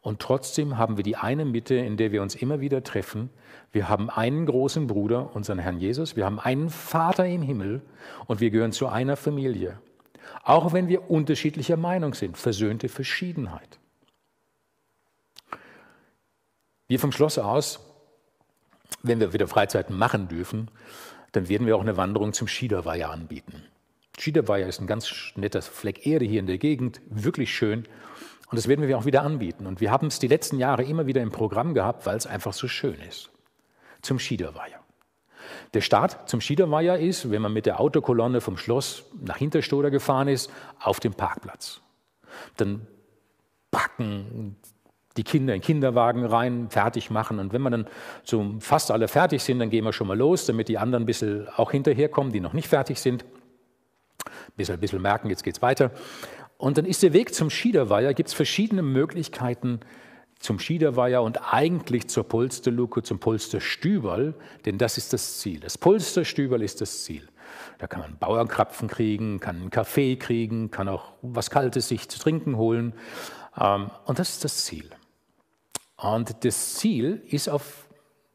Und 0.01 0.19
trotzdem 0.19 0.77
haben 0.77 0.97
wir 0.97 1.03
die 1.03 1.15
eine 1.15 1.45
Mitte, 1.45 1.75
in 1.75 1.95
der 1.95 2.11
wir 2.11 2.23
uns 2.23 2.34
immer 2.36 2.59
wieder 2.59 2.84
treffen. 2.84 3.29
Wir 3.71 3.88
haben 3.88 4.09
einen 4.09 4.47
großen 4.47 4.88
Bruder, 4.88 5.36
unseren 5.36 5.59
Herrn 5.59 5.77
Jesus. 5.77 6.15
Wir 6.15 6.25
haben 6.25 6.39
einen 6.39 6.69
Vater 6.69 7.25
im 7.27 7.43
Himmel 7.43 7.82
und 8.25 8.39
wir 8.39 8.49
gehören 8.49 8.71
zu 8.71 8.88
einer 8.88 9.15
Familie. 9.15 9.77
Auch 10.44 10.74
wenn 10.74 10.88
wir 10.88 11.10
unterschiedlicher 11.10 11.78
Meinung 11.78 12.14
sind, 12.14 12.38
versöhnte 12.38 12.89
Verschiedenheit. 12.89 13.80
Wir 16.88 17.00
vom 17.00 17.12
Schloss 17.12 17.38
aus, 17.38 17.80
wenn 19.04 19.20
wir 19.20 19.34
wieder 19.34 19.48
Freizeiten 19.48 19.98
machen 19.98 20.28
dürfen, 20.28 20.70
dann 21.32 21.48
werden 21.48 21.66
wir 21.66 21.76
auch 21.76 21.82
eine 21.82 21.98
Wanderung 21.98 22.34
zum 22.34 22.48
Schiederweiher 22.48 23.10
anbieten. 23.10 23.64
Schiederweiher 24.20 24.68
ist 24.68 24.82
ein 24.82 24.88
ganz 24.88 25.14
netter 25.36 25.62
Fleck 25.62 26.06
Erde 26.06 26.26
hier 26.26 26.39
in 26.39 26.48
der 26.48 26.58
Gegend, 26.58 27.02
wirklich 27.10 27.56
schön. 27.56 27.88
Und 28.50 28.58
das 28.58 28.68
werden 28.68 28.86
wir 28.86 28.98
auch 28.98 29.06
wieder 29.06 29.24
anbieten. 29.24 29.66
Und 29.66 29.80
wir 29.80 29.92
haben 29.92 30.08
es 30.08 30.20
die 30.20 30.28
letzten 30.28 30.58
Jahre 30.58 30.84
immer 30.84 31.08
wieder 31.08 31.22
im 31.22 31.32
Programm 31.32 31.74
gehabt, 31.74 32.06
weil 32.06 32.18
es 32.18 32.28
einfach 32.28 32.54
so 32.54 32.68
schön 32.68 33.00
ist. 33.08 33.32
Zum 34.02 34.20
Schiederweiher. 34.20 34.80
Der 35.74 35.82
Start 35.82 36.30
zum 36.30 36.42
Schiederweiher 36.42 37.00
ist, 37.00 37.32
wenn 37.32 37.42
man 37.42 37.54
mit 37.54 37.66
der 37.66 37.80
Autokolonne 37.80 38.42
vom 38.42 38.58
Schloss 38.58 39.06
nach 39.22 39.38
Hinterstoder 39.38 39.92
gefahren 39.92 40.28
ist, 40.28 40.52
auf 40.80 41.00
dem 41.00 41.14
Parkplatz. 41.14 41.82
Dann 42.58 42.88
packen 43.72 44.58
die 45.18 45.24
Kinder 45.24 45.54
in 45.54 45.62
Kinderwagen 45.62 46.26
rein, 46.26 46.70
fertig 46.70 47.10
machen. 47.10 47.39
Und 47.39 47.54
wenn 47.54 47.62
wir 47.62 47.70
dann 47.70 47.88
so 48.24 48.56
fast 48.60 48.92
alle 48.92 49.08
fertig 49.08 49.44
sind, 49.44 49.60
dann 49.60 49.70
gehen 49.70 49.84
wir 49.84 49.94
schon 49.94 50.08
mal 50.08 50.18
los, 50.18 50.46
damit 50.46 50.68
die 50.68 50.78
anderen 50.78 51.04
ein 51.04 51.06
bisschen 51.06 51.48
auch 51.58 51.72
hinterherkommen, 51.72 52.32
die 52.32 52.39
noch 52.39 52.54
nicht 52.54 52.68
fertig 52.68 53.00
sind. 53.00 53.26
Bis 54.56 54.70
wir 54.70 54.76
ein 54.76 54.80
bisschen 54.80 55.02
merken, 55.02 55.30
jetzt 55.30 55.44
geht 55.44 55.58
es 55.58 55.62
weiter. 55.62 55.92
Und 56.58 56.78
dann 56.78 56.86
ist 56.86 57.04
der 57.04 57.14
Weg 57.14 57.34
zum 57.34 57.50
Schiederweiher, 57.50 58.14
gibt 58.14 58.30
es 58.30 58.34
verschiedene 58.34 58.84
Möglichkeiten 58.84 59.80
zum 60.42 60.60
Schiederweiher 60.60 61.22
und 61.22 61.54
eigentlich 61.54 62.08
zur 62.10 62.24
Polsterluke, 62.24 63.04
zum 63.04 63.20
Polsterstüberl, 63.20 64.34
denn 64.66 64.78
das 64.78 64.98
ist 64.98 65.14
das 65.14 65.39
Ziel. 65.39 65.60
Das 65.60 65.78
Polsterstüberl 65.78 66.62
ist 66.62 66.82
das 66.82 67.04
Ziel. 67.04 67.28
Da 67.78 67.88
kann 67.88 68.02
man 68.02 68.18
Bauernkrapfen 68.18 68.88
kriegen, 68.88 69.39
kann 69.39 69.58
einen 69.58 69.70
Kaffee 69.70 70.16
kriegen, 70.16 70.72
kann 70.72 70.88
auch 70.88 71.14
was 71.22 71.50
Kaltes 71.50 71.88
sich 71.88 72.10
zu 72.10 72.20
trinken 72.20 72.58
holen. 72.58 72.94
Ähm, 73.60 73.92
und 74.06 74.20
das 74.20 74.30
ist 74.30 74.44
das 74.44 74.66
Ziel. 74.66 74.89
Und 75.98 76.44
das 76.44 76.76
Ziel 76.76 77.22
ist 77.28 77.48
auf 77.48 77.88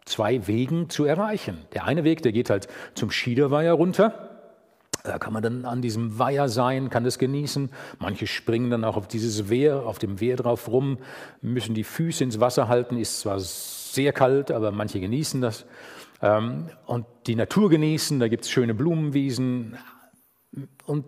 zwei 0.05 0.47
Wegen 0.47 0.89
zu 0.89 1.05
erreichen. 1.05 1.67
Der 1.73 1.85
eine 1.85 2.05
Weg, 2.05 2.23
der 2.23 2.33
geht 2.33 2.51
halt 2.51 2.69
zum 2.95 3.11
Schiederweiher 3.11 3.73
runter. 3.73 4.36
Da 5.07 5.19
kann 5.19 5.33
man 5.33 5.43
dann 5.43 5.65
an 5.65 5.83
diesem 5.83 6.19
Weiher 6.19 6.49
sein, 6.49 6.91
kann 6.91 7.05
das 7.05 7.19
genießen. 7.19 7.71
Manche 7.99 8.27
springen 8.27 8.71
dann 8.71 8.85
auch 8.85 8.97
auf 8.97 9.09
dieses 9.09 9.49
Wehr, 9.49 9.87
auf 9.87 9.99
dem 9.99 10.21
Wehr 10.21 10.37
drauf 10.37 10.69
rum, 10.69 10.99
müssen 11.41 11.75
die 11.75 11.85
Füße 11.85 12.25
ins 12.25 12.41
Wasser 12.41 12.69
halten, 12.69 12.97
ist 12.99 13.21
zwar 13.21 13.39
sehr 13.41 14.13
kalt, 14.13 14.51
aber 14.51 14.73
manche 14.73 15.01
genießen 15.01 15.41
das. 15.41 15.65
Ähm, 16.23 16.71
und 16.87 17.07
die 17.27 17.35
Natur 17.35 17.71
genießen, 17.71 18.21
da 18.21 18.29
gibt 18.29 18.45
es 18.45 18.51
schöne 18.51 18.75
Blumenwiesen. 18.75 19.77
Und 20.87 21.05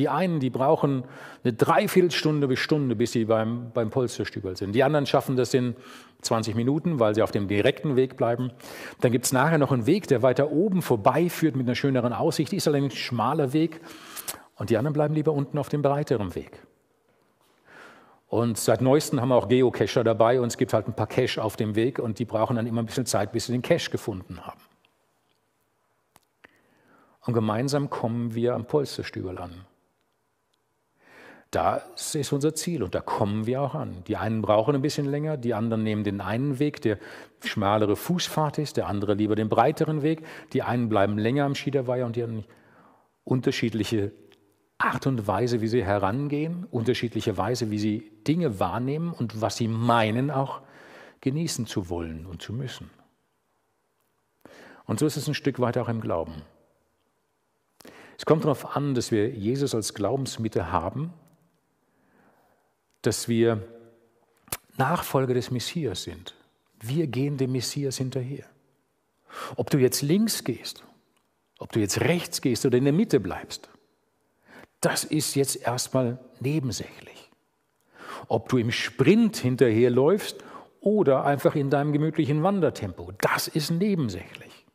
die 0.00 0.08
einen, 0.08 0.40
die 0.40 0.50
brauchen 0.50 1.04
eine 1.44 1.52
Dreiviertelstunde 1.52 2.48
bis 2.48 2.58
Stunde, 2.58 2.96
bis 2.96 3.12
sie 3.12 3.26
beim, 3.26 3.70
beim 3.72 3.90
Polsterstübel 3.90 4.56
sind. 4.56 4.72
Die 4.72 4.82
anderen 4.82 5.06
schaffen 5.06 5.36
das 5.36 5.52
in 5.54 5.76
20 6.22 6.54
Minuten, 6.54 6.98
weil 6.98 7.14
sie 7.14 7.22
auf 7.22 7.30
dem 7.30 7.48
direkten 7.48 7.96
Weg 7.96 8.16
bleiben. 8.16 8.50
Dann 9.00 9.12
gibt 9.12 9.26
es 9.26 9.32
nachher 9.32 9.58
noch 9.58 9.72
einen 9.72 9.86
Weg, 9.86 10.08
der 10.08 10.22
weiter 10.22 10.50
oben 10.50 10.80
vorbeiführt 10.82 11.54
mit 11.54 11.66
einer 11.66 11.74
schöneren 11.74 12.12
Aussicht. 12.12 12.52
Ist 12.52 12.66
allerdings 12.66 12.94
ein 12.94 12.96
schmaler 12.96 13.52
Weg. 13.52 13.80
Und 14.56 14.70
die 14.70 14.78
anderen 14.78 14.94
bleiben 14.94 15.14
lieber 15.14 15.32
unten 15.32 15.58
auf 15.58 15.68
dem 15.68 15.82
breiteren 15.82 16.34
Weg. 16.34 16.62
Und 18.28 18.56
seit 18.58 18.80
neuestem 18.80 19.20
haben 19.20 19.28
wir 19.28 19.36
auch 19.36 19.48
Geocacher 19.48 20.04
dabei 20.04 20.40
und 20.40 20.46
es 20.46 20.56
gibt 20.56 20.72
halt 20.72 20.86
ein 20.86 20.94
paar 20.94 21.08
Cache 21.08 21.42
auf 21.42 21.56
dem 21.56 21.74
Weg 21.74 21.98
und 21.98 22.18
die 22.18 22.24
brauchen 22.24 22.56
dann 22.56 22.66
immer 22.66 22.80
ein 22.80 22.86
bisschen 22.86 23.04
Zeit, 23.04 23.32
bis 23.32 23.46
sie 23.46 23.52
den 23.52 23.62
Cache 23.62 23.90
gefunden 23.90 24.46
haben. 24.46 24.60
Und 27.26 27.34
gemeinsam 27.34 27.90
kommen 27.90 28.34
wir 28.34 28.54
am 28.54 28.64
Polsterstübel 28.64 29.36
an. 29.38 29.66
Das 31.50 32.14
ist 32.14 32.32
unser 32.32 32.54
Ziel 32.54 32.82
und 32.84 32.94
da 32.94 33.00
kommen 33.00 33.44
wir 33.44 33.60
auch 33.60 33.74
an. 33.74 34.04
Die 34.06 34.16
einen 34.16 34.40
brauchen 34.40 34.76
ein 34.76 34.82
bisschen 34.82 35.06
länger, 35.06 35.36
die 35.36 35.52
anderen 35.52 35.82
nehmen 35.82 36.04
den 36.04 36.20
einen 36.20 36.60
Weg, 36.60 36.80
der 36.80 36.98
schmalere 37.42 37.96
Fußfahrt 37.96 38.58
ist, 38.58 38.76
der 38.76 38.86
andere 38.86 39.14
lieber 39.14 39.34
den 39.34 39.48
breiteren 39.48 40.02
Weg. 40.02 40.24
Die 40.52 40.62
einen 40.62 40.88
bleiben 40.88 41.18
länger 41.18 41.44
am 41.44 41.56
Schiederweiher 41.56 42.06
und 42.06 42.14
die 42.14 42.22
anderen 42.22 42.36
nicht. 42.38 42.50
Unterschiedliche 43.24 44.12
Art 44.78 45.06
und 45.08 45.26
Weise, 45.26 45.60
wie 45.60 45.68
sie 45.68 45.84
herangehen, 45.84 46.66
unterschiedliche 46.70 47.36
Weise, 47.36 47.70
wie 47.70 47.78
sie 47.78 48.10
Dinge 48.26 48.60
wahrnehmen 48.60 49.12
und 49.12 49.40
was 49.40 49.56
sie 49.56 49.68
meinen 49.68 50.30
auch 50.30 50.62
genießen 51.20 51.66
zu 51.66 51.90
wollen 51.90 52.26
und 52.26 52.40
zu 52.40 52.52
müssen. 52.52 52.90
Und 54.86 55.00
so 55.00 55.06
ist 55.06 55.16
es 55.16 55.26
ein 55.28 55.34
Stück 55.34 55.58
weit 55.58 55.76
auch 55.78 55.88
im 55.88 56.00
Glauben. 56.00 56.42
Es 58.16 58.24
kommt 58.24 58.44
darauf 58.44 58.76
an, 58.76 58.94
dass 58.94 59.10
wir 59.10 59.30
Jesus 59.30 59.74
als 59.74 59.94
Glaubensmitte 59.94 60.70
haben 60.72 61.12
dass 63.02 63.28
wir 63.28 63.62
Nachfolger 64.76 65.34
des 65.34 65.50
Messias 65.50 66.02
sind. 66.02 66.34
Wir 66.80 67.06
gehen 67.06 67.36
dem 67.36 67.52
Messias 67.52 67.98
hinterher. 67.98 68.46
Ob 69.56 69.70
du 69.70 69.78
jetzt 69.78 70.02
links 70.02 70.44
gehst, 70.44 70.82
ob 71.58 71.72
du 71.72 71.80
jetzt 71.80 72.00
rechts 72.00 72.40
gehst 72.40 72.64
oder 72.66 72.78
in 72.78 72.84
der 72.84 72.92
Mitte 72.92 73.20
bleibst, 73.20 73.68
das 74.80 75.04
ist 75.04 75.34
jetzt 75.34 75.56
erstmal 75.56 76.18
nebensächlich. 76.40 77.30
Ob 78.28 78.48
du 78.48 78.56
im 78.56 78.70
Sprint 78.70 79.36
hinterherläufst 79.36 80.42
oder 80.80 81.24
einfach 81.24 81.54
in 81.54 81.68
deinem 81.68 81.92
gemütlichen 81.92 82.42
Wandertempo, 82.42 83.12
das 83.18 83.48
ist 83.48 83.70
nebensächlich. 83.70 84.66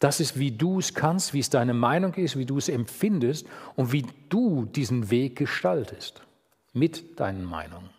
Das 0.00 0.18
ist, 0.18 0.38
wie 0.38 0.50
du 0.50 0.78
es 0.78 0.94
kannst, 0.94 1.34
wie 1.34 1.40
es 1.40 1.50
deine 1.50 1.74
Meinung 1.74 2.14
ist, 2.14 2.36
wie 2.36 2.46
du 2.46 2.58
es 2.58 2.68
empfindest 2.68 3.46
und 3.76 3.92
wie 3.92 4.06
du 4.30 4.64
diesen 4.64 5.10
Weg 5.10 5.36
gestaltest 5.36 6.22
mit 6.72 7.20
deinen 7.20 7.44
Meinungen. 7.44 7.90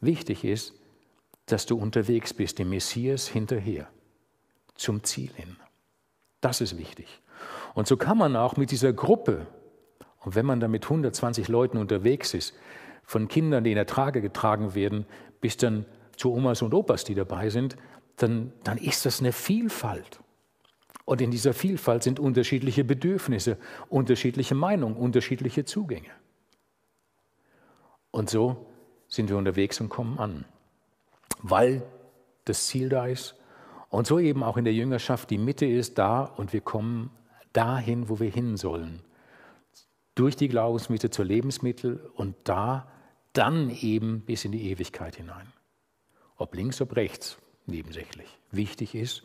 Wichtig 0.00 0.44
ist, 0.44 0.74
dass 1.46 1.66
du 1.66 1.76
unterwegs 1.76 2.34
bist, 2.34 2.58
dem 2.58 2.70
Messias 2.70 3.28
hinterher, 3.28 3.88
zum 4.74 5.02
Ziel 5.04 5.30
hin. 5.34 5.56
Das 6.40 6.60
ist 6.60 6.78
wichtig. 6.78 7.06
Und 7.74 7.86
so 7.86 7.96
kann 7.96 8.18
man 8.18 8.36
auch 8.36 8.56
mit 8.56 8.70
dieser 8.70 8.92
Gruppe, 8.92 9.46
und 10.20 10.34
wenn 10.34 10.46
man 10.46 10.60
da 10.60 10.68
mit 10.68 10.84
120 10.84 11.48
Leuten 11.48 11.78
unterwegs 11.78 12.34
ist, 12.34 12.54
von 13.02 13.28
Kindern, 13.28 13.64
die 13.64 13.70
in 13.70 13.76
der 13.76 13.86
Trage 13.86 14.22
getragen 14.22 14.74
werden, 14.74 15.06
bis 15.40 15.56
dann 15.56 15.84
zu 16.16 16.32
Omas 16.32 16.62
und 16.62 16.72
Opas, 16.72 17.04
die 17.04 17.14
dabei 17.14 17.50
sind, 17.50 17.76
dann, 18.16 18.52
dann 18.62 18.78
ist 18.78 19.04
das 19.04 19.20
eine 19.20 19.32
Vielfalt. 19.32 20.20
Und 21.04 21.20
in 21.20 21.30
dieser 21.30 21.52
Vielfalt 21.52 22.02
sind 22.02 22.18
unterschiedliche 22.18 22.84
Bedürfnisse, 22.84 23.58
unterschiedliche 23.88 24.54
Meinungen, 24.54 24.96
unterschiedliche 24.96 25.64
Zugänge. 25.64 26.08
Und 28.14 28.30
so 28.30 28.64
sind 29.08 29.28
wir 29.28 29.36
unterwegs 29.36 29.80
und 29.80 29.88
kommen 29.88 30.20
an, 30.20 30.44
weil 31.42 31.82
das 32.44 32.68
Ziel 32.68 32.88
da 32.88 33.08
ist 33.08 33.34
und 33.88 34.06
so 34.06 34.20
eben 34.20 34.44
auch 34.44 34.56
in 34.56 34.62
der 34.62 34.72
Jüngerschaft, 34.72 35.30
die 35.30 35.36
Mitte 35.36 35.66
ist 35.66 35.98
da 35.98 36.22
und 36.22 36.52
wir 36.52 36.60
kommen 36.60 37.10
dahin, 37.52 38.08
wo 38.08 38.20
wir 38.20 38.30
hin 38.30 38.56
sollen. 38.56 39.02
Durch 40.14 40.36
die 40.36 40.46
Glaubensmitte 40.46 41.10
zur 41.10 41.24
Lebensmittel 41.24 42.08
und 42.14 42.36
da 42.44 42.86
dann 43.32 43.68
eben 43.70 44.20
bis 44.20 44.44
in 44.44 44.52
die 44.52 44.70
Ewigkeit 44.70 45.16
hinein. 45.16 45.52
Ob 46.36 46.54
links, 46.54 46.80
ob 46.80 46.94
rechts, 46.94 47.36
nebensächlich. 47.66 48.28
Wichtig 48.52 48.94
ist, 48.94 49.24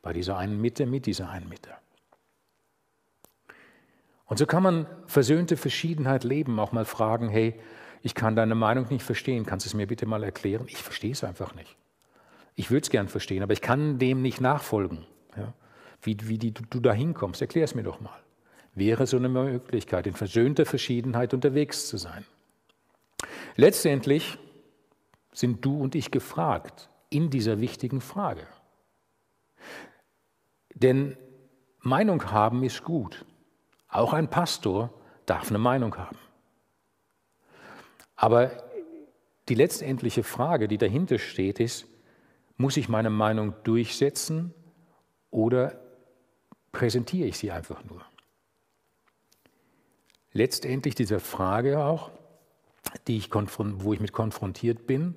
bei 0.00 0.12
dieser 0.12 0.36
einen 0.36 0.60
Mitte 0.60 0.86
mit 0.86 1.06
dieser 1.06 1.28
einen 1.28 1.48
Mitte. 1.48 1.70
Und 4.26 4.38
so 4.38 4.46
kann 4.46 4.62
man 4.62 4.86
versöhnte 5.08 5.56
Verschiedenheit 5.56 6.22
leben, 6.22 6.60
auch 6.60 6.70
mal 6.70 6.84
fragen, 6.84 7.30
hey, 7.30 7.58
ich 8.02 8.14
kann 8.14 8.36
deine 8.36 8.54
Meinung 8.54 8.86
nicht 8.88 9.02
verstehen, 9.02 9.44
kannst 9.44 9.66
du 9.66 9.70
es 9.70 9.74
mir 9.74 9.86
bitte 9.86 10.06
mal 10.06 10.22
erklären? 10.22 10.66
Ich 10.68 10.82
verstehe 10.82 11.12
es 11.12 11.24
einfach 11.24 11.54
nicht. 11.54 11.76
Ich 12.54 12.70
würde 12.70 12.82
es 12.82 12.90
gern 12.90 13.08
verstehen, 13.08 13.42
aber 13.42 13.52
ich 13.52 13.60
kann 13.60 13.98
dem 13.98 14.22
nicht 14.22 14.40
nachfolgen. 14.40 15.06
Ja? 15.36 15.52
Wie, 16.02 16.16
wie 16.22 16.38
die, 16.38 16.52
du 16.52 16.80
da 16.80 16.92
hinkommst, 16.92 17.40
erklär 17.40 17.64
es 17.64 17.74
mir 17.74 17.82
doch 17.82 18.00
mal. 18.00 18.18
Wäre 18.74 19.06
so 19.06 19.16
eine 19.16 19.28
Möglichkeit, 19.28 20.06
in 20.06 20.14
versöhnter 20.14 20.66
Verschiedenheit 20.66 21.34
unterwegs 21.34 21.88
zu 21.88 21.96
sein. 21.96 22.24
Letztendlich 23.56 24.38
sind 25.32 25.64
du 25.64 25.80
und 25.80 25.94
ich 25.94 26.10
gefragt 26.10 26.88
in 27.10 27.30
dieser 27.30 27.60
wichtigen 27.60 28.00
Frage. 28.00 28.46
Denn 30.74 31.16
Meinung 31.80 32.30
haben 32.30 32.62
ist 32.62 32.84
gut. 32.84 33.24
Auch 33.88 34.12
ein 34.12 34.30
Pastor 34.30 34.92
darf 35.26 35.48
eine 35.48 35.58
Meinung 35.58 35.96
haben. 35.96 36.18
Aber 38.20 38.50
die 39.48 39.54
letztendliche 39.54 40.24
Frage, 40.24 40.66
die 40.66 40.76
dahinter 40.76 41.18
steht, 41.20 41.60
ist, 41.60 41.86
muss 42.56 42.76
ich 42.76 42.88
meine 42.88 43.10
Meinung 43.10 43.54
durchsetzen 43.62 44.52
oder 45.30 45.80
präsentiere 46.72 47.28
ich 47.28 47.38
sie 47.38 47.52
einfach 47.52 47.84
nur? 47.84 48.02
Letztendlich 50.32 50.96
diese 50.96 51.20
Frage 51.20 51.84
auch, 51.84 52.10
die 53.06 53.18
ich 53.18 53.30
wo 53.32 53.92
ich 53.92 54.00
mit 54.00 54.12
konfrontiert 54.12 54.88
bin, 54.88 55.14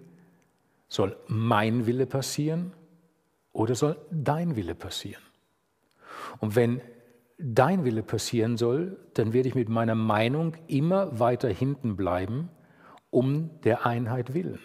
soll 0.87 1.17
mein 1.27 1.87
Wille 1.87 2.05
passieren 2.05 2.71
oder 3.51 3.73
soll 3.73 3.97
dein 4.11 4.55
Wille 4.55 4.75
passieren? 4.75 5.23
Und 6.39 6.55
wenn 6.55 6.81
dein 7.39 7.83
Wille 7.83 8.03
passieren 8.03 8.57
soll, 8.57 8.99
dann 9.15 9.33
werde 9.33 9.49
ich 9.49 9.55
mit 9.55 9.69
meiner 9.69 9.95
Meinung 9.95 10.55
immer 10.67 11.19
weiter 11.19 11.49
hinten 11.49 11.95
bleiben, 11.95 12.49
um 13.11 13.61
der 13.61 13.85
Einheit 13.85 14.33
willen. 14.33 14.59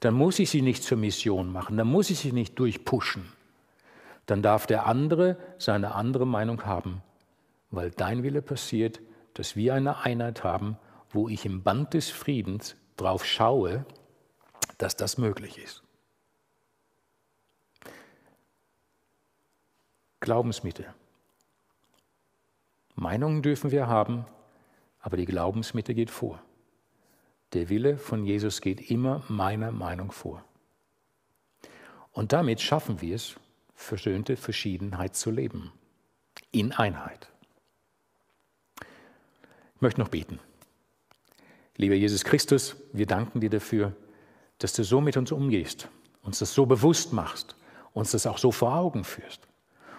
Dann 0.00 0.14
muss 0.14 0.38
ich 0.38 0.48
sie 0.48 0.62
nicht 0.62 0.82
zur 0.82 0.96
Mission 0.96 1.52
machen, 1.52 1.76
dann 1.76 1.88
muss 1.88 2.08
ich 2.08 2.18
sie 2.18 2.32
nicht 2.32 2.58
durchpushen. 2.58 3.26
Dann 4.26 4.40
darf 4.40 4.66
der 4.66 4.86
andere 4.86 5.36
seine 5.58 5.94
andere 5.94 6.26
Meinung 6.26 6.64
haben, 6.64 7.02
weil 7.70 7.90
dein 7.90 8.22
Wille 8.22 8.40
passiert, 8.40 9.00
dass 9.34 9.56
wir 9.56 9.74
eine 9.74 9.98
Einheit 9.98 10.42
haben, 10.44 10.78
wo 11.10 11.28
ich 11.28 11.44
im 11.44 11.62
Band 11.62 11.92
des 11.92 12.08
Friedens 12.10 12.76
drauf 12.96 13.24
schaue, 13.26 13.84
dass 14.78 14.96
das 14.96 15.18
möglich 15.18 15.58
ist. 15.58 15.82
Glaubensmitte. 20.20 20.86
Meinungen 22.94 23.42
dürfen 23.42 23.70
wir 23.70 23.88
haben, 23.88 24.24
aber 25.00 25.16
die 25.18 25.26
Glaubensmitte 25.26 25.94
geht 25.94 26.10
vor. 26.10 26.40
Der 27.54 27.68
Wille 27.68 27.96
von 27.96 28.24
Jesus 28.24 28.60
geht 28.60 28.90
immer 28.90 29.22
meiner 29.28 29.70
Meinung 29.70 30.10
vor. 30.10 30.44
Und 32.12 32.32
damit 32.32 32.60
schaffen 32.60 33.00
wir 33.00 33.14
es, 33.14 33.36
versöhnte 33.74 34.36
Verschiedenheit 34.36 35.14
zu 35.14 35.30
leben. 35.30 35.72
In 36.50 36.72
Einheit. 36.72 37.28
Ich 39.76 39.80
möchte 39.80 40.00
noch 40.00 40.08
beten. 40.08 40.40
Lieber 41.76 41.94
Jesus 41.94 42.24
Christus, 42.24 42.76
wir 42.92 43.06
danken 43.06 43.40
dir 43.40 43.50
dafür, 43.50 43.92
dass 44.58 44.72
du 44.72 44.82
so 44.84 45.00
mit 45.00 45.16
uns 45.16 45.32
umgehst, 45.32 45.88
uns 46.22 46.40
das 46.40 46.54
so 46.54 46.66
bewusst 46.66 47.12
machst, 47.12 47.56
uns 47.92 48.12
das 48.12 48.26
auch 48.26 48.38
so 48.38 48.50
vor 48.52 48.74
Augen 48.74 49.04
führst. 49.04 49.46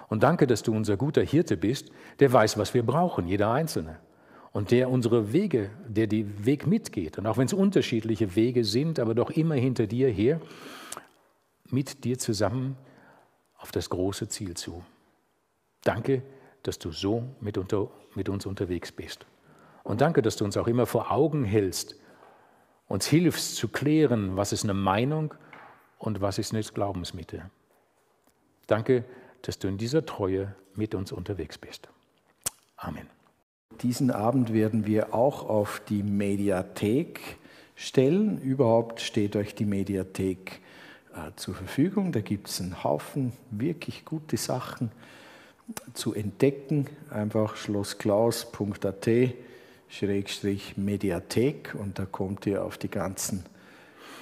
Und 0.08 0.24
danke, 0.24 0.45
dass 0.45 0.64
du 0.64 0.74
unser 0.74 0.97
guter 0.97 1.24
Hirte 1.24 1.58
bist, 1.58 1.89
der 2.20 2.32
weiß, 2.32 2.58
was 2.58 2.74
wir 2.74 2.86
brauchen, 2.86 3.28
jeder 3.28 3.51
Einzelne. 3.51 3.99
Und 4.56 4.72
der 4.72 4.89
unsere 4.89 5.34
Wege, 5.34 5.70
der 5.86 6.08
den 6.08 6.45
Weg 6.45 6.66
mitgeht. 6.66 7.18
Und 7.18 7.28
auch 7.28 7.36
wenn 7.36 7.45
es 7.45 7.51
unterschiedliche 7.51 8.38
Wege 8.38 8.64
sind, 8.64 8.99
aber 8.99 9.14
doch 9.14 9.30
immer 9.32 9.56
hinter 9.56 9.86
dir 9.86 10.08
her, 10.08 10.39
mit 11.66 12.06
dir 12.06 12.18
zusammen 12.18 12.78
auf 13.58 13.74
das 13.74 13.89
große 13.89 14.30
Ziel 14.30 14.53
zu. 14.53 14.82
Danke, 15.84 16.22
dass 16.64 16.80
du 16.80 16.93
so 16.93 17.24
mit, 17.41 17.58
unter, 17.58 17.89
mit 18.16 18.30
uns 18.30 18.45
unterwegs 18.45 18.93
bist. 18.93 19.26
Und 19.84 19.99
danke, 19.99 20.22
dass 20.22 20.38
du 20.38 20.45
uns 20.45 20.56
auch 20.56 20.68
immer 20.68 20.86
vor 20.86 21.12
Augen 21.12 21.43
hältst, 21.43 21.97
uns 22.88 23.08
hilfst 23.08 23.58
zu 23.58 23.68
klären, 23.68 24.38
was 24.38 24.53
ist 24.53 24.64
eine 24.64 24.74
Meinung 24.74 25.34
und 25.99 26.22
was 26.22 26.38
ist 26.38 26.53
eine 26.53 26.64
Glaubensmitte. 26.64 27.51
Danke, 28.68 29.03
dass 29.41 29.60
du 29.60 29.68
in 29.68 29.78
dieser 29.78 30.06
Treue 30.06 30.56
mit 30.76 30.95
uns 30.95 31.12
unterwegs 31.12 31.58
bist. 31.58 31.89
Amen. 32.78 33.14
Diesen 33.82 34.11
Abend 34.11 34.53
werden 34.53 34.86
wir 34.86 35.13
auch 35.13 35.47
auf 35.47 35.82
die 35.88 36.03
Mediathek 36.03 37.38
stellen. 37.76 38.39
Überhaupt 38.41 39.01
steht 39.01 39.36
euch 39.36 39.55
die 39.55 39.65
Mediathek 39.65 40.61
äh, 41.13 41.32
zur 41.36 41.55
Verfügung. 41.55 42.11
Da 42.11 42.21
gibt 42.21 42.47
es 42.47 42.61
einen 42.61 42.84
Haufen 42.84 43.34
wirklich 43.51 44.05
gute 44.05 44.38
Sachen 44.38 44.91
zu 45.93 46.13
entdecken. 46.13 46.88
Einfach 47.09 47.55
schlossklaus.at 47.55 49.09
Schrägstrich 49.88 50.78
Mediathek 50.78 51.76
und 51.78 51.99
da 51.99 52.05
kommt 52.05 52.45
ihr 52.47 52.63
auf 52.63 52.78
die 52.78 52.89
ganzen 52.89 53.45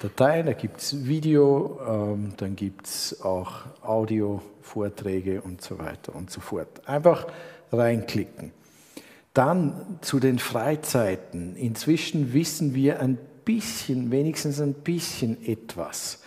Dateien. 0.01 0.45
Da 0.45 0.53
gibt 0.53 0.81
es 0.81 1.05
Video, 1.05 1.79
ähm, 1.87 2.33
dann 2.37 2.55
gibt 2.55 2.85
es 2.85 3.21
auch 3.23 3.61
Audio-Vorträge 3.81 5.41
und 5.41 5.61
so 5.61 5.79
weiter 5.79 6.15
und 6.15 6.29
so 6.29 6.41
fort. 6.41 6.87
Einfach 6.87 7.27
reinklicken. 7.71 8.51
Dann 9.33 9.97
zu 10.01 10.19
den 10.19 10.37
Freizeiten. 10.39 11.55
Inzwischen 11.55 12.33
wissen 12.33 12.75
wir 12.75 12.99
ein 12.99 13.17
bisschen, 13.45 14.11
wenigstens 14.11 14.61
ein 14.61 14.73
bisschen 14.73 15.43
etwas. 15.45 16.21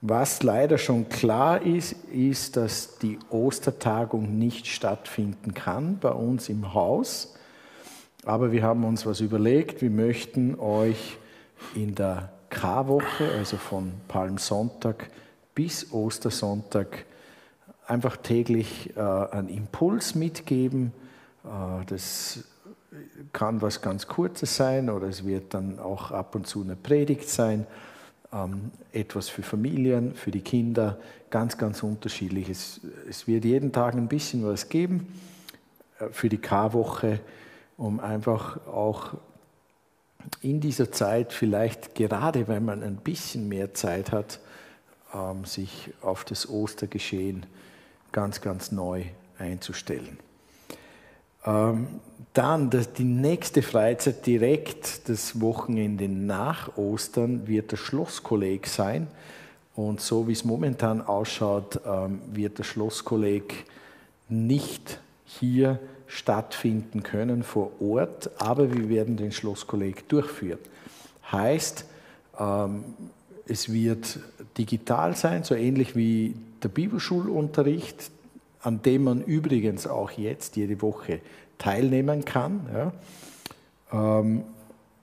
Was 0.00 0.42
leider 0.42 0.78
schon 0.78 1.08
klar 1.08 1.62
ist, 1.62 1.92
ist, 2.12 2.56
dass 2.56 2.98
die 2.98 3.18
Ostertagung 3.30 4.38
nicht 4.38 4.66
stattfinden 4.66 5.54
kann 5.54 5.98
bei 5.98 6.10
uns 6.10 6.48
im 6.48 6.72
Haus. 6.74 7.34
Aber 8.24 8.52
wir 8.52 8.62
haben 8.62 8.84
uns 8.84 9.06
was 9.06 9.20
überlegt. 9.20 9.82
Wir 9.82 9.90
möchten 9.90 10.58
euch 10.58 11.16
in 11.74 11.94
der 11.94 12.30
K-Woche, 12.50 13.30
also 13.36 13.56
von 13.56 13.92
Palmsonntag 14.06 15.10
bis 15.54 15.92
Ostersonntag, 15.92 17.04
einfach 17.86 18.16
täglich 18.16 18.96
äh, 18.96 19.00
einen 19.00 19.48
Impuls 19.48 20.14
mitgeben. 20.14 20.92
Äh, 21.48 21.84
das 21.86 22.44
kann 23.32 23.60
was 23.60 23.82
ganz 23.82 24.06
Kurzes 24.06 24.56
sein 24.56 24.88
oder 24.88 25.08
es 25.08 25.26
wird 25.26 25.54
dann 25.54 25.78
auch 25.78 26.10
ab 26.10 26.34
und 26.34 26.46
zu 26.46 26.62
eine 26.62 26.76
Predigt 26.76 27.28
sein. 27.28 27.66
Ähm, 28.32 28.70
etwas 28.92 29.28
für 29.28 29.42
Familien, 29.42 30.14
für 30.14 30.30
die 30.30 30.40
Kinder, 30.40 30.98
ganz, 31.30 31.56
ganz 31.56 31.82
unterschiedlich. 31.82 32.48
Es, 32.48 32.80
es 33.08 33.26
wird 33.26 33.44
jeden 33.44 33.72
Tag 33.72 33.94
ein 33.94 34.08
bisschen 34.08 34.44
was 34.44 34.68
geben 34.68 35.06
äh, 35.98 36.08
für 36.10 36.28
die 36.28 36.38
K-Woche, 36.38 37.20
um 37.76 38.00
einfach 38.00 38.66
auch 38.66 39.14
in 40.42 40.60
dieser 40.60 40.92
Zeit 40.92 41.32
vielleicht 41.32 41.94
gerade, 41.94 42.48
wenn 42.48 42.64
man 42.64 42.82
ein 42.82 42.96
bisschen 42.96 43.48
mehr 43.48 43.72
Zeit 43.72 44.12
hat, 44.12 44.40
ähm, 45.14 45.44
sich 45.44 45.92
auf 46.02 46.24
das 46.24 46.48
Ostergeschehen 46.48 47.46
ganz, 48.12 48.40
ganz 48.40 48.72
neu 48.72 49.04
einzustellen. 49.38 50.18
Ähm, 51.48 51.86
dann 52.34 52.70
die 52.70 53.04
nächste 53.04 53.62
Freizeit 53.62 54.26
direkt 54.26 55.08
das 55.08 55.40
Wochenende 55.40 56.08
nach 56.08 56.76
Ostern 56.76 57.48
wird 57.48 57.72
der 57.72 57.78
Schlosskolleg 57.78 58.66
sein. 58.66 59.08
Und 59.74 60.00
so 60.00 60.28
wie 60.28 60.32
es 60.32 60.44
momentan 60.44 61.00
ausschaut, 61.00 61.80
ähm, 61.86 62.20
wird 62.32 62.58
der 62.58 62.64
Schlosskolleg 62.64 63.64
nicht 64.28 65.00
hier 65.24 65.80
stattfinden 66.06 67.02
können 67.02 67.42
vor 67.42 67.72
Ort, 67.80 68.30
aber 68.38 68.72
wir 68.72 68.88
werden 68.88 69.16
den 69.16 69.32
Schlosskolleg 69.32 70.08
durchführen. 70.08 70.58
Heißt, 71.32 71.86
ähm, 72.38 72.84
es 73.46 73.72
wird 73.72 74.20
digital 74.58 75.16
sein, 75.16 75.44
so 75.44 75.54
ähnlich 75.54 75.96
wie 75.96 76.34
der 76.62 76.68
Bibelschulunterricht, 76.68 78.10
an 78.62 78.82
dem 78.82 79.04
man 79.04 79.22
übrigens 79.22 79.86
auch 79.86 80.10
jetzt 80.10 80.56
jede 80.56 80.80
Woche 80.82 81.20
teilnehmen 81.58 82.24
kann. 82.24 82.92
Ja. 83.92 84.20
Ähm, 84.20 84.44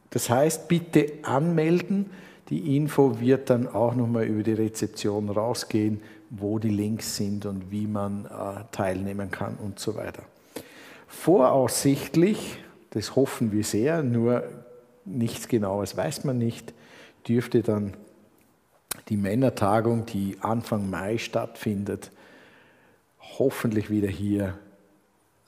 das 0.10 0.30
heißt, 0.30 0.68
bitte 0.68 1.12
anmelden. 1.24 2.10
Die 2.50 2.78
Info 2.78 3.20
wird 3.20 3.50
dann 3.50 3.68
auch 3.68 3.96
nochmal 3.96 4.26
über 4.26 4.44
die 4.44 4.54
Rezeption 4.54 5.30
rausgehen, 5.30 6.02
wo 6.30 6.60
die 6.60 6.70
Links 6.70 7.16
sind 7.16 7.46
und 7.46 7.72
wie 7.72 7.88
man 7.88 8.26
äh, 8.26 8.64
teilnehmen 8.72 9.32
kann 9.32 9.56
und 9.56 9.80
so 9.80 9.96
weiter. 9.96 10.24
Voraussichtlich, 11.08 12.60
das 12.92 13.16
hoffen 13.16 13.52
wir 13.52 13.64
sehr, 13.64 14.04
nur 14.04 14.44
nichts 15.06 15.48
Genaues 15.48 15.96
weiß 15.96 16.24
man 16.24 16.38
nicht, 16.38 16.74
dürfte 17.28 17.62
dann 17.62 17.94
die 19.10 19.18
Männertagung, 19.18 20.06
die 20.06 20.38
Anfang 20.42 20.90
Mai 20.90 21.18
stattfindet, 21.18 22.12
hoffentlich 23.38 23.90
wieder 23.90 24.08
hier 24.08 24.58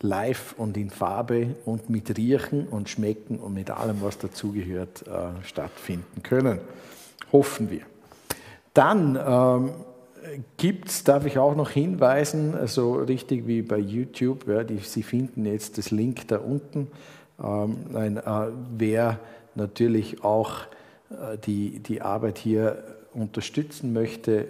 live 0.01 0.53
und 0.57 0.77
in 0.77 0.89
Farbe 0.89 1.55
und 1.65 1.89
mit 1.89 2.17
Riechen 2.17 2.67
und 2.67 2.89
Schmecken 2.89 3.39
und 3.39 3.53
mit 3.53 3.71
allem, 3.71 4.01
was 4.01 4.17
dazugehört, 4.17 5.05
äh, 5.07 5.43
stattfinden 5.43 6.21
können. 6.23 6.59
Hoffen 7.31 7.71
wir. 7.71 7.81
Dann 8.73 9.15
ähm, 9.15 9.71
gibt 10.57 10.89
es, 10.89 11.03
darf 11.03 11.25
ich 11.25 11.39
auch 11.39 11.55
noch 11.55 11.71
hinweisen, 11.71 12.55
so 12.67 12.93
richtig 12.93 13.47
wie 13.47 13.63
bei 13.63 13.77
YouTube, 13.77 14.47
ja, 14.47 14.63
die, 14.63 14.77
Sie 14.77 15.03
finden 15.03 15.45
jetzt 15.45 15.77
das 15.77 15.91
Link 15.91 16.27
da 16.27 16.37
unten. 16.37 16.87
Ähm, 17.43 17.77
ein, 17.95 18.17
äh, 18.17 18.51
wer 18.77 19.19
natürlich 19.55 20.23
auch 20.23 20.61
äh, 21.09 21.37
die, 21.43 21.79
die 21.79 22.01
Arbeit 22.01 22.37
hier 22.37 22.83
unterstützen 23.17 23.93
möchte, 23.93 24.47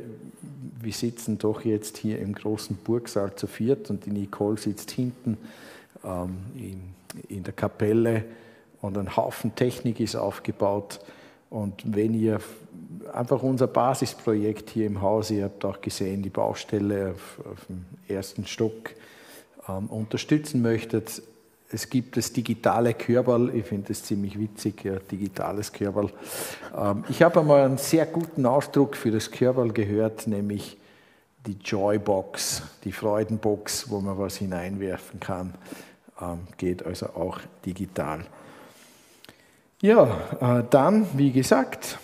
wir 0.80 0.94
sitzen 0.94 1.38
doch 1.38 1.64
jetzt 1.66 1.98
hier 1.98 2.20
im 2.20 2.34
großen 2.34 2.78
Burgsaal 2.78 3.36
zu 3.36 3.48
viert 3.48 3.90
und 3.90 4.06
die 4.06 4.12
Nicole 4.12 4.58
sitzt 4.58 4.92
hinten 4.92 5.38
ähm, 6.04 6.38
in, 6.56 6.82
in 7.30 7.44
der 7.44 7.54
Kapelle 7.54 8.26
und 8.82 8.98
ein 8.98 9.16
Haufen 9.16 9.56
Technik 9.56 10.00
ist 10.00 10.16
aufgebaut. 10.16 11.00
Und 11.50 11.82
wenn 11.86 12.14
ihr 12.14 12.40
einfach 13.14 13.42
unser 13.42 13.68
Basisprojekt 13.68 14.70
hier 14.70 14.86
im 14.86 15.02
Haus, 15.02 15.32
ihr 15.32 15.46
habt 15.46 15.64
auch 15.66 15.82
gesehen, 15.82 16.22
die 16.22 16.30
Baustelle 16.30 17.12
auf, 17.12 17.42
auf 17.46 17.66
dem 17.66 17.86
ersten 18.08 18.46
Stock 18.46 18.94
ähm, 19.68 19.88
unterstützen 19.88 20.62
möchtet, 20.62 21.22
es 21.72 21.90
gibt 21.90 22.16
das 22.16 22.32
digitale 22.32 22.94
Körperl, 22.94 23.54
ich 23.54 23.66
finde 23.66 23.90
das 23.90 24.04
ziemlich 24.04 24.40
witzig, 24.40 24.86
ja, 24.86 24.96
digitales 25.00 25.72
Körperl. 25.72 26.10
Ähm, 26.78 27.04
ich 27.10 27.22
habe 27.22 27.42
einmal 27.42 27.66
einen 27.66 27.78
sehr 27.78 28.06
guten 28.06 28.46
Ausdruck 28.46 28.96
für 28.96 29.12
das 29.12 29.32
Körperl 29.32 29.74
gehört, 29.74 30.28
nämlich 30.28 30.78
die 31.46 31.58
Joybox, 31.64 32.64
die 32.84 32.92
Freudenbox, 32.92 33.90
wo 33.90 34.00
man 34.00 34.18
was 34.18 34.38
hineinwerfen 34.38 35.20
kann, 35.20 35.56
ähm, 36.22 36.40
geht 36.58 36.86
also 36.86 37.08
auch 37.08 37.40
digital. 37.66 38.26
Ja, 39.82 40.60
äh, 40.60 40.64
dann, 40.70 41.08
wie 41.18 41.32
gesagt, 41.32 42.00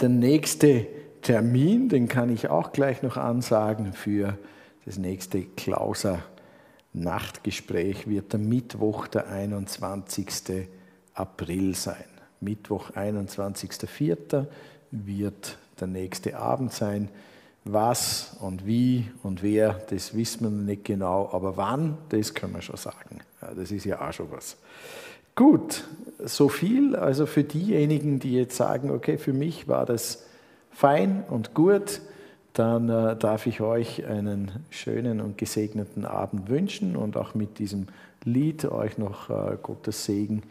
der 0.00 0.08
nächste 0.08 0.86
Termin, 1.22 1.88
den 1.88 2.06
kann 2.06 2.30
ich 2.30 2.48
auch 2.50 2.72
gleich 2.72 3.02
noch 3.02 3.16
ansagen 3.16 3.92
für 3.92 4.38
das 4.84 4.98
nächste 4.98 5.42
Klauser 5.42 6.20
Nachtgespräch 6.96 8.08
wird 8.08 8.32
der 8.32 8.40
Mittwoch, 8.40 9.06
der 9.06 9.28
21. 9.28 10.68
April 11.14 11.74
sein. 11.74 12.04
Mittwoch, 12.40 12.90
21.04. 12.90 14.46
wird 14.90 15.58
der 15.78 15.86
nächste 15.86 16.38
Abend 16.38 16.72
sein. 16.72 17.08
Was 17.64 18.36
und 18.40 18.64
wie 18.64 19.10
und 19.22 19.42
wer, 19.42 19.72
das 19.90 20.14
wissen 20.14 20.44
wir 20.44 20.50
nicht 20.50 20.84
genau, 20.84 21.28
aber 21.32 21.56
wann, 21.56 21.98
das 22.10 22.32
können 22.32 22.54
wir 22.54 22.62
schon 22.62 22.76
sagen. 22.76 23.18
Ja, 23.42 23.52
das 23.54 23.72
ist 23.72 23.84
ja 23.84 24.00
auch 24.00 24.12
schon 24.12 24.30
was. 24.30 24.56
Gut, 25.34 25.84
so 26.24 26.48
viel. 26.48 26.96
Also 26.96 27.26
für 27.26 27.44
diejenigen, 27.44 28.20
die 28.20 28.32
jetzt 28.32 28.56
sagen, 28.56 28.90
okay, 28.90 29.18
für 29.18 29.32
mich 29.32 29.68
war 29.68 29.84
das 29.84 30.24
fein 30.70 31.24
und 31.28 31.54
gut 31.54 32.00
dann 32.58 32.88
äh, 32.88 33.16
darf 33.16 33.46
ich 33.46 33.60
euch 33.60 34.06
einen 34.06 34.50
schönen 34.70 35.20
und 35.20 35.36
gesegneten 35.36 36.06
Abend 36.06 36.48
wünschen 36.48 36.96
und 36.96 37.18
auch 37.18 37.34
mit 37.34 37.58
diesem 37.58 37.88
Lied 38.24 38.64
euch 38.64 38.96
noch 38.96 39.28
äh, 39.28 39.58
Gottes 39.62 40.06
Segen 40.06 40.42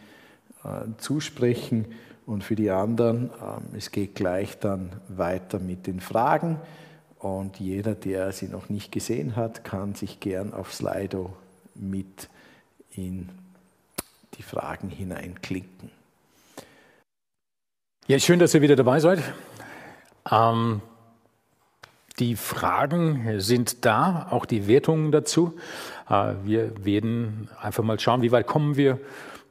äh, 0.64 0.86
zusprechen. 0.98 1.86
Und 2.28 2.44
für 2.44 2.56
die 2.56 2.70
anderen, 2.70 3.32
ähm, 3.42 3.76
es 3.76 3.90
geht 3.90 4.14
gleich 4.14 4.60
dann 4.60 4.92
weiter 5.08 5.58
mit 5.58 5.88
den 5.88 6.00
Fragen. 6.00 6.60
Und 7.18 7.60
jeder, 7.60 7.96
der 7.96 8.32
sie 8.32 8.50
noch 8.50 8.70
nicht 8.70 8.92
gesehen 8.92 9.36
hat, 9.36 9.64
kann 9.64 9.96
sich 9.96 10.20
gern 10.20 10.54
auf 10.54 10.76
Slido 10.76 11.34
mit 11.74 12.30
in 12.92 13.30
die 14.38 14.44
Fragen 14.44 14.90
hineinklicken. 14.90 15.90
Ja, 18.06 18.20
schön, 18.20 18.38
dass 18.38 18.54
ihr 18.54 18.62
wieder 18.62 18.76
dabei 18.76 19.00
seid. 19.00 19.24
Ähm 20.30 20.82
die 22.20 22.36
Fragen 22.36 23.40
sind 23.42 23.86
da, 23.86 24.28
auch 24.30 24.46
die 24.46 24.68
Wertungen 24.68 25.12
dazu. 25.12 25.56
Äh, 26.10 26.34
wir 26.44 26.86
werden 26.86 27.50
einfach 27.62 27.84
mal 27.84 28.00
schauen, 28.00 28.22
wie 28.22 28.32
weit 28.32 28.48
kommen 28.48 28.78
wir. 28.78 29.00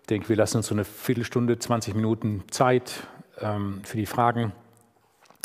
Ich 0.03 0.07
denke, 0.07 0.29
wir 0.29 0.37
lassen 0.37 0.59
uns 0.59 0.67
so 0.67 0.75
eine 0.75 0.85
Viertelstunde, 0.85 1.59
20 1.59 1.95
Minuten 1.95 2.45
Zeit 2.51 3.07
ähm, 3.41 3.81
für 3.85 3.97
die 3.97 4.07
Fragen 4.07 4.53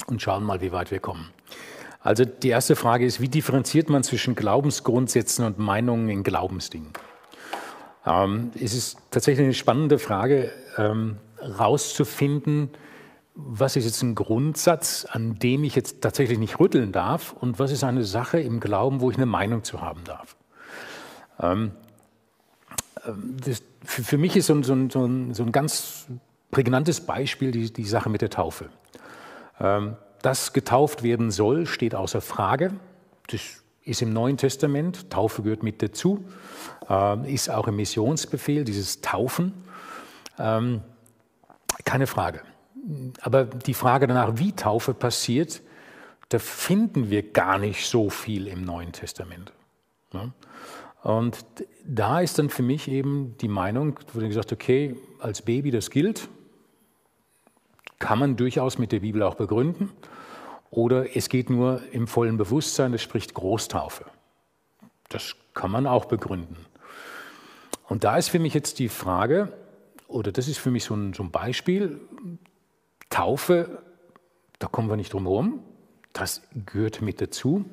und 0.07 0.21
schauen 0.21 0.43
mal, 0.43 0.61
wie 0.61 0.71
weit 0.71 0.91
wir 0.91 0.99
kommen. 0.99 1.29
Also 2.01 2.23
die 2.23 2.49
erste 2.49 2.75
Frage 2.75 3.05
ist, 3.05 3.19
wie 3.19 3.27
differenziert 3.27 3.89
man 3.89 4.03
zwischen 4.03 4.35
Glaubensgrundsätzen 4.35 5.45
und 5.45 5.59
Meinungen 5.59 6.07
in 6.09 6.23
Glaubensdingen? 6.23 6.93
Ähm, 8.05 8.51
es 8.55 8.73
ist 8.73 8.97
tatsächlich 9.11 9.43
eine 9.43 9.53
spannende 9.53 9.99
Frage, 9.99 10.51
ähm, 10.77 11.17
rauszufinden, 11.41 12.69
was 13.35 13.75
ist 13.75 13.85
jetzt 13.85 14.01
ein 14.01 14.15
Grundsatz, 14.15 15.05
an 15.09 15.35
dem 15.39 15.63
ich 15.63 15.75
jetzt 15.75 16.01
tatsächlich 16.01 16.39
nicht 16.39 16.59
rütteln 16.59 16.91
darf 16.91 17.33
und 17.33 17.59
was 17.59 17.71
ist 17.71 17.83
eine 17.83 18.03
Sache 18.03 18.39
im 18.39 18.59
Glauben, 18.59 19.01
wo 19.01 19.11
ich 19.11 19.17
eine 19.17 19.25
Meinung 19.25 19.63
zu 19.63 19.81
haben 19.81 20.03
darf. 20.03 20.35
Ähm, 21.39 21.71
ähm 23.05 23.37
das, 23.45 23.63
für, 23.83 24.03
für, 24.03 24.17
mich 24.17 24.35
ist 24.35 24.47
so 24.47 24.53
ein, 24.53 24.63
so, 24.63 24.73
ein, 24.73 25.33
so, 25.33 25.43
ein, 25.43 25.51
ganz 25.51 26.07
prägnantes 26.51 27.01
Beispiel 27.01 27.51
die, 27.51 27.71
die 27.71 27.85
Sache 27.85 28.09
mit 28.09 28.21
der 28.21 28.29
Taufe. 28.29 28.69
Ähm, 29.59 29.95
dass 30.21 30.51
getauft 30.51 31.03
werden 31.03 31.31
soll, 31.31 31.65
steht 31.65 31.95
außer 31.95 32.21
Frage. 32.21 32.73
Das 33.27 33.41
ist 33.83 34.01
im 34.01 34.11
Neuen 34.11 34.37
Testament, 34.37 35.09
Taufe 35.09 35.43
gehört 35.43 35.63
mit 35.63 35.81
dazu, 35.81 36.25
äh, 36.89 37.33
ist 37.33 37.49
auch 37.49 37.67
im 37.67 37.77
Missionsbefehl, 37.77 38.63
dieses 38.65 39.01
Taufen. 39.01 39.53
Ähm, 40.37 40.81
keine 41.85 42.07
Frage. 42.07 42.41
Aber 43.21 43.45
die 43.45 43.73
Frage 43.73 44.07
danach, 44.07 44.37
wie 44.37 44.53
Taufe 44.53 44.93
passiert, 44.93 45.61
da 46.29 46.39
finden 46.39 47.09
wir 47.09 47.23
gar 47.31 47.57
nicht 47.57 47.87
so 47.87 48.09
viel 48.09 48.47
im 48.47 48.63
Neuen 48.63 48.91
Testament. 48.91 49.51
Und 51.01 51.45
da 51.85 52.19
ist 52.19 52.39
dann 52.39 52.49
für 52.49 52.63
mich 52.63 52.87
eben 52.87 53.35
die 53.39 53.47
Meinung, 53.47 53.99
wurde 54.13 54.27
gesagt, 54.27 54.51
okay, 54.51 54.95
als 55.19 55.41
Baby 55.41 55.71
das 55.71 55.89
gilt, 55.89 56.27
kann 57.99 58.19
man 58.19 58.37
durchaus 58.37 58.77
mit 58.77 58.91
der 58.91 59.01
Bibel 59.01 59.23
auch 59.23 59.35
begründen. 59.35 59.91
Oder 60.71 61.15
es 61.15 61.29
geht 61.29 61.49
nur 61.49 61.81
im 61.91 62.07
vollen 62.07 62.37
Bewusstsein, 62.37 62.91
das 62.91 63.01
spricht 63.01 63.33
Großtaufe. 63.33 64.05
Das 65.09 65.35
kann 65.53 65.71
man 65.71 65.87
auch 65.87 66.05
begründen. 66.05 66.57
Und 67.87 68.03
da 68.03 68.17
ist 68.17 68.29
für 68.29 68.39
mich 68.39 68.53
jetzt 68.53 68.77
die 68.77 68.87
Frage, 68.87 69.51
oder 70.07 70.31
das 70.31 70.47
ist 70.47 70.59
für 70.59 70.69
mich 70.69 70.83
so 70.83 70.95
ein, 70.95 71.13
so 71.13 71.23
ein 71.23 71.31
Beispiel, 71.31 71.99
Taufe, 73.09 73.81
da 74.59 74.67
kommen 74.67 74.89
wir 74.89 74.97
nicht 74.97 75.13
drum 75.13 75.23
herum, 75.23 75.63
das 76.13 76.41
gehört 76.65 77.01
mit 77.01 77.21
dazu. 77.21 77.65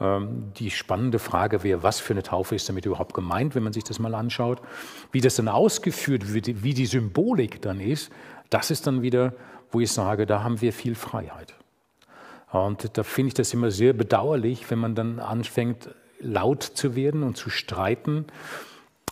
Ähm, 0.00 0.52
die 0.56 0.70
spannende 0.70 1.18
Frage 1.18 1.62
wäre, 1.62 1.82
was 1.82 2.00
für 2.00 2.14
eine 2.14 2.22
Taufe 2.22 2.54
ist 2.54 2.68
damit 2.68 2.86
überhaupt 2.86 3.14
gemeint, 3.14 3.54
wenn 3.54 3.62
man 3.62 3.72
sich 3.72 3.84
das 3.84 3.98
mal 3.98 4.14
anschaut. 4.14 4.60
Wie 5.12 5.20
das 5.20 5.36
dann 5.36 5.48
ausgeführt 5.48 6.32
wird, 6.32 6.62
wie 6.62 6.74
die 6.74 6.86
Symbolik 6.86 7.62
dann 7.62 7.80
ist, 7.80 8.10
das 8.50 8.70
ist 8.70 8.86
dann 8.86 9.02
wieder, 9.02 9.34
wo 9.70 9.80
ich 9.80 9.92
sage, 9.92 10.26
da 10.26 10.42
haben 10.42 10.60
wir 10.60 10.72
viel 10.72 10.94
Freiheit. 10.94 11.54
Und 12.50 12.96
da 12.96 13.02
finde 13.02 13.28
ich 13.28 13.34
das 13.34 13.52
immer 13.52 13.70
sehr 13.70 13.92
bedauerlich, 13.92 14.70
wenn 14.70 14.78
man 14.78 14.94
dann 14.94 15.18
anfängt, 15.18 15.88
laut 16.20 16.62
zu 16.62 16.94
werden 16.94 17.22
und 17.22 17.36
zu 17.36 17.50
streiten 17.50 18.26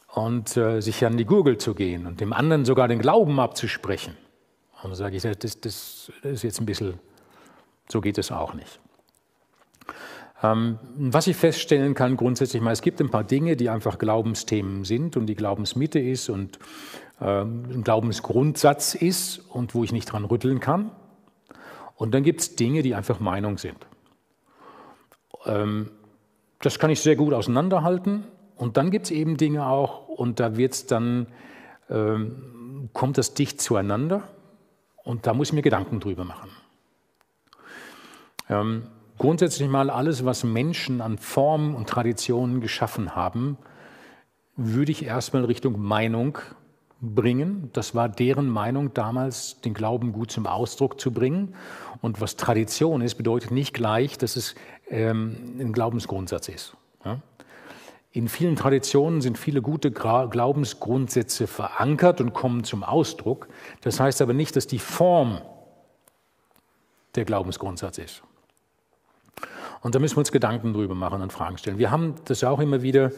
und 0.08 0.56
äh, 0.56 0.80
sich 0.80 1.04
an 1.04 1.16
die 1.16 1.24
Gurgel 1.24 1.58
zu 1.58 1.74
gehen 1.74 2.06
und 2.06 2.20
dem 2.20 2.32
anderen 2.32 2.64
sogar 2.64 2.86
den 2.86 3.00
Glauben 3.00 3.40
abzusprechen. 3.40 4.16
Und 4.82 4.90
dann 4.90 4.96
sage 4.96 5.16
ich, 5.16 5.22
das, 5.22 5.60
das, 5.60 6.12
ist 6.22 6.42
jetzt 6.42 6.60
ein 6.60 6.66
bisschen, 6.66 6.98
so 7.88 8.00
geht 8.00 8.18
es 8.18 8.32
auch 8.32 8.54
nicht. 8.54 8.80
Ähm, 10.42 10.78
was 10.96 11.28
ich 11.28 11.36
feststellen 11.36 11.94
kann 11.94 12.16
grundsätzlich 12.16 12.60
mal, 12.60 12.72
es 12.72 12.82
gibt 12.82 13.00
ein 13.00 13.10
paar 13.10 13.22
Dinge, 13.22 13.56
die 13.56 13.70
einfach 13.70 13.98
Glaubensthemen 13.98 14.84
sind 14.84 15.16
und 15.16 15.26
die 15.26 15.36
Glaubensmitte 15.36 16.00
ist 16.00 16.28
und 16.28 16.58
ähm, 17.20 17.64
ein 17.70 17.84
Glaubensgrundsatz 17.84 18.94
ist 18.94 19.38
und 19.38 19.74
wo 19.76 19.84
ich 19.84 19.92
nicht 19.92 20.06
dran 20.06 20.24
rütteln 20.24 20.58
kann. 20.58 20.90
Und 21.94 22.12
dann 22.12 22.24
gibt 22.24 22.40
es 22.40 22.56
Dinge, 22.56 22.82
die 22.82 22.96
einfach 22.96 23.20
Meinung 23.20 23.58
sind. 23.58 23.86
Ähm, 25.46 25.90
das 26.60 26.80
kann 26.80 26.90
ich 26.90 27.00
sehr 27.00 27.14
gut 27.14 27.34
auseinanderhalten. 27.34 28.24
Und 28.56 28.76
dann 28.76 28.90
gibt 28.90 29.06
es 29.06 29.10
eben 29.12 29.36
Dinge 29.36 29.66
auch, 29.66 30.08
und 30.08 30.38
da 30.40 30.56
wird's 30.56 30.86
dann, 30.86 31.26
kommt 32.92 33.18
das 33.18 33.34
dicht 33.34 33.60
zueinander. 33.60 34.22
Und 35.04 35.26
da 35.26 35.34
muss 35.34 35.48
ich 35.48 35.54
mir 35.54 35.62
Gedanken 35.62 36.00
drüber 36.00 36.24
machen. 36.24 36.50
Ähm, 38.48 38.88
grundsätzlich 39.18 39.68
mal 39.68 39.90
alles, 39.90 40.24
was 40.24 40.44
Menschen 40.44 41.00
an 41.00 41.18
Formen 41.18 41.74
und 41.74 41.88
Traditionen 41.88 42.60
geschaffen 42.60 43.14
haben, 43.14 43.56
würde 44.56 44.92
ich 44.92 45.04
erstmal 45.04 45.44
Richtung 45.44 45.80
Meinung 45.80 46.38
bringen. 47.00 47.70
Das 47.72 47.94
war 47.94 48.08
deren 48.08 48.48
Meinung 48.48 48.94
damals, 48.94 49.60
den 49.60 49.74
Glauben 49.74 50.12
gut 50.12 50.30
zum 50.30 50.46
Ausdruck 50.46 51.00
zu 51.00 51.10
bringen. 51.10 51.54
Und 52.00 52.20
was 52.20 52.36
Tradition 52.36 53.00
ist, 53.00 53.16
bedeutet 53.16 53.50
nicht 53.50 53.74
gleich, 53.74 54.18
dass 54.18 54.36
es 54.36 54.54
ähm, 54.88 55.56
ein 55.58 55.72
Glaubensgrundsatz 55.72 56.48
ist. 56.48 56.76
Ja? 58.12 58.20
In 58.20 58.28
vielen 58.28 58.56
Traditionen 58.56 59.20
sind 59.20 59.38
viele 59.38 59.62
gute 59.62 59.90
Glaubensgrundsätze 59.90 61.46
verankert 61.46 62.20
und 62.20 62.34
kommen 62.34 62.64
zum 62.64 62.82
Ausdruck. 62.82 63.48
Das 63.80 64.00
heißt 64.00 64.20
aber 64.22 64.34
nicht, 64.34 64.54
dass 64.56 64.66
die 64.66 64.78
Form 64.78 65.40
der 67.14 67.24
Glaubensgrundsatz 67.24 67.98
ist. 67.98 68.22
Und 69.80 69.94
da 69.94 69.98
müssen 69.98 70.16
wir 70.16 70.20
uns 70.20 70.32
Gedanken 70.32 70.72
drüber 70.72 70.94
machen 70.94 71.22
und 71.22 71.32
Fragen 71.32 71.58
stellen. 71.58 71.78
Wir 71.78 71.90
haben 71.90 72.14
das 72.26 72.44
auch 72.44 72.60
immer 72.60 72.82
wieder 72.82 73.10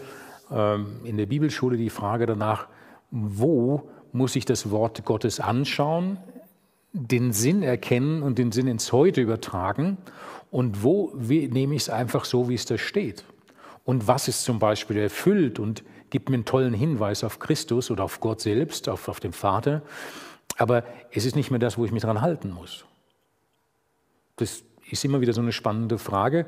ähm, 0.50 1.00
in 1.04 1.16
der 1.16 1.26
Bibelschule 1.26 1.76
die 1.76 1.90
Frage 1.90 2.26
danach, 2.26 2.68
wo 3.10 3.90
muss 4.12 4.34
ich 4.36 4.44
das 4.44 4.70
Wort 4.70 5.04
Gottes 5.04 5.40
anschauen, 5.40 6.18
den 6.92 7.32
Sinn 7.32 7.62
erkennen 7.62 8.22
und 8.22 8.38
den 8.38 8.52
Sinn 8.52 8.68
ins 8.68 8.92
Heute 8.92 9.20
übertragen 9.20 9.98
und 10.50 10.82
wo 10.82 11.12
nehme 11.16 11.74
ich 11.74 11.82
es 11.82 11.90
einfach 11.90 12.24
so, 12.24 12.48
wie 12.48 12.54
es 12.54 12.64
da 12.64 12.78
steht. 12.78 13.24
Und 13.84 14.08
was 14.08 14.28
ist 14.28 14.44
zum 14.44 14.58
Beispiel 14.58 14.96
erfüllt 14.96 15.58
und 15.58 15.84
gibt 16.10 16.28
mir 16.28 16.36
einen 16.36 16.44
tollen 16.44 16.74
Hinweis 16.74 17.24
auf 17.24 17.38
Christus 17.38 17.90
oder 17.90 18.04
auf 18.04 18.20
Gott 18.20 18.40
selbst, 18.40 18.88
auf, 18.88 19.08
auf 19.08 19.20
den 19.20 19.32
Vater. 19.32 19.82
Aber 20.56 20.84
es 21.10 21.24
ist 21.24 21.36
nicht 21.36 21.50
mehr 21.50 21.58
das, 21.58 21.76
wo 21.76 21.84
ich 21.84 21.92
mich 21.92 22.02
dran 22.02 22.20
halten 22.20 22.50
muss. 22.50 22.84
Das 24.36 24.62
ist 24.90 25.04
immer 25.04 25.20
wieder 25.20 25.32
so 25.32 25.40
eine 25.40 25.52
spannende 25.52 25.98
Frage. 25.98 26.46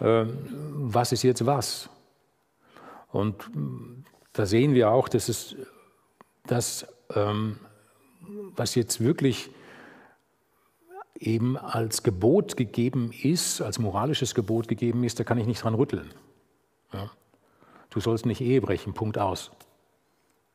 Ähm, 0.00 0.38
was 0.74 1.12
ist 1.12 1.22
jetzt 1.22 1.46
was? 1.46 1.88
Und 3.10 3.50
da 4.32 4.46
sehen 4.46 4.74
wir 4.74 4.90
auch, 4.90 5.08
dass 5.08 5.28
es 5.28 5.56
das, 6.46 6.86
ähm, 7.14 7.58
was 8.54 8.74
jetzt 8.74 9.00
wirklich 9.00 9.50
eben 11.18 11.56
als 11.56 12.02
Gebot 12.02 12.56
gegeben 12.56 13.10
ist, 13.12 13.62
als 13.62 13.78
moralisches 13.78 14.34
Gebot 14.34 14.68
gegeben 14.68 15.04
ist, 15.04 15.18
da 15.18 15.24
kann 15.24 15.38
ich 15.38 15.46
nicht 15.46 15.62
dran 15.62 15.74
rütteln. 15.74 16.10
Ja? 16.96 17.10
Du 17.90 18.00
sollst 18.00 18.26
nicht 18.26 18.40
Ehe 18.40 18.60
brechen, 18.60 18.94
Punkt 18.94 19.18
aus. 19.18 19.50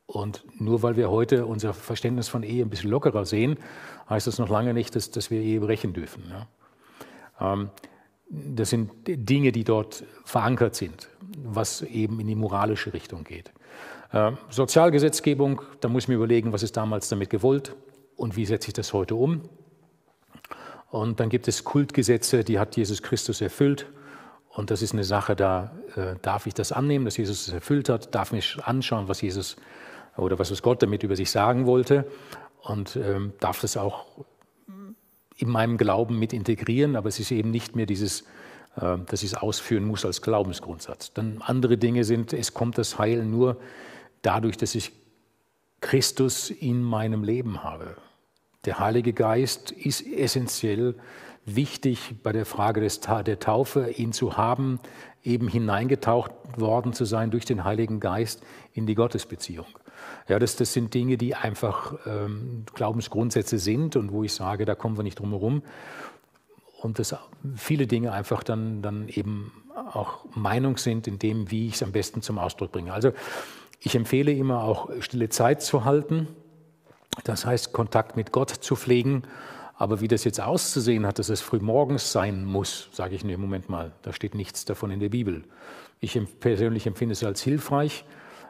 Und 0.06 0.44
nur 0.60 0.84
weil 0.84 0.98
wir 0.98 1.10
heute 1.10 1.46
unser 1.46 1.74
Verständnis 1.74 2.28
von 2.28 2.44
Ehe 2.44 2.64
ein 2.64 2.70
bisschen 2.70 2.89
lockerer 2.89 3.26
sehen, 3.26 3.58
heißt 4.10 4.28
das 4.28 4.39
noch 4.39 4.50
lange 4.50 4.74
nicht, 4.74 4.96
dass, 4.96 5.12
dass 5.12 5.32
wir 5.32 5.42
Ehe 5.42 5.62
brechen 5.62 5.94
dürfen. 5.94 6.24
Ja? 6.30 7.54
Ähm, 7.54 7.70
das 8.30 8.70
sind 8.70 8.92
Dinge, 9.08 9.52
die 9.52 9.64
dort 9.64 10.04
verankert 10.26 10.76
sind, 10.76 11.10
was 11.44 11.82
eben 11.82 12.20
in 12.20 12.28
die 12.28 12.36
moralische 12.36 12.94
Richtung 12.94 13.24
geht. 13.24 13.52
Äh, 14.12 14.34
Sozialgesetzgebung, 14.50 15.62
da 15.80 15.89
muss 15.89 16.04
ich 16.04 16.10
mir 16.10 16.16
überlegen, 16.16 16.52
was 16.54 16.64
ist 16.64 16.78
damals 16.78 17.10
damit 17.10 17.30
gewollt 17.30 17.76
und 18.16 18.36
wie 18.36 18.46
setze 18.46 18.70
ich 18.70 18.74
das 18.74 18.94
heute 18.94 19.16
um. 19.16 19.42
Und 20.89 21.20
dann 21.22 21.30
gibt 21.30 21.48
es 21.48 21.64
Kultgesetze, 21.64 22.44
die 22.44 22.60
hat 22.60 22.76
Jesus 22.76 23.02
Christus 23.02 23.39
erfüllt. 23.39 23.88
Und 24.54 24.70
das 24.70 24.82
ist 24.82 24.93
eine 24.93 25.04
Sache, 25.04 25.36
da 25.36 25.72
äh, 25.95 26.16
darf 26.22 26.45
ich 26.45 26.54
das 26.54 26.72
annehmen, 26.72 27.06
dass 27.06 27.18
Jesus 27.18 27.47
es 27.47 27.54
erfüllt 27.54 27.89
hat, 27.89 28.14
darf 28.14 28.32
mich 28.32 28.58
anschauen, 28.64 29.08
was 29.08 29.22
Jesus 29.22 29.56
oder 30.18 30.38
was 30.38 30.62
Gott 30.62 30.84
damit 30.84 31.04
über 31.04 31.16
sich 31.16 31.32
sagen 31.32 31.66
wollte 31.66 32.06
und 32.62 32.97
ähm, 32.97 33.34
darf 33.39 33.62
das 33.62 33.78
auch 33.78 34.06
in 35.41 35.49
meinem 35.49 35.78
Glauben 35.78 36.20
mit 36.20 36.34
integrieren, 36.34 36.95
aber 36.95 37.10
es 37.10 37.20
ist 37.20 37.32
eben 37.32 37.49
nicht 37.49 37.76
mehr 37.76 37.86
dieses, 37.86 38.22
äh, 38.76 38.97
dass 39.06 39.24
ich 39.24 39.32
es 39.32 39.36
ausführen 39.36 39.86
muss 39.86 40.06
als 40.06 40.22
Glaubensgrundsatz. 40.22 41.14
Dann 41.14 41.41
andere 41.41 41.78
Dinge 41.78 42.04
sind, 42.04 42.34
es 42.34 42.54
kommt 42.54 42.78
das 42.78 42.99
Heil 42.99 43.26
nur 43.26 43.58
dadurch, 44.22 44.58
dass 44.58 44.76
ich 44.76 44.91
Christus 45.82 46.52
in 46.52 46.84
meinem 46.84 47.24
Leben 47.24 47.64
habe. 47.64 47.95
Der 48.66 48.78
Heilige 48.78 49.14
Geist 49.14 49.72
ist 49.72 50.06
essentiell 50.06 50.95
wichtig 51.46 52.16
bei 52.24 52.32
der 52.32 52.46
Frage 52.46 52.82
des, 52.82 53.00
der 53.02 53.39
Taufe, 53.39 53.89
ihn 53.92 54.14
zu 54.14 54.38
haben, 54.38 54.80
eben 55.24 55.48
hineingetaucht 55.48 56.32
worden 56.58 56.94
zu 56.94 57.06
sein 57.06 57.32
durch 57.32 57.46
den 57.46 57.64
Heiligen 57.64 58.00
Geist 58.00 58.44
in 58.74 58.86
die 58.86 58.96
Gottesbeziehung. 58.96 59.68
Ja, 60.28 60.39
das, 60.39 60.56
das 60.56 60.74
sind 60.74 60.94
Dinge, 60.94 61.18
die 61.18 61.36
einfach 61.36 61.96
ähm, 62.06 62.66
Glaubensgrundsätze 62.74 63.60
sind 63.60 63.96
und 63.96 64.12
wo 64.12 64.24
ich 64.24 64.34
sage, 64.34 64.66
da 64.66 64.76
kommen 64.76 64.98
wir 64.98 65.04
nicht 65.04 65.20
drum 65.20 65.32
herum. 65.32 65.64
Und 66.82 66.98
dass 66.98 67.16
viele 67.56 67.86
Dinge 67.86 68.12
einfach 68.12 68.44
dann, 68.44 68.82
dann 68.82 69.08
eben 69.08 69.52
auch 69.94 70.26
Meinung 70.34 70.78
sind 70.78 71.08
in 71.08 71.20
dem, 71.20 71.52
wie 71.52 71.68
ich 71.68 71.76
es 71.76 71.84
am 71.84 71.92
besten 71.92 72.22
zum 72.22 72.39
Ausdruck 72.39 72.72
bringe. 72.72 72.94
Also 72.94 73.12
ich 73.80 73.96
empfehle 73.96 74.32
immer 74.32 74.64
auch 74.64 74.89
stille 75.00 75.30
Zeit 75.30 75.62
zu 75.62 75.86
halten, 75.86 76.28
das 77.24 77.46
heißt 77.46 77.74
Kontakt 77.74 78.16
mit 78.16 78.32
Gott 78.32 78.50
zu 78.50 78.76
pflegen. 78.76 79.24
Aber 79.82 79.99
wie 79.99 80.07
das 80.07 80.23
jetzt 80.25 80.39
auszusehen 80.39 81.07
hat, 81.07 81.17
dass 81.17 81.29
es 81.29 81.41
frühmorgens 81.41 82.11
sein 82.11 82.45
muss, 82.45 82.88
sage 82.91 83.15
ich, 83.15 83.23
nee, 83.23 83.36
Moment 83.36 83.67
mal, 83.67 83.91
da 84.03 84.13
steht 84.13 84.36
nichts 84.36 84.63
davon 84.63 84.91
in 84.91 84.99
der 84.99 85.09
Bibel. 85.09 85.43
Ich 85.99 86.19
persönlich 86.39 86.86
empfinde 86.86 87.13
es 87.13 87.23
als 87.23 87.41
hilfreich, 87.41 88.05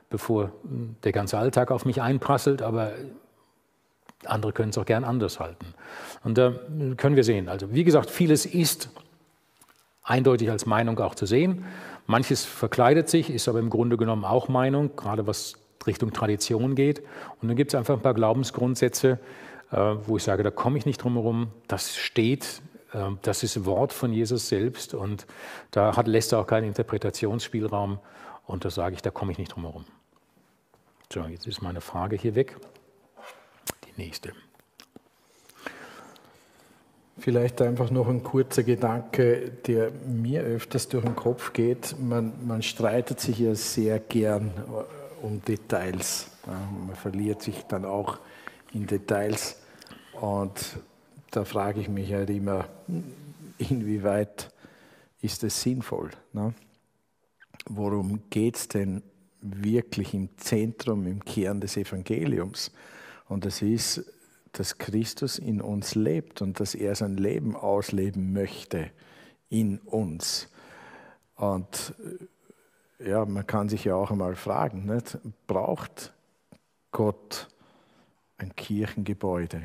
bevor 0.09 0.51
hm, 0.63 0.97
der 1.05 1.13
ganze 1.13 1.38
Alltag 1.38 1.71
auf 1.71 1.86
mich 1.86 2.01
einprasselt, 2.01 2.61
aber 2.61 2.91
andere 4.25 4.51
können 4.51 4.71
es 4.71 4.77
auch 4.77 4.84
gern 4.84 5.05
anders 5.05 5.39
halten. 5.39 5.67
Und 6.25 6.38
da 6.38 6.51
können 6.97 7.15
wir 7.15 7.23
sehen. 7.23 7.47
Also 7.47 7.73
wie 7.73 7.86
gesagt, 7.86 8.11
vieles 8.11 8.45
ist 8.45 8.89
eindeutig 10.03 10.51
als 10.51 10.65
Meinung 10.65 10.99
auch 10.99 11.15
zu 11.15 11.25
sehen. 11.25 11.63
Manches 12.07 12.43
verkleidet 12.43 13.07
sich, 13.07 13.29
ist 13.29 13.47
aber 13.47 13.59
im 13.59 13.69
Grunde 13.69 13.95
genommen 13.95 14.25
auch 14.25 14.49
Meinung, 14.49 14.97
gerade 14.97 15.27
was 15.27 15.55
Richtung 15.88 16.11
Tradition 16.11 16.75
geht. 16.75 16.99
Und 17.41 17.47
dann 17.47 17.55
gibt 17.55 17.73
es 17.73 17.79
einfach 17.79 17.93
ein 17.93 18.01
paar 18.01 18.15
Glaubensgrundsätze, 18.15 19.17
wo 19.72 20.17
ich 20.17 20.24
sage, 20.24 20.43
da 20.43 20.51
komme 20.51 20.78
ich 20.78 20.86
nicht 20.86 21.03
drum 21.03 21.13
herum. 21.13 21.51
Das 21.67 21.95
steht, 21.95 22.61
äh, 22.93 23.11
das 23.22 23.43
ist 23.43 23.65
Wort 23.65 23.93
von 23.93 24.13
Jesus 24.13 24.49
selbst 24.49 24.93
und 24.93 25.26
da 25.72 25.95
hat, 25.95 26.07
lässt 26.07 26.34
er 26.34 26.39
auch 26.39 26.47
keinen 26.47 26.67
Interpretationsspielraum. 26.67 27.99
Und 28.45 28.65
da 28.65 28.69
sage 28.69 28.95
ich, 28.95 29.01
da 29.01 29.11
komme 29.11 29.32
ich 29.32 29.38
nicht 29.38 29.53
drum 29.55 29.63
herum. 29.63 29.86
So, 31.13 31.22
jetzt 31.22 31.47
ist 31.47 31.61
meine 31.61 31.82
Frage 31.82 32.15
hier 32.15 32.36
weg. 32.36 32.57
Die 33.86 34.01
nächste. 34.01 34.34
Vielleicht 37.17 37.61
einfach 37.61 37.91
noch 37.91 38.07
ein 38.07 38.24
kurzer 38.24 38.63
Gedanke, 38.63 39.51
der 39.67 39.91
mir 39.91 40.41
öfters 40.41 40.88
durch 40.88 41.05
den 41.05 41.15
Kopf 41.15 41.53
geht. 41.53 41.95
Man, 41.99 42.34
man 42.47 42.63
streitet 42.63 43.19
sich 43.19 43.39
ja 43.39 43.53
sehr 43.53 43.99
gern 43.99 44.47
äh, 44.49 45.26
um 45.26 45.41
Details. 45.45 46.28
Man 46.45 46.95
verliert 46.95 47.43
sich 47.43 47.63
dann 47.67 47.86
auch 47.86 48.17
in 48.74 48.88
Details. 48.88 49.61
Und 50.22 50.78
da 51.32 51.43
frage 51.43 51.82
ich 51.82 51.89
mich 51.89 52.13
halt 52.13 52.30
immer, 52.30 52.69
inwieweit 53.57 54.53
ist 55.22 55.43
es 55.43 55.61
sinnvoll? 55.61 56.11
Ne? 56.32 56.53
Worum 57.67 58.22
geht 58.30 58.55
es 58.55 58.67
denn 58.69 59.03
wirklich 59.41 60.13
im 60.13 60.30
Zentrum, 60.38 61.07
im 61.07 61.24
Kern 61.26 61.59
des 61.59 61.78
Evangeliums. 61.78 62.72
Und 63.28 63.45
das 63.45 63.61
ist, 63.61 64.05
dass 64.53 64.78
Christus 64.78 65.39
in 65.39 65.61
uns 65.61 65.95
lebt 65.95 66.41
und 66.41 66.59
dass 66.59 66.76
er 66.76 66.95
sein 66.95 67.17
Leben 67.17 67.55
ausleben 67.55 68.34
möchte 68.34 68.91
in 69.49 69.80
uns. 69.80 70.49
Und 71.36 71.93
ja, 72.99 73.26
man 73.26 73.47
kann 73.47 73.69
sich 73.69 73.86
ja 73.86 73.95
auch 73.95 74.11
einmal 74.11 74.36
fragen, 74.36 74.86
nicht? 74.86 75.17
braucht 75.47 76.13
Gott 76.91 77.47
ein 78.38 78.55
Kirchengebäude? 78.55 79.63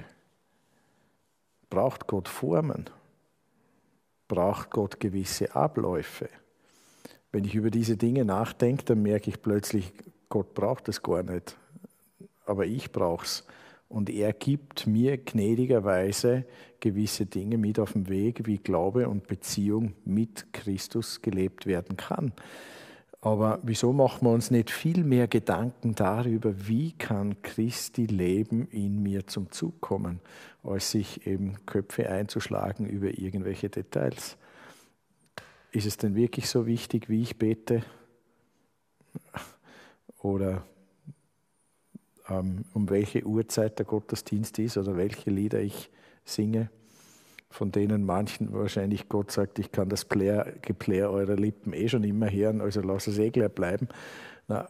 Braucht 1.70 2.06
Gott 2.06 2.28
Formen? 2.28 2.90
Braucht 4.28 4.70
Gott 4.70 5.00
gewisse 5.00 5.54
Abläufe? 5.54 6.28
Wenn 7.32 7.44
ich 7.44 7.54
über 7.54 7.70
diese 7.70 7.96
Dinge 7.96 8.24
nachdenke, 8.24 8.84
dann 8.84 9.02
merke 9.02 9.30
ich 9.30 9.42
plötzlich, 9.42 9.92
Gott 10.28 10.54
braucht 10.54 10.88
es 10.88 11.02
gar 11.02 11.22
nicht, 11.22 11.56
aber 12.46 12.66
ich 12.66 12.92
brauche 12.92 13.24
es. 13.24 13.44
Und 13.88 14.10
er 14.10 14.32
gibt 14.32 14.86
mir 14.86 15.16
gnädigerweise 15.18 16.44
gewisse 16.80 17.26
Dinge 17.26 17.58
mit 17.58 17.78
auf 17.78 17.92
den 17.92 18.08
Weg, 18.08 18.46
wie 18.46 18.58
Glaube 18.58 19.08
und 19.08 19.26
Beziehung 19.26 19.94
mit 20.04 20.52
Christus 20.52 21.22
gelebt 21.22 21.66
werden 21.66 21.96
kann. 21.96 22.32
Aber 23.26 23.58
wieso 23.64 23.92
machen 23.92 24.24
wir 24.28 24.30
uns 24.30 24.52
nicht 24.52 24.70
viel 24.70 25.02
mehr 25.02 25.26
Gedanken 25.26 25.96
darüber, 25.96 26.68
wie 26.68 26.92
kann 26.92 27.42
Christi 27.42 28.06
Leben 28.06 28.68
in 28.68 29.02
mir 29.02 29.26
zum 29.26 29.50
Zug 29.50 29.80
kommen, 29.80 30.20
als 30.62 30.92
sich 30.92 31.26
eben 31.26 31.56
Köpfe 31.66 32.08
einzuschlagen 32.08 32.86
über 32.86 33.18
irgendwelche 33.18 33.68
Details? 33.68 34.36
Ist 35.72 35.88
es 35.88 35.96
denn 35.96 36.14
wirklich 36.14 36.48
so 36.48 36.66
wichtig, 36.66 37.08
wie 37.08 37.22
ich 37.22 37.36
bete? 37.36 37.82
Oder 40.22 40.62
ähm, 42.28 42.64
um 42.74 42.88
welche 42.90 43.26
Uhrzeit 43.26 43.80
der 43.80 43.86
Gottesdienst 43.86 44.56
ist 44.60 44.76
oder 44.76 44.96
welche 44.96 45.30
Lieder 45.30 45.60
ich 45.60 45.90
singe? 46.24 46.70
Von 47.56 47.72
denen 47.72 48.04
manchen 48.04 48.52
wahrscheinlich 48.52 49.08
Gott 49.08 49.30
sagt, 49.30 49.58
ich 49.58 49.72
kann 49.72 49.88
das 49.88 50.04
Plär, 50.04 50.52
Geplär 50.60 51.10
eurer 51.10 51.36
Lippen 51.36 51.72
eh 51.72 51.88
schon 51.88 52.04
immer 52.04 52.30
hören, 52.30 52.60
also 52.60 52.82
lass 52.82 53.06
es 53.06 53.18
eh 53.18 53.30
gleich 53.30 53.50
bleiben. 53.50 53.88
Na, 54.46 54.68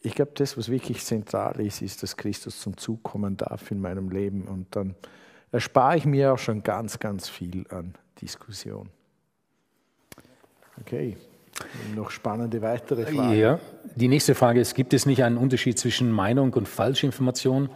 ich 0.00 0.14
glaube, 0.14 0.32
das, 0.34 0.56
was 0.56 0.70
wirklich 0.70 1.04
zentral 1.04 1.60
ist, 1.60 1.82
ist, 1.82 2.02
dass 2.02 2.16
Christus 2.16 2.60
zum 2.60 2.76
Zug 2.78 3.02
kommen 3.02 3.36
darf 3.36 3.70
in 3.70 3.80
meinem 3.80 4.08
Leben 4.08 4.44
und 4.48 4.74
dann 4.74 4.94
erspare 5.52 5.98
ich 5.98 6.06
mir 6.06 6.32
auch 6.32 6.38
schon 6.38 6.62
ganz, 6.62 6.98
ganz 6.98 7.28
viel 7.28 7.66
an 7.68 7.94
Diskussion. 8.20 8.88
Okay. 10.80 11.18
Noch 11.94 12.10
spannende 12.10 12.62
weitere 12.62 13.04
Fragen. 13.04 13.38
Ja, 13.38 13.60
die 13.94 14.08
nächste 14.08 14.34
Frage 14.34 14.58
ist, 14.58 14.74
gibt 14.74 14.94
es 14.94 15.04
nicht 15.04 15.22
einen 15.22 15.36
Unterschied 15.36 15.78
zwischen 15.78 16.10
Meinung 16.10 16.54
und 16.54 16.66
Falschinformation? 16.66 17.68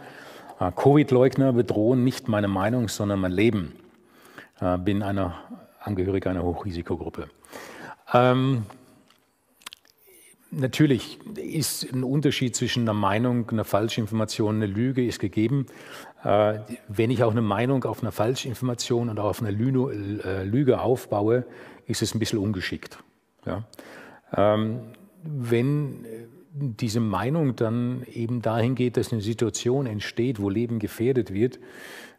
Ah, 0.57 0.71
Covid-Leugner 0.71 1.53
bedrohen 1.53 2.03
nicht 2.03 2.27
meine 2.27 2.47
Meinung, 2.47 2.87
sondern 2.87 3.19
mein 3.19 3.31
Leben. 3.31 3.73
Äh, 4.59 4.77
bin 4.77 5.03
einer 5.03 5.35
Angehöriger 5.79 6.29
einer 6.29 6.43
Hochrisikogruppe. 6.43 7.29
Ähm, 8.13 8.63
natürlich 10.51 11.19
ist 11.35 11.91
ein 11.93 12.03
Unterschied 12.03 12.55
zwischen 12.55 12.83
einer 12.83 12.93
Meinung, 12.93 13.49
einer 13.49 13.65
Falschinformation, 13.65 14.55
einer 14.55 14.67
Lüge 14.67 15.05
ist 15.05 15.19
gegeben. 15.19 15.67
Äh, 16.23 16.59
wenn 16.87 17.11
ich 17.11 17.23
auch 17.23 17.31
eine 17.31 17.41
Meinung 17.41 17.83
auf 17.83 18.01
einer 18.01 18.11
Falschinformation 18.11 19.09
und 19.09 19.19
auf 19.19 19.41
einer 19.41 19.51
äh, 19.51 20.43
Lüge 20.43 20.81
aufbaue, 20.81 21.45
ist 21.85 22.01
es 22.01 22.15
ein 22.15 22.19
bisschen 22.19 22.39
ungeschickt. 22.39 22.97
Ja? 23.45 23.63
Ähm, 24.35 24.79
wenn 25.23 26.05
diese 26.53 26.99
Meinung 26.99 27.55
dann 27.55 28.03
eben 28.11 28.41
dahin 28.41 28.75
geht, 28.75 28.97
dass 28.97 29.13
eine 29.13 29.21
Situation 29.21 29.85
entsteht, 29.85 30.41
wo 30.41 30.49
Leben 30.49 30.79
gefährdet 30.79 31.33
wird, 31.33 31.59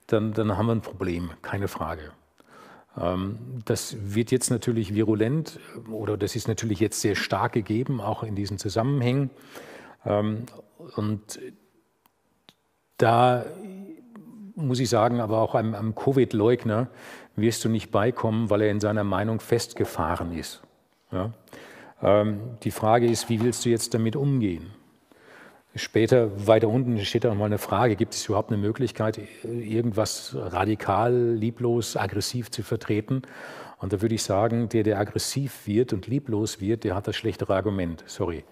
dann, 0.07 0.32
dann 0.32 0.57
haben 0.57 0.66
wir 0.66 0.74
ein 0.74 0.80
Problem, 0.80 1.30
keine 1.43 1.68
Frage. 1.68 2.12
Ähm, 3.01 3.38
das 3.64 3.96
wird 4.01 4.30
jetzt 4.30 4.51
natürlich 4.51 4.94
virulent 4.94 5.59
oder 5.90 6.16
das 6.16 6.36
ist 6.36 6.49
natürlich 6.49 6.80
jetzt 6.80 7.01
sehr 7.01 7.14
stark 7.14 7.53
gegeben, 7.53 8.01
auch 8.01 8.22
in 8.22 8.34
diesen 8.34 8.59
Zusammenhängen. 8.59 9.30
Ähm, 10.05 10.44
und 10.96 11.40
da 12.96 13.44
muss 14.55 14.80
ich 14.80 14.88
sagen, 14.88 15.20
aber 15.20 15.38
auch 15.38 15.55
einem, 15.55 15.74
einem 15.74 15.94
Covid-Leugner 15.94 16.88
wirst 17.36 17.64
du 17.64 17.68
nicht 17.68 17.90
beikommen, 17.90 18.51
weil 18.51 18.62
er 18.62 18.70
in 18.70 18.80
seiner 18.80 19.05
Meinung 19.05 19.40
festgefahren 19.40 20.32
ist. 20.32 20.62
Ja? 21.12 21.32
Ähm, 22.03 22.40
die 22.62 22.70
Frage 22.70 23.07
ist, 23.07 23.28
wie 23.28 23.40
willst 23.40 23.64
du 23.64 23.70
jetzt 23.70 23.94
damit 23.94 24.16
umgehen? 24.16 24.70
Später, 25.75 26.47
weiter 26.47 26.69
unten, 26.69 26.99
steht 27.05 27.25
da 27.25 27.29
nochmal 27.29 27.47
eine 27.47 27.59
Frage, 27.59 27.95
gibt 27.95 28.14
es 28.14 28.27
überhaupt 28.27 28.51
eine 28.51 28.61
Möglichkeit, 28.61 29.21
irgendwas 29.45 30.35
radikal, 30.35 31.35
lieblos, 31.35 31.97
aggressiv 31.97 32.51
zu 32.51 32.62
vertreten? 32.62 33.23
Und 33.79 33.93
da 33.93 34.03
würde 34.03 34.14
ich 34.14 34.23
sagen, 34.23 34.69
der, 34.69 34.83
der 34.83 34.99
aggressiv 34.99 35.66
wird 35.66 35.93
und 35.93 36.07
lieblos 36.07 36.61
wird, 36.61 36.85
der 36.85 36.95
hat 36.95 37.07
das 37.07 37.16
schlechtere 37.16 37.55
Argument. 37.55 38.03
Sorry. 38.07 38.45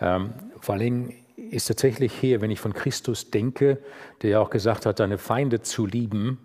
Ähm, 0.00 0.32
vor 0.60 0.74
allem 0.74 1.12
ist 1.36 1.66
tatsächlich 1.66 2.12
hier, 2.12 2.40
wenn 2.40 2.50
ich 2.50 2.60
von 2.60 2.72
Christus 2.72 3.30
denke, 3.30 3.78
der 4.22 4.30
ja 4.30 4.40
auch 4.40 4.50
gesagt 4.50 4.86
hat, 4.86 5.00
deine 5.00 5.18
Feinde 5.18 5.62
zu 5.62 5.86
lieben, 5.86 6.38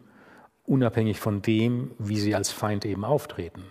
unabhängig 0.66 1.20
von 1.20 1.42
dem, 1.42 1.92
wie 1.98 2.18
sie 2.18 2.36
als 2.36 2.52
Feind 2.52 2.86
eben 2.86 3.04
auftreten. 3.04 3.64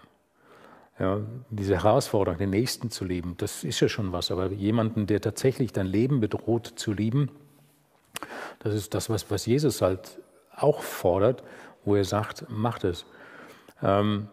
Ja, 0.99 1.21
diese 1.51 1.75
Herausforderung, 1.75 2.39
den 2.39 2.51
Nächsten 2.51 2.91
zu 2.91 3.05
lieben, 3.05 3.35
das 3.37 3.65
ist 3.65 3.81
ja 3.81 3.89
schon 3.89 4.13
was. 4.13 4.31
Aber 4.31 4.51
jemanden, 4.51 5.07
der 5.07 5.21
tatsächlich 5.21 5.73
dein 5.73 5.87
Leben 5.87 6.21
bedroht 6.21 6.73
zu 6.77 6.93
lieben, 6.93 7.31
das 8.61 8.75
ist 8.75 8.95
das, 8.95 9.11
was, 9.11 9.31
was 9.31 9.45
Jesus 9.45 9.83
halt 9.83 10.21
auch 10.55 10.81
fordert, 10.81 11.43
wo 11.85 11.97
er 11.97 12.05
sagt, 12.05 12.47
macht 12.49 12.85
es. 12.85 13.05
Ähm, 13.83 14.29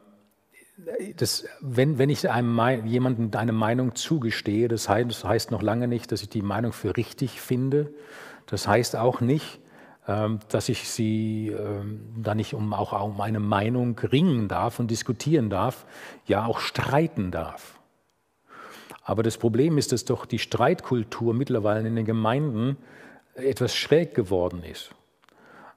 das, 1.17 1.45
wenn, 1.59 1.97
wenn 1.97 2.09
ich 2.09 2.29
einem, 2.29 2.85
jemandem 2.87 3.29
eine 3.39 3.51
Meinung 3.51 3.95
zugestehe, 3.95 4.67
das 4.67 4.89
heißt, 4.89 5.09
das 5.09 5.23
heißt 5.23 5.51
noch 5.51 5.61
lange 5.61 5.87
nicht, 5.87 6.11
dass 6.11 6.21
ich 6.21 6.29
die 6.29 6.41
Meinung 6.41 6.73
für 6.73 6.95
richtig 6.97 7.41
finde. 7.41 7.93
Das 8.47 8.67
heißt 8.67 8.95
auch 8.95 9.21
nicht, 9.21 9.59
dass 10.05 10.67
ich 10.67 10.89
sie 10.89 11.47
ähm, 11.47 12.01
da 12.21 12.35
nicht 12.35 12.53
um, 12.53 12.73
auch 12.73 12.91
um 13.01 13.21
eine 13.21 13.39
Meinung 13.39 13.97
ringen 13.99 14.49
darf 14.49 14.79
und 14.79 14.91
diskutieren 14.91 15.49
darf, 15.49 15.85
ja 16.25 16.45
auch 16.45 16.59
streiten 16.59 17.31
darf. 17.31 17.79
Aber 19.03 19.23
das 19.23 19.37
Problem 19.37 19.77
ist, 19.77 19.91
dass 19.91 20.05
doch 20.05 20.25
die 20.25 20.39
Streitkultur 20.39 21.33
mittlerweile 21.33 21.87
in 21.87 21.95
den 21.95 22.05
Gemeinden 22.05 22.77
etwas 23.35 23.75
schräg 23.75 24.13
geworden 24.13 24.63
ist. 24.63 24.91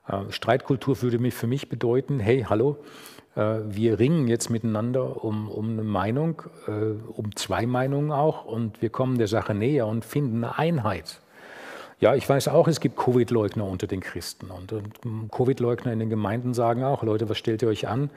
Äh, 0.09 0.31
Streitkultur 0.31 1.01
würde 1.03 1.31
für 1.31 1.47
mich 1.47 1.69
bedeuten, 1.69 2.21
hey, 2.21 2.47
hallo, 2.49 2.79
äh, 3.35 3.59
wir 3.65 3.99
ringen 3.99 4.29
jetzt 4.29 4.51
miteinander 4.51 5.25
um, 5.25 5.49
um 5.49 5.71
eine 5.71 5.83
Meinung, 5.83 6.43
äh, 6.67 6.71
um 6.71 7.35
zwei 7.35 7.67
Meinungen 7.67 8.13
auch, 8.13 8.45
und 8.45 8.81
wir 8.83 8.91
kommen 8.91 9.19
der 9.19 9.29
Sache 9.29 9.55
näher 9.55 9.87
und 9.87 10.05
finden 10.05 10.45
eine 10.45 10.59
Einheit. 10.59 11.21
Ja, 11.99 12.15
ich 12.15 12.29
weiß 12.29 12.49
auch, 12.49 12.69
es 12.69 12.81
gibt 12.81 12.97
Covid-Leugner 12.97 13.65
unter 13.65 13.87
den 13.87 14.01
Christen. 14.01 14.51
Und, 14.51 14.73
und 14.73 15.31
Covid-Leugner 15.31 15.93
in 15.93 15.99
den 15.99 16.11
Gemeinden 16.11 16.53
sagen 16.53 16.85
auch, 16.85 17.03
Leute, 17.03 17.29
was 17.29 17.39
stellt 17.39 17.63
ihr 17.63 17.69
euch 17.69 17.89
an? 17.89 18.11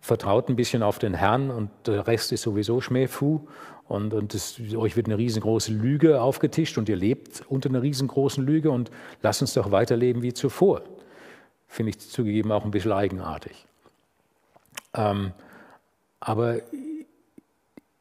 Vertraut 0.00 0.48
ein 0.48 0.56
bisschen 0.56 0.82
auf 0.82 0.98
den 0.98 1.14
Herrn 1.14 1.50
und 1.50 1.70
der 1.86 2.06
Rest 2.06 2.32
ist 2.32 2.42
sowieso 2.42 2.80
Schmähfu. 2.80 3.40
Und, 3.88 4.12
und 4.12 4.34
das, 4.34 4.60
euch 4.76 4.96
wird 4.96 5.06
eine 5.06 5.16
riesengroße 5.16 5.72
Lüge 5.72 6.20
aufgetischt 6.20 6.76
und 6.76 6.88
ihr 6.88 6.96
lebt 6.96 7.42
unter 7.48 7.68
einer 7.68 7.82
riesengroßen 7.82 8.44
Lüge 8.44 8.70
und 8.70 8.90
lasst 9.22 9.40
uns 9.40 9.54
doch 9.54 9.70
weiterleben 9.70 10.22
wie 10.22 10.34
zuvor. 10.34 10.82
Finde 11.68 11.90
ich 11.90 12.00
zugegeben 12.00 12.52
auch 12.52 12.64
ein 12.64 12.70
bisschen 12.70 12.92
eigenartig. 12.92 13.66
Ähm, 14.94 15.32
aber 16.20 16.60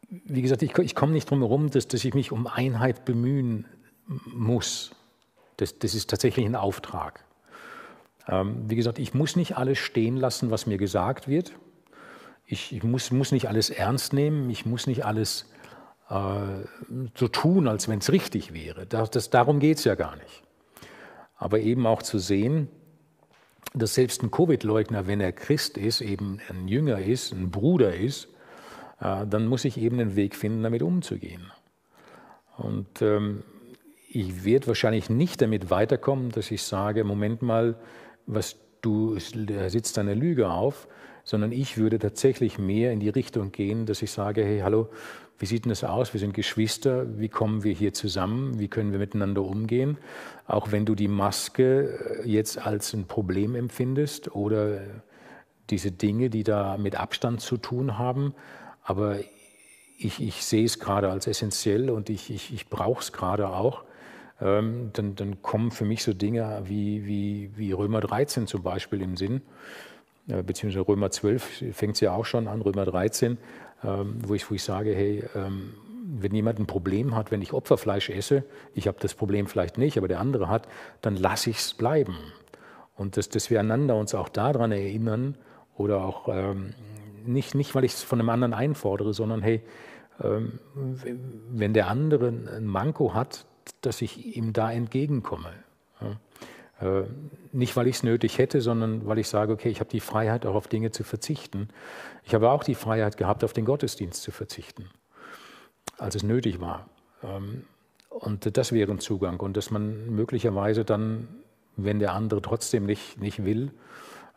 wie 0.10 0.42
gesagt, 0.42 0.62
ich, 0.62 0.78
ich 0.78 0.96
komme 0.96 1.14
nicht 1.14 1.30
drum 1.30 1.40
herum, 1.40 1.70
dass, 1.70 1.88
dass 1.88 2.04
ich 2.04 2.14
mich 2.14 2.32
um 2.34 2.48
Einheit 2.48 3.06
bemühen 3.06 3.66
muss. 4.26 4.92
Das, 5.62 5.78
das 5.78 5.94
ist 5.94 6.10
tatsächlich 6.10 6.44
ein 6.48 6.56
Auftrag. 6.56 7.24
Ähm, 8.28 8.64
wie 8.68 8.76
gesagt, 8.76 8.98
ich 8.98 9.14
muss 9.14 9.36
nicht 9.36 9.58
alles 9.58 9.78
stehen 9.78 10.18
lassen, 10.18 10.50
was 10.50 10.66
mir 10.66 10.80
gesagt 10.80 11.28
wird. 11.28 11.54
Ich, 12.48 12.76
ich 12.76 12.84
muss, 12.84 13.12
muss, 13.12 13.32
nicht 13.32 13.48
alles 13.48 13.70
ernst 13.70 14.12
nehmen. 14.12 14.50
Ich 14.50 14.66
muss 14.66 14.88
nicht 14.88 15.06
alles 15.06 15.46
äh, 16.10 16.16
so 17.16 17.28
tun, 17.28 17.68
als 17.68 17.88
wenn 17.88 18.00
es 18.00 18.12
richtig 18.12 18.56
wäre. 18.56 18.88
Das, 18.88 19.12
das, 19.12 19.30
darum 19.30 19.60
geht 19.60 19.78
es 19.78 19.84
ja 19.84 19.94
gar 19.94 20.16
nicht. 20.16 20.42
Aber 21.38 21.60
eben 21.60 21.86
auch 21.86 22.02
zu 22.02 22.18
sehen, 22.18 22.68
dass 23.76 23.94
selbst 23.94 24.24
ein 24.24 24.32
Covid-Leugner, 24.32 25.06
wenn 25.06 25.22
er 25.22 25.32
Christ 25.32 25.78
ist, 25.78 26.02
eben 26.02 26.40
ein 26.50 26.68
Jünger 26.68 26.98
ist, 26.98 27.34
ein 27.34 27.52
Bruder 27.52 27.96
ist, 27.96 28.30
äh, 29.00 29.28
dann 29.28 29.46
muss 29.46 29.64
ich 29.64 29.78
eben 29.78 30.00
einen 30.00 30.16
Weg 30.16 30.36
finden, 30.36 30.64
damit 30.64 30.82
umzugehen. 30.82 31.52
Und 32.58 33.04
ähm, 33.04 33.44
ich 34.14 34.44
werde 34.44 34.68
wahrscheinlich 34.68 35.10
nicht 35.10 35.42
damit 35.42 35.70
weiterkommen, 35.70 36.32
dass 36.32 36.52
ich 36.52 36.64
sage, 36.64 37.04
Moment 37.04 37.42
mal, 37.42 37.76
was 38.26 38.58
du 38.82 39.18
sitzt 39.20 39.98
eine 40.00 40.16
Lüge 40.16 40.50
auf, 40.50 40.88
sondern 41.24 41.52
ich 41.52 41.78
würde 41.78 42.00
tatsächlich 42.00 42.58
mehr 42.58 42.92
in 42.92 43.00
die 43.00 43.10
Richtung 43.10 43.52
gehen, 43.52 43.86
dass 43.86 44.02
ich 44.02 44.12
sage, 44.12 44.44
hey, 44.44 44.60
hallo, 44.60 44.90
wie 45.38 45.46
sieht 45.46 45.66
denn 45.66 45.70
das 45.70 45.84
aus? 45.84 46.14
Wir 46.14 46.20
sind 46.20 46.34
Geschwister, 46.34 47.20
wie 47.20 47.30
kommen 47.30 47.64
wir 47.64 47.74
hier 47.74 47.94
zusammen? 47.94 48.60
Wie 48.60 48.68
können 48.68 48.92
wir 48.92 49.00
miteinander 49.00 49.44
umgehen? 49.44 49.98
Auch 50.46 50.72
wenn 50.72 50.86
du 50.86 50.94
die 50.94 51.08
Maske 51.08 52.22
äh, 52.24 52.30
jetzt 52.30 52.60
als 52.60 52.94
ein 52.94 53.06
Problem 53.06 53.56
empfindest 53.56 54.36
oder 54.36 54.82
diese 55.70 55.92
Dinge, 55.92 56.30
die 56.30 56.44
da 56.44 56.78
mit 56.78 56.96
Abstand 56.96 57.42
zu 57.42 57.58
tun 57.58 57.98
haben, 57.98 58.36
aber 58.84 59.20
ich, 59.98 60.22
ich 60.22 60.44
sehe 60.44 60.66
es 60.66 60.80
gerade 60.80 61.10
als 61.10 61.28
essentiell 61.28 61.90
und 61.90 62.10
ich, 62.10 62.30
ich, 62.30 62.54
ich 62.54 62.68
brauche 62.68 63.02
es 63.02 63.14
gerade 63.14 63.50
auch, 63.50 63.84
ähm, 64.42 64.90
dann, 64.94 65.16
dann, 65.16 65.42
kommen 65.42 65.72
für 65.72 65.86
mich 65.86 66.04
so 66.04 66.14
Dinge 66.14 66.62
wie, 66.66 67.06
wie, 67.06 67.52
wie 67.56 67.72
Römer 67.72 68.02
13 68.02 68.48
zum 68.48 68.64
Beispiel 68.64 69.00
den 69.00 69.16
Sinn, 69.16 69.42
äh, 70.28 70.44
beziehungsweise 70.44 70.88
Römer 70.88 71.12
12 71.12 71.64
fängt 71.74 71.96
es 71.96 72.02
ja 72.02 72.14
auch 72.14 72.26
schon 72.26 72.48
an, 72.48 72.62
Römer 72.62 72.86
13, 72.86 73.38
ähm, 73.84 74.16
wo, 74.26 74.34
ich, 74.34 74.50
wo 74.50 74.56
ich 74.56 74.64
sage, 74.64 74.96
hey, 74.96 75.24
ähm, 75.36 75.74
wenn 76.20 76.34
jemand 76.34 76.60
ein 76.60 76.66
Problem 76.66 77.16
hat, 77.16 77.32
wenn 77.32 77.42
ich 77.42 77.54
Opferfleisch 77.54 78.10
esse, 78.10 78.44
ich 78.74 78.88
habe 78.88 78.98
das 79.00 79.14
Problem 79.14 79.48
vielleicht 79.48 79.78
nicht, 79.78 79.98
aber 79.98 80.08
der 80.08 80.20
andere 80.20 80.50
hat, 80.50 80.68
dann 81.02 81.16
lasse 81.16 81.50
ich 81.50 81.58
es 81.58 81.74
bleiben. 81.74 82.18
Und 82.96 83.18
dass, 83.18 83.30
dass 83.30 83.50
wir 83.50 83.60
einander 83.60 83.96
uns 83.96 84.14
auch 84.14 84.30
daran 84.30 84.72
erinnern 84.72 85.38
oder 85.78 86.04
auch 86.04 86.28
ähm, 86.28 86.74
nicht, 87.26 87.56
nicht, 87.56 87.76
weil 87.76 87.84
ich 87.84 87.94
es 87.94 88.04
von 88.04 88.20
einem 88.20 88.30
anderen 88.30 88.54
einfordere, 88.54 89.14
sondern 89.14 89.42
hey, 89.42 89.62
ähm, 90.24 90.60
wenn 91.52 91.74
der 91.74 91.88
andere 91.88 92.28
ein 92.28 92.66
Manko 92.66 93.14
hat, 93.14 93.46
dass 93.82 94.02
ich 94.02 94.36
ihm 94.36 94.54
da 94.54 94.72
entgegenkomme. 94.72 95.54
Ja. 96.02 96.18
Äh, 96.82 97.04
nicht, 97.52 97.76
weil 97.76 97.88
ich 97.88 97.98
es 97.98 98.04
nötig 98.04 98.38
hätte, 98.38 98.62
sondern 98.62 99.06
weil 99.08 99.20
ich 99.20 99.28
sage, 99.28 99.54
okay, 99.54 99.70
ich 99.70 99.80
habe 99.80 99.90
die 99.90 100.00
Freiheit, 100.00 100.46
auch 100.46 100.56
auf 100.56 100.68
Dinge 100.68 100.92
zu 100.92 101.04
verzichten. 101.04 101.70
Ich 102.24 102.34
habe 102.34 102.50
auch 102.50 102.64
die 102.64 102.76
Freiheit 102.76 103.18
gehabt, 103.18 103.44
auf 103.44 103.54
den 103.54 103.66
Gottesdienst 103.66 104.22
zu 104.22 104.32
verzichten, 104.32 104.90
als 105.98 106.16
es 106.16 106.24
nötig 106.24 106.60
war. 106.60 106.90
Ähm, 107.24 107.64
und 108.10 108.58
das 108.58 108.72
wäre 108.72 108.92
ein 108.92 109.00
Zugang. 109.00 109.40
Und 109.40 109.58
dass 109.58 109.72
man 109.72 110.10
möglicherweise 110.10 110.84
dann, 110.84 111.28
wenn 111.78 112.00
der 112.00 112.14
andere 112.14 112.42
trotzdem 112.42 112.86
nicht, 112.86 113.20
nicht 113.20 113.46
will, 113.46 113.72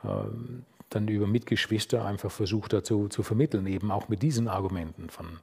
ähm, 0.05 0.64
dann 0.91 1.09
über 1.09 1.26
Mitgeschwister 1.26 2.05
einfach 2.05 2.30
versucht 2.30 2.72
dazu 2.72 3.09
zu 3.09 3.22
vermitteln, 3.22 3.66
eben 3.66 3.91
auch 3.91 4.09
mit 4.09 4.22
diesen 4.22 4.49
Argumenten 4.49 5.11
von, 5.11 5.41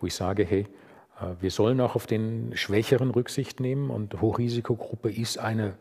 wo 0.00 0.06
ich 0.06 0.14
sage, 0.14 0.44
hey, 0.44 0.66
wir 1.40 1.50
sollen 1.50 1.80
auch 1.80 1.94
auf 1.94 2.06
den 2.06 2.56
Schwächeren 2.56 3.10
Rücksicht 3.10 3.60
nehmen 3.60 3.90
und 3.90 4.20
Hochrisikogruppe 4.20 5.10
ist 5.10 5.38
eine 5.38 5.74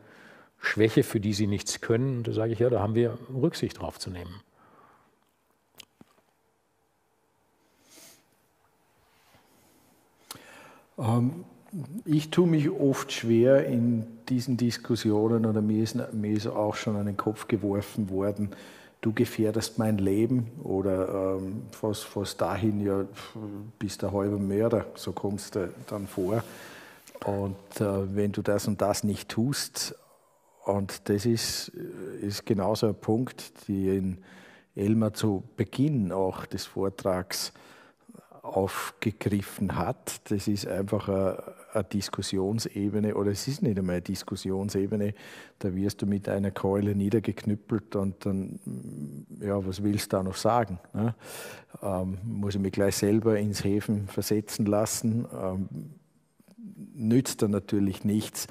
Schwäche, 0.59 1.03
für 1.03 1.19
die 1.19 1.33
sie 1.33 1.47
nichts 1.47 1.81
können. 1.81 2.17
Und 2.17 2.27
da 2.27 2.33
sage 2.33 2.53
ich, 2.53 2.59
ja, 2.59 2.69
da 2.69 2.81
haben 2.81 2.95
wir 2.95 3.17
Rücksicht 3.33 3.79
drauf 3.79 3.99
zu 3.99 4.09
nehmen. 4.09 4.41
Ähm, 10.97 11.45
ich 12.05 12.29
tue 12.29 12.47
mich 12.47 12.69
oft 12.69 13.11
schwer 13.11 13.65
in 13.65 14.05
diesen 14.29 14.57
Diskussionen 14.57 15.45
oder 15.45 15.61
mir 15.61 15.83
ist, 15.83 15.95
mir 16.13 16.31
ist 16.31 16.47
auch 16.47 16.75
schon 16.75 16.95
an 16.95 17.05
den 17.05 17.17
Kopf 17.17 17.47
geworfen 17.47 18.09
worden, 18.09 18.49
du 19.02 19.14
gefährdest 19.14 19.80
mein 19.80 19.97
Leben 19.97 20.52
oder 20.64 21.38
ähm, 21.38 21.64
fast, 21.72 22.04
fast 22.04 22.39
dahin, 22.39 22.86
ja, 22.86 23.06
bist 23.80 24.02
der 24.04 24.12
halbe 24.12 24.38
Mörder, 24.38 24.86
so 24.95 25.12
kommst 25.12 25.56
du 25.56 25.74
dann 25.88 26.08
vor. 26.08 26.43
Und 27.26 27.82
äh, 27.82 28.16
wenn 28.16 28.32
du 28.32 28.41
das 28.41 28.68
und 28.68 28.82
das 28.82 29.04
nicht 29.04 29.30
tust, 29.30 29.95
und 30.64 31.10
das 31.10 31.26
ist, 31.26 31.70
ist 31.70 32.45
genauso 32.45 32.88
ein 32.88 32.95
Punkt, 32.95 33.68
den 33.68 34.24
Elmar 34.76 35.14
zu 35.14 35.43
Beginn 35.58 36.12
auch 36.12 36.45
des 36.45 36.66
Vortrags 36.66 37.52
aufgegriffen 38.43 39.76
hat. 39.76 40.32
Das 40.32 40.47
ist 40.47 40.68
einfach 40.68 41.10
eine, 41.10 41.43
eine, 41.74 41.84
Diskussionsebene 41.84 43.15
oder 43.15 43.32
es 43.32 43.47
ist 43.47 43.61
nicht 43.61 43.78
einmal 43.78 43.95
eine 43.95 44.01
Diskussionsebene. 44.01 45.13
Da 45.59 45.76
wirst 45.76 46.01
du 46.01 46.05
mit 46.05 46.28
einer 46.30 46.51
Keule 46.51 46.95
niedergeknüppelt 46.95 47.95
und 47.95 48.26
dann, 48.26 48.59
ja, 49.39 49.65
was 49.65 49.84
willst 49.84 50.13
du 50.13 50.17
da 50.17 50.24
noch 50.24 50.36
sagen? 50.36 50.80
Ne? 50.93 51.15
Ähm, 51.82 52.17
muss 52.24 52.55
ich 52.55 52.61
mich 52.61 52.72
gleich 52.72 52.95
selber 52.95 53.38
ins 53.38 53.63
Häfen 53.63 54.07
versetzen 54.07 54.65
lassen? 54.65 55.26
Ähm, 55.34 55.69
nützt 56.93 57.41
dann 57.41 57.51
natürlich 57.51 58.03
nichts. 58.03 58.47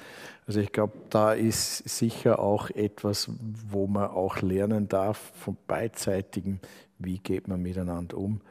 Also 0.47 0.59
ich 0.59 0.71
glaube, 0.71 0.93
da 1.09 1.33
ist 1.33 1.87
sicher 1.87 2.39
auch 2.39 2.69
etwas, 2.69 3.29
wo 3.69 3.87
man 3.87 4.09
auch 4.09 4.41
lernen 4.41 4.87
darf 4.87 5.31
von 5.35 5.55
beidseitigen, 5.67 6.59
wie 6.97 7.19
geht 7.19 7.47
man 7.47 7.61
miteinander 7.61 8.17
um 8.17 8.41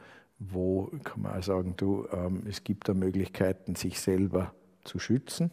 wo 0.41 0.91
kann 1.03 1.21
man 1.21 1.37
auch 1.37 1.43
sagen, 1.43 1.75
du, 1.77 2.07
ähm, 2.11 2.43
es 2.49 2.63
gibt 2.63 2.89
da 2.89 2.93
Möglichkeiten, 2.93 3.75
sich 3.75 3.99
selber 3.99 4.53
zu 4.83 4.99
schützen 4.99 5.51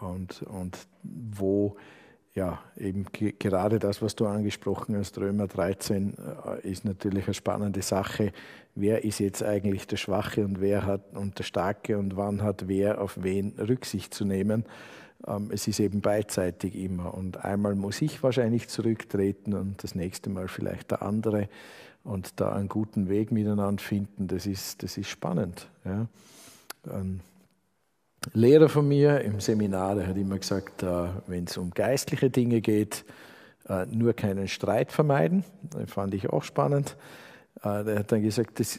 und, 0.00 0.42
und 0.42 0.86
wo 1.02 1.76
ja, 2.34 2.60
eben 2.78 3.04
gerade 3.12 3.78
das, 3.78 4.00
was 4.00 4.16
du 4.16 4.26
angesprochen 4.26 4.96
hast, 4.96 5.18
Römer 5.18 5.48
13, 5.48 6.14
äh, 6.46 6.66
ist 6.66 6.84
natürlich 6.84 7.26
eine 7.26 7.34
spannende 7.34 7.82
Sache. 7.82 8.32
Wer 8.74 9.04
ist 9.04 9.18
jetzt 9.18 9.42
eigentlich 9.42 9.86
der 9.86 9.98
Schwache 9.98 10.42
und 10.44 10.60
wer 10.60 10.86
hat 10.86 11.14
und 11.14 11.38
der 11.38 11.44
Starke 11.44 11.98
und 11.98 12.16
wann 12.16 12.42
hat 12.42 12.68
wer 12.68 13.02
auf 13.02 13.22
wen 13.22 13.52
Rücksicht 13.58 14.14
zu 14.14 14.24
nehmen? 14.24 14.64
Ähm, 15.26 15.50
es 15.52 15.68
ist 15.68 15.78
eben 15.78 16.00
beidseitig 16.00 16.74
immer. 16.74 17.12
Und 17.12 17.44
einmal 17.44 17.74
muss 17.74 18.00
ich 18.00 18.22
wahrscheinlich 18.22 18.68
zurücktreten 18.68 19.52
und 19.52 19.84
das 19.84 19.94
nächste 19.94 20.30
Mal 20.30 20.48
vielleicht 20.48 20.90
der 20.90 21.02
andere 21.02 21.50
und 22.02 22.40
da 22.40 22.52
einen 22.52 22.68
guten 22.68 23.10
Weg 23.10 23.30
miteinander 23.30 23.82
finden, 23.82 24.26
das 24.26 24.46
ist, 24.46 24.82
das 24.82 24.96
ist 24.96 25.08
spannend. 25.08 25.68
Ja. 25.84 26.08
Ein 26.88 27.20
Lehrer 28.34 28.68
von 28.68 28.86
mir 28.86 29.20
im 29.22 29.40
Seminar, 29.40 29.96
der 29.96 30.06
hat 30.06 30.16
immer 30.16 30.38
gesagt, 30.38 30.82
äh, 30.82 30.86
wenn 31.26 31.44
es 31.44 31.56
um 31.56 31.70
geistliche 31.70 32.30
Dinge 32.30 32.60
geht, 32.60 33.04
äh, 33.68 33.84
nur 33.86 34.14
keinen 34.14 34.48
Streit 34.48 34.92
vermeiden. 34.92 35.44
Das 35.70 35.90
fand 35.90 36.14
ich 36.14 36.30
auch 36.30 36.44
spannend. 36.44 36.96
Äh, 37.62 37.84
der 37.84 37.98
hat 37.98 38.12
dann 38.12 38.22
gesagt, 38.22 38.60
das, 38.60 38.78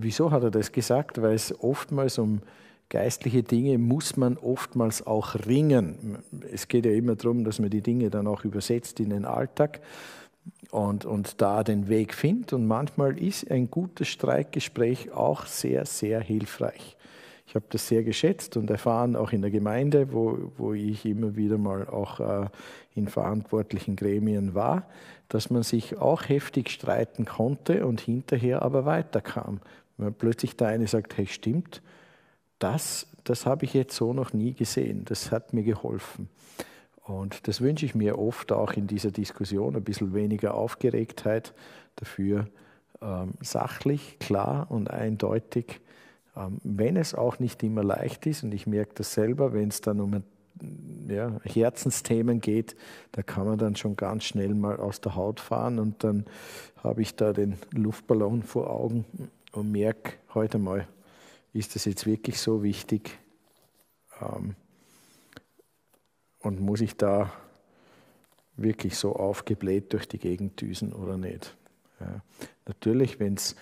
wieso 0.00 0.30
hat 0.32 0.42
er 0.42 0.50
das 0.50 0.72
gesagt? 0.72 1.22
Weil 1.22 1.34
es 1.34 1.58
oftmals 1.60 2.18
um 2.18 2.40
geistliche 2.88 3.42
Dinge 3.42 3.78
muss 3.78 4.16
man 4.16 4.36
oftmals 4.36 5.06
auch 5.06 5.36
ringen. 5.46 6.18
Es 6.52 6.68
geht 6.68 6.84
ja 6.84 6.92
immer 6.92 7.14
darum, 7.14 7.44
dass 7.44 7.58
man 7.58 7.70
die 7.70 7.80
Dinge 7.80 8.10
dann 8.10 8.26
auch 8.26 8.44
übersetzt 8.44 9.00
in 9.00 9.10
den 9.10 9.24
Alltag 9.24 9.80
und, 10.72 11.04
und 11.04 11.40
da 11.40 11.62
den 11.62 11.88
Weg 11.88 12.14
findet. 12.14 12.52
Und 12.52 12.66
manchmal 12.66 13.16
ist 13.18 13.50
ein 13.50 13.70
gutes 13.70 14.08
Streikgespräch 14.08 15.12
auch 15.12 15.46
sehr, 15.46 15.86
sehr 15.86 16.20
hilfreich. 16.20 16.96
Ich 17.52 17.54
habe 17.54 17.66
das 17.68 17.86
sehr 17.86 18.02
geschätzt 18.02 18.56
und 18.56 18.70
erfahren, 18.70 19.14
auch 19.14 19.30
in 19.30 19.42
der 19.42 19.50
Gemeinde, 19.50 20.10
wo, 20.10 20.50
wo 20.56 20.72
ich 20.72 21.04
immer 21.04 21.36
wieder 21.36 21.58
mal 21.58 21.86
auch 21.86 22.18
äh, 22.18 22.48
in 22.94 23.08
verantwortlichen 23.08 23.94
Gremien 23.94 24.54
war, 24.54 24.86
dass 25.28 25.50
man 25.50 25.62
sich 25.62 25.98
auch 25.98 26.30
heftig 26.30 26.70
streiten 26.70 27.26
konnte 27.26 27.84
und 27.84 28.00
hinterher 28.00 28.62
aber 28.62 28.86
weiterkam. 28.86 29.60
Wenn 29.98 30.14
plötzlich 30.14 30.56
der 30.56 30.68
eine 30.68 30.86
sagt, 30.86 31.18
hey, 31.18 31.26
stimmt, 31.26 31.82
das, 32.58 33.06
das 33.22 33.44
habe 33.44 33.66
ich 33.66 33.74
jetzt 33.74 33.94
so 33.96 34.14
noch 34.14 34.32
nie 34.32 34.54
gesehen, 34.54 35.04
das 35.04 35.30
hat 35.30 35.52
mir 35.52 35.62
geholfen. 35.62 36.30
Und 37.02 37.48
das 37.48 37.60
wünsche 37.60 37.84
ich 37.84 37.94
mir 37.94 38.18
oft 38.18 38.50
auch 38.50 38.72
in 38.72 38.86
dieser 38.86 39.10
Diskussion, 39.10 39.76
ein 39.76 39.84
bisschen 39.84 40.14
weniger 40.14 40.54
Aufgeregtheit, 40.54 41.52
dafür 41.96 42.46
ähm, 43.02 43.34
sachlich, 43.42 44.18
klar 44.20 44.68
und 44.70 44.90
eindeutig. 44.90 45.81
Ähm, 46.36 46.58
wenn 46.64 46.96
es 46.96 47.14
auch 47.14 47.38
nicht 47.38 47.62
immer 47.62 47.84
leicht 47.84 48.26
ist, 48.26 48.42
und 48.42 48.52
ich 48.52 48.66
merke 48.66 48.92
das 48.94 49.12
selber, 49.12 49.52
wenn 49.52 49.68
es 49.68 49.80
dann 49.80 50.00
um 50.00 50.22
ja, 51.08 51.40
Herzensthemen 51.44 52.40
geht, 52.40 52.76
da 53.12 53.22
kann 53.22 53.46
man 53.46 53.58
dann 53.58 53.76
schon 53.76 53.96
ganz 53.96 54.24
schnell 54.24 54.54
mal 54.54 54.76
aus 54.76 55.00
der 55.00 55.16
Haut 55.16 55.40
fahren 55.40 55.78
und 55.78 56.04
dann 56.04 56.26
habe 56.82 57.02
ich 57.02 57.16
da 57.16 57.32
den 57.32 57.56
Luftballon 57.72 58.42
vor 58.42 58.70
Augen 58.70 59.04
und 59.52 59.72
merke 59.72 60.14
heute 60.34 60.58
mal, 60.58 60.86
ist 61.52 61.74
das 61.74 61.84
jetzt 61.84 62.06
wirklich 62.06 62.40
so 62.40 62.62
wichtig? 62.62 63.18
Ähm, 64.20 64.56
und 66.38 66.60
muss 66.60 66.80
ich 66.80 66.96
da 66.96 67.32
wirklich 68.56 68.96
so 68.96 69.14
aufgebläht 69.16 69.92
durch 69.92 70.08
die 70.08 70.18
Gegend 70.18 70.60
düsen 70.60 70.92
oder 70.92 71.16
nicht? 71.16 71.56
Ja. 72.00 72.22
Natürlich, 72.66 73.20
wenn 73.20 73.34
es 73.34 73.56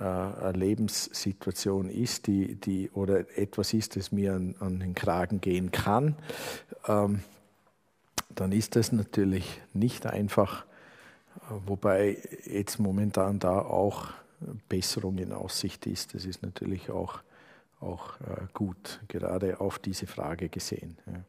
eine 0.00 0.52
Lebenssituation 0.52 1.90
ist, 1.90 2.26
die, 2.26 2.54
die, 2.54 2.90
oder 2.90 3.36
etwas 3.36 3.74
ist, 3.74 3.96
das 3.96 4.12
mir 4.12 4.34
an, 4.34 4.54
an 4.60 4.80
den 4.80 4.94
Kragen 4.94 5.40
gehen 5.40 5.70
kann, 5.70 6.16
ähm, 6.86 7.20
dann 8.34 8.52
ist 8.52 8.76
das 8.76 8.92
natürlich 8.92 9.60
nicht 9.74 10.06
einfach, 10.06 10.64
wobei 11.66 12.18
jetzt 12.44 12.78
momentan 12.78 13.38
da 13.38 13.58
auch 13.58 14.08
Besserung 14.68 15.18
in 15.18 15.32
Aussicht 15.32 15.86
ist. 15.86 16.14
Das 16.14 16.24
ist 16.24 16.42
natürlich 16.42 16.90
auch, 16.90 17.20
auch 17.80 18.18
äh, 18.20 18.46
gut, 18.54 19.00
gerade 19.08 19.60
auf 19.60 19.78
diese 19.78 20.06
Frage 20.06 20.48
gesehen. 20.48 20.96
Ja. 21.06 21.20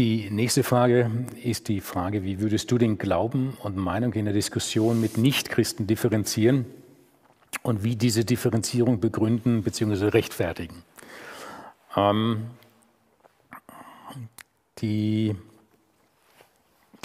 Die 0.00 0.30
nächste 0.30 0.62
Frage 0.62 1.10
ist 1.44 1.68
die 1.68 1.82
Frage, 1.82 2.24
wie 2.24 2.40
würdest 2.40 2.70
du 2.70 2.78
den 2.78 2.96
Glauben 2.96 3.52
und 3.62 3.76
Meinung 3.76 4.14
in 4.14 4.24
der 4.24 4.32
Diskussion 4.32 4.98
mit 4.98 5.18
Nichtchristen 5.18 5.86
differenzieren? 5.86 6.64
und 7.62 7.84
wie 7.84 7.96
diese 7.96 8.24
Differenzierung 8.24 9.00
begründen 9.00 9.62
bzw. 9.62 10.06
rechtfertigen. 10.06 10.82
Ähm, 11.94 12.46
die 14.78 15.36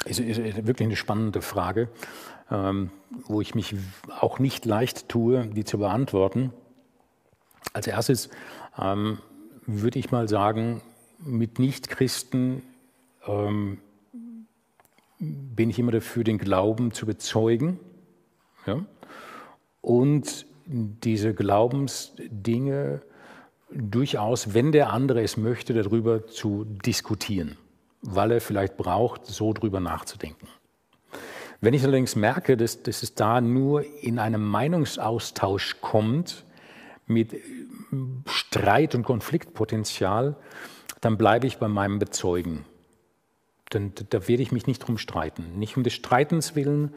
ist, 0.05 0.21
ist, 0.21 0.65
wirklich 0.65 0.85
eine 0.85 0.95
spannende 0.95 1.41
Frage, 1.41 1.89
ähm, 2.49 2.91
wo 3.25 3.41
ich 3.41 3.55
mich 3.55 3.75
auch 4.21 4.39
nicht 4.39 4.63
leicht 4.63 5.09
tue, 5.09 5.47
die 5.47 5.65
zu 5.65 5.79
beantworten. 5.79 6.53
Als 7.73 7.87
erstes 7.87 8.29
ähm, 8.79 9.19
würde 9.65 9.99
ich 9.99 10.11
mal 10.11 10.29
sagen, 10.29 10.81
mit 11.19 11.59
Nichtchristen 11.59 12.61
ähm, 13.27 13.79
bin 15.19 15.69
ich 15.69 15.79
immer 15.79 15.91
dafür, 15.91 16.23
den 16.23 16.37
Glauben 16.37 16.91
zu 16.91 17.05
bezeugen. 17.05 17.79
Ja? 18.65 18.85
Und 19.81 20.45
diese 20.65 21.33
Glaubensdinge 21.33 23.01
durchaus, 23.71 24.53
wenn 24.53 24.71
der 24.71 24.91
andere 24.91 25.21
es 25.21 25.37
möchte, 25.37 25.73
darüber 25.73 26.27
zu 26.27 26.65
diskutieren, 26.65 27.57
weil 28.01 28.31
er 28.31 28.41
vielleicht 28.41 28.77
braucht, 28.77 29.25
so 29.25 29.53
drüber 29.53 29.79
nachzudenken. 29.79 30.47
Wenn 31.61 31.73
ich 31.73 31.83
allerdings 31.83 32.15
merke, 32.15 32.57
dass, 32.57 32.83
dass 32.83 33.03
es 33.03 33.15
da 33.15 33.41
nur 33.41 33.83
in 34.01 34.19
einem 34.19 34.45
Meinungsaustausch 34.45 35.81
kommt 35.81 36.45
mit 37.07 37.35
Streit 38.25 38.95
und 38.95 39.03
Konfliktpotenzial, 39.03 40.35
dann 41.01 41.17
bleibe 41.17 41.47
ich 41.47 41.57
bei 41.57 41.67
meinem 41.67 41.99
Bezeugen. 41.99 42.65
Denn 43.73 43.93
da 44.09 44.27
werde 44.27 44.43
ich 44.43 44.51
mich 44.51 44.67
nicht 44.67 44.79
drum 44.79 44.97
streiten, 44.97 45.57
nicht 45.57 45.75
um 45.75 45.83
des 45.83 45.93
Streitens 45.93 46.55
willen. 46.55 46.93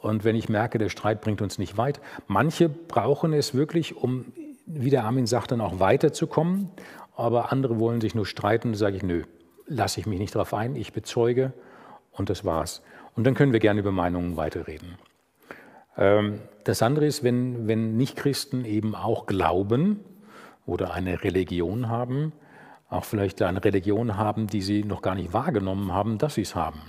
Und 0.00 0.24
wenn 0.24 0.36
ich 0.36 0.48
merke, 0.48 0.78
der 0.78 0.88
Streit 0.88 1.20
bringt 1.20 1.42
uns 1.42 1.58
nicht 1.58 1.76
weit, 1.76 2.00
manche 2.26 2.68
brauchen 2.68 3.32
es 3.32 3.54
wirklich, 3.54 3.96
um 3.96 4.26
wie 4.66 4.90
der 4.90 5.04
Armin 5.04 5.26
sagt, 5.26 5.52
dann 5.52 5.60
auch 5.60 5.80
weiterzukommen. 5.80 6.70
Aber 7.16 7.52
andere 7.52 7.80
wollen 7.80 8.00
sich 8.00 8.14
nur 8.14 8.26
streiten. 8.26 8.72
Da 8.72 8.78
sage 8.78 8.96
ich, 8.96 9.02
nö, 9.02 9.24
lasse 9.66 10.00
ich 10.00 10.06
mich 10.06 10.18
nicht 10.18 10.34
darauf 10.34 10.54
ein. 10.54 10.76
Ich 10.76 10.92
bezeuge 10.92 11.52
und 12.12 12.30
das 12.30 12.44
war's. 12.44 12.82
Und 13.16 13.24
dann 13.24 13.34
können 13.34 13.52
wir 13.52 13.60
gerne 13.60 13.80
über 13.80 13.92
Meinungen 13.92 14.36
weiterreden. 14.36 14.96
Ähm, 15.96 16.40
das 16.64 16.82
andere 16.82 17.06
ist, 17.06 17.24
wenn, 17.24 17.66
wenn 17.66 17.96
Nichtchristen 17.96 18.64
eben 18.64 18.94
auch 18.94 19.26
glauben 19.26 20.00
oder 20.66 20.92
eine 20.92 21.24
Religion 21.24 21.88
haben, 21.88 22.32
auch 22.88 23.04
vielleicht 23.04 23.42
eine 23.42 23.62
Religion 23.62 24.16
haben, 24.16 24.46
die 24.46 24.62
sie 24.62 24.84
noch 24.84 25.02
gar 25.02 25.14
nicht 25.14 25.32
wahrgenommen 25.32 25.92
haben, 25.92 26.18
dass 26.18 26.34
sie 26.34 26.42
es 26.42 26.54
haben. 26.54 26.80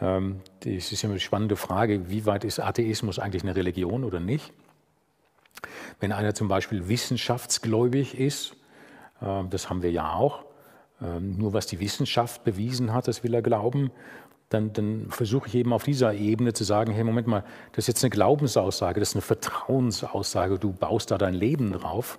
Ähm, 0.00 0.40
das 0.60 0.92
ist 0.92 1.02
ja 1.02 1.08
eine 1.08 1.20
spannende 1.20 1.56
Frage, 1.56 2.10
wie 2.10 2.26
weit 2.26 2.44
ist 2.44 2.60
Atheismus 2.60 3.18
eigentlich 3.18 3.42
eine 3.42 3.56
Religion 3.56 4.04
oder 4.04 4.20
nicht? 4.20 4.52
Wenn 5.98 6.12
einer 6.12 6.34
zum 6.34 6.48
Beispiel 6.48 6.88
wissenschaftsgläubig 6.88 8.18
ist, 8.18 8.56
äh, 9.20 9.44
das 9.48 9.70
haben 9.70 9.82
wir 9.82 9.90
ja 9.90 10.12
auch, 10.12 10.44
ähm, 11.02 11.36
nur 11.36 11.52
was 11.52 11.66
die 11.66 11.80
Wissenschaft 11.80 12.44
bewiesen 12.44 12.92
hat, 12.92 13.08
das 13.08 13.24
will 13.24 13.34
er 13.34 13.42
glauben, 13.42 13.90
dann, 14.50 14.72
dann, 14.72 15.06
versuche 15.10 15.48
ich 15.48 15.54
eben 15.54 15.72
auf 15.72 15.84
dieser 15.84 16.12
Ebene 16.12 16.52
zu 16.52 16.64
sagen, 16.64 16.92
hey, 16.92 17.04
Moment 17.04 17.28
mal, 17.28 17.44
das 17.72 17.84
ist 17.84 17.88
jetzt 17.88 18.04
eine 18.04 18.10
Glaubensaussage, 18.10 18.98
das 18.98 19.10
ist 19.10 19.14
eine 19.14 19.22
Vertrauensaussage, 19.22 20.58
du 20.58 20.72
baust 20.72 21.12
da 21.12 21.18
dein 21.18 21.34
Leben 21.34 21.72
drauf. 21.72 22.18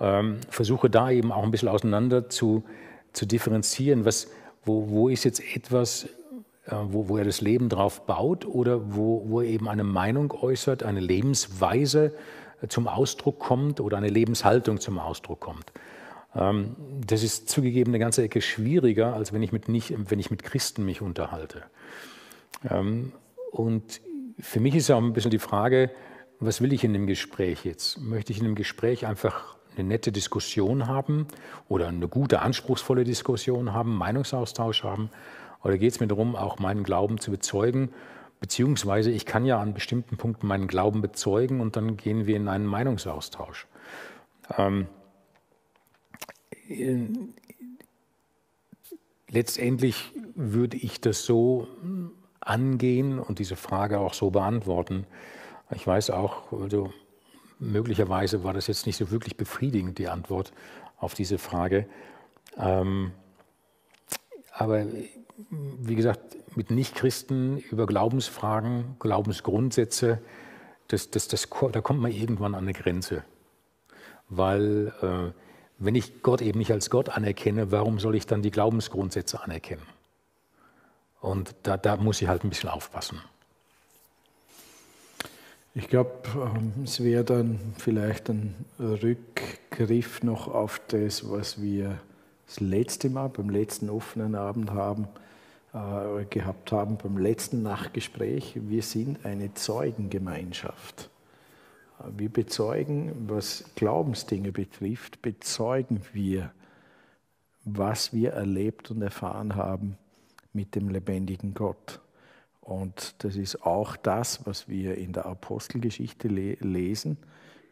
Ähm, 0.00 0.38
versuche 0.48 0.90
da 0.90 1.10
eben 1.10 1.32
auch 1.32 1.44
ein 1.44 1.50
bisschen 1.50 1.68
auseinander 1.68 2.28
zu, 2.28 2.64
zu 3.12 3.26
differenzieren, 3.26 4.04
was, 4.04 4.30
wo, 4.64 4.88
wo 4.88 5.08
ist 5.08 5.24
jetzt 5.24 5.40
etwas, 5.54 6.04
äh, 6.66 6.74
wo, 6.88 7.08
wo 7.08 7.16
er 7.18 7.24
das 7.24 7.40
Leben 7.40 7.68
drauf 7.68 8.06
baut 8.06 8.44
oder 8.44 8.94
wo, 8.94 9.24
wo 9.26 9.40
er 9.40 9.48
eben 9.48 9.68
eine 9.68 9.84
Meinung 9.84 10.32
äußert, 10.32 10.82
eine 10.82 11.00
Lebensweise, 11.00 12.12
zum 12.68 12.88
Ausdruck 12.88 13.38
kommt 13.38 13.80
oder 13.80 13.96
eine 13.96 14.08
Lebenshaltung 14.08 14.80
zum 14.80 14.98
Ausdruck 14.98 15.40
kommt. 15.40 15.72
Ähm, 16.34 16.76
das 17.06 17.22
ist 17.22 17.48
zugegeben 17.48 17.90
eine 17.90 17.98
ganze 17.98 18.22
Ecke 18.22 18.40
schwieriger, 18.40 19.14
als 19.14 19.32
wenn 19.32 19.42
ich 19.42 19.52
mit, 19.52 19.68
nicht, 19.68 19.94
wenn 20.10 20.18
ich 20.18 20.30
mit 20.30 20.42
Christen 20.42 20.84
mich 20.84 21.02
unterhalte. 21.02 21.62
Ähm, 22.68 23.12
und 23.50 24.00
für 24.38 24.60
mich 24.60 24.74
ist 24.74 24.90
auch 24.90 24.98
ein 24.98 25.12
bisschen 25.12 25.30
die 25.30 25.38
Frage, 25.38 25.90
was 26.40 26.60
will 26.60 26.72
ich 26.72 26.84
in 26.84 26.92
dem 26.92 27.06
Gespräch 27.06 27.64
jetzt? 27.64 28.00
Möchte 28.00 28.32
ich 28.32 28.38
in 28.38 28.44
dem 28.44 28.54
Gespräch 28.54 29.06
einfach 29.06 29.56
eine 29.76 29.88
nette 29.88 30.12
Diskussion 30.12 30.86
haben 30.86 31.26
oder 31.68 31.88
eine 31.88 32.08
gute, 32.08 32.40
anspruchsvolle 32.40 33.04
Diskussion 33.04 33.72
haben, 33.72 33.96
Meinungsaustausch 33.96 34.84
haben? 34.84 35.10
Oder 35.62 35.78
geht 35.78 35.92
es 35.92 36.00
mir 36.00 36.08
darum, 36.08 36.36
auch 36.36 36.58
meinen 36.58 36.84
Glauben 36.84 37.18
zu 37.18 37.30
bezeugen 37.30 37.90
Beziehungsweise 38.44 39.10
ich 39.10 39.24
kann 39.24 39.46
ja 39.46 39.58
an 39.58 39.72
bestimmten 39.72 40.18
Punkten 40.18 40.46
meinen 40.46 40.68
Glauben 40.68 41.00
bezeugen 41.00 41.62
und 41.62 41.76
dann 41.76 41.96
gehen 41.96 42.26
wir 42.26 42.36
in 42.36 42.46
einen 42.46 42.66
Meinungsaustausch. 42.66 43.66
Ähm, 44.58 44.86
letztendlich 49.30 50.12
würde 50.34 50.76
ich 50.76 51.00
das 51.00 51.24
so 51.24 51.68
angehen 52.40 53.18
und 53.18 53.38
diese 53.38 53.56
Frage 53.56 53.98
auch 53.98 54.12
so 54.12 54.30
beantworten. 54.30 55.06
Ich 55.74 55.86
weiß 55.86 56.10
auch, 56.10 56.52
also 56.52 56.92
möglicherweise 57.72 58.44
war 58.44 58.52
das 58.52 58.66
jetzt 58.66 58.86
nicht 58.86 58.96
so 58.96 59.10
wirklich 59.10 59.36
befriedigend, 59.36 59.98
die 59.98 60.08
Antwort 60.08 60.52
auf 60.98 61.14
diese 61.14 61.38
Frage. 61.38 61.86
Ähm, 62.56 63.12
aber 64.52 64.86
wie 65.50 65.94
gesagt, 65.94 66.20
mit 66.56 66.70
Nichtchristen 66.70 67.58
über 67.58 67.86
Glaubensfragen, 67.86 68.96
Glaubensgrundsätze, 69.00 70.20
das, 70.88 71.10
das, 71.10 71.28
das, 71.28 71.48
da 71.72 71.80
kommt 71.80 72.00
man 72.00 72.12
irgendwann 72.12 72.54
an 72.54 72.64
eine 72.64 72.72
Grenze. 72.72 73.24
Weil 74.28 74.92
äh, 75.02 75.32
wenn 75.78 75.94
ich 75.94 76.22
Gott 76.22 76.40
eben 76.40 76.58
nicht 76.58 76.70
als 76.70 76.90
Gott 76.90 77.08
anerkenne, 77.08 77.72
warum 77.72 77.98
soll 77.98 78.14
ich 78.14 78.26
dann 78.26 78.42
die 78.42 78.50
Glaubensgrundsätze 78.50 79.42
anerkennen? 79.42 79.86
Und 81.20 81.54
da, 81.62 81.76
da 81.76 81.96
muss 81.96 82.20
ich 82.22 82.28
halt 82.28 82.44
ein 82.44 82.50
bisschen 82.50 82.68
aufpassen. 82.68 83.20
Ich 85.76 85.88
glaube, 85.88 86.12
ähm, 86.36 86.84
es 86.84 87.02
wäre 87.02 87.24
dann 87.24 87.58
vielleicht 87.76 88.30
ein 88.30 88.54
Rückgriff 88.78 90.22
noch 90.22 90.46
auf 90.46 90.80
das, 90.86 91.28
was 91.28 91.60
wir 91.60 91.98
das 92.46 92.60
letzte 92.60 93.10
Mal 93.10 93.28
beim 93.28 93.50
letzten 93.50 93.90
offenen 93.90 94.36
Abend 94.36 94.70
haben 94.70 95.08
äh, 95.72 96.26
gehabt 96.26 96.70
haben 96.70 96.96
beim 96.96 97.18
letzten 97.18 97.64
Nachtgespräch. 97.64 98.54
Wir 98.54 98.82
sind 98.82 99.26
eine 99.26 99.52
Zeugengemeinschaft. 99.54 101.10
Äh, 101.98 102.04
wir 102.18 102.28
bezeugen, 102.28 103.26
was 103.26 103.64
Glaubensdinge 103.74 104.52
betrifft, 104.52 105.22
bezeugen 105.22 106.02
wir, 106.12 106.52
was 107.64 108.12
wir 108.12 108.30
erlebt 108.30 108.92
und 108.92 109.02
erfahren 109.02 109.56
haben 109.56 109.98
mit 110.52 110.76
dem 110.76 110.88
lebendigen 110.88 111.52
Gott. 111.52 111.98
Und 112.64 113.22
das 113.22 113.36
ist 113.36 113.62
auch 113.62 113.94
das, 113.96 114.46
was 114.46 114.68
wir 114.68 114.96
in 114.96 115.12
der 115.12 115.26
Apostelgeschichte 115.26 116.28
le 116.28 116.54
lesen. 116.60 117.18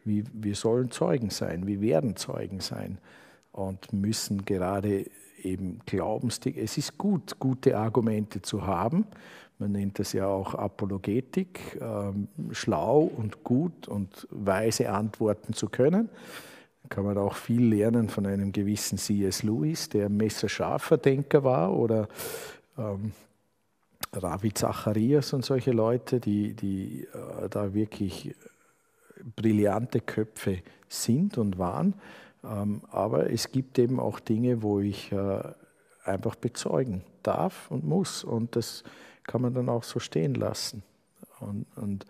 Wie, 0.05 0.23
wir 0.31 0.53
sollen 0.53 0.91
Zeugen 0.91 1.31
sein, 1.31 1.65
wir 1.65 1.81
werden 1.81 2.15
Zeugen 2.15 2.59
sein 2.59 2.99
und 3.51 3.91
müssen 3.91 4.45
gerade 4.45 5.05
eben 5.41 5.79
Glaubensdinge. 5.87 6.59
Es 6.59 6.77
ist 6.77 6.99
gut, 6.99 7.39
gute 7.39 7.75
Argumente 7.75 8.43
zu 8.43 8.67
haben. 8.67 9.05
Man 9.57 9.71
nennt 9.71 9.97
das 9.97 10.13
ja 10.13 10.27
auch 10.27 10.53
Apologetik, 10.53 11.79
ähm, 11.81 12.27
schlau 12.51 13.01
und 13.01 13.43
gut 13.43 13.87
und 13.87 14.27
weise 14.29 14.91
antworten 14.91 15.53
zu 15.53 15.69
können. 15.69 16.09
Da 16.83 16.89
kann 16.89 17.05
man 17.05 17.17
auch 17.17 17.35
viel 17.35 17.65
lernen 17.65 18.09
von 18.09 18.27
einem 18.27 18.51
gewissen 18.51 18.99
C.S. 18.99 19.41
Lewis, 19.41 19.89
der 19.89 20.09
messerscharfer 20.09 20.97
Denker 20.97 21.43
war, 21.43 21.73
oder 21.73 22.07
ähm, 22.77 23.13
Ravi 24.13 24.53
Zacharias 24.53 25.33
und 25.33 25.43
solche 25.43 25.71
Leute, 25.71 26.19
die, 26.19 26.53
die 26.53 27.07
äh, 27.13 27.49
da 27.49 27.73
wirklich 27.73 28.35
brillante 29.35 29.99
Köpfe 29.99 30.59
sind 30.87 31.37
und 31.37 31.57
waren. 31.57 31.95
Ähm, 32.43 32.81
aber 32.91 33.31
es 33.31 33.51
gibt 33.51 33.79
eben 33.79 33.99
auch 33.99 34.19
Dinge, 34.19 34.61
wo 34.61 34.79
ich 34.79 35.11
äh, 35.11 35.41
einfach 36.03 36.35
bezeugen 36.35 37.03
darf 37.23 37.71
und 37.71 37.85
muss. 37.85 38.23
Und 38.23 38.55
das 38.55 38.83
kann 39.23 39.41
man 39.41 39.53
dann 39.53 39.69
auch 39.69 39.83
so 39.83 39.99
stehen 39.99 40.35
lassen. 40.35 40.83
Und, 41.39 41.65
und 41.75 42.05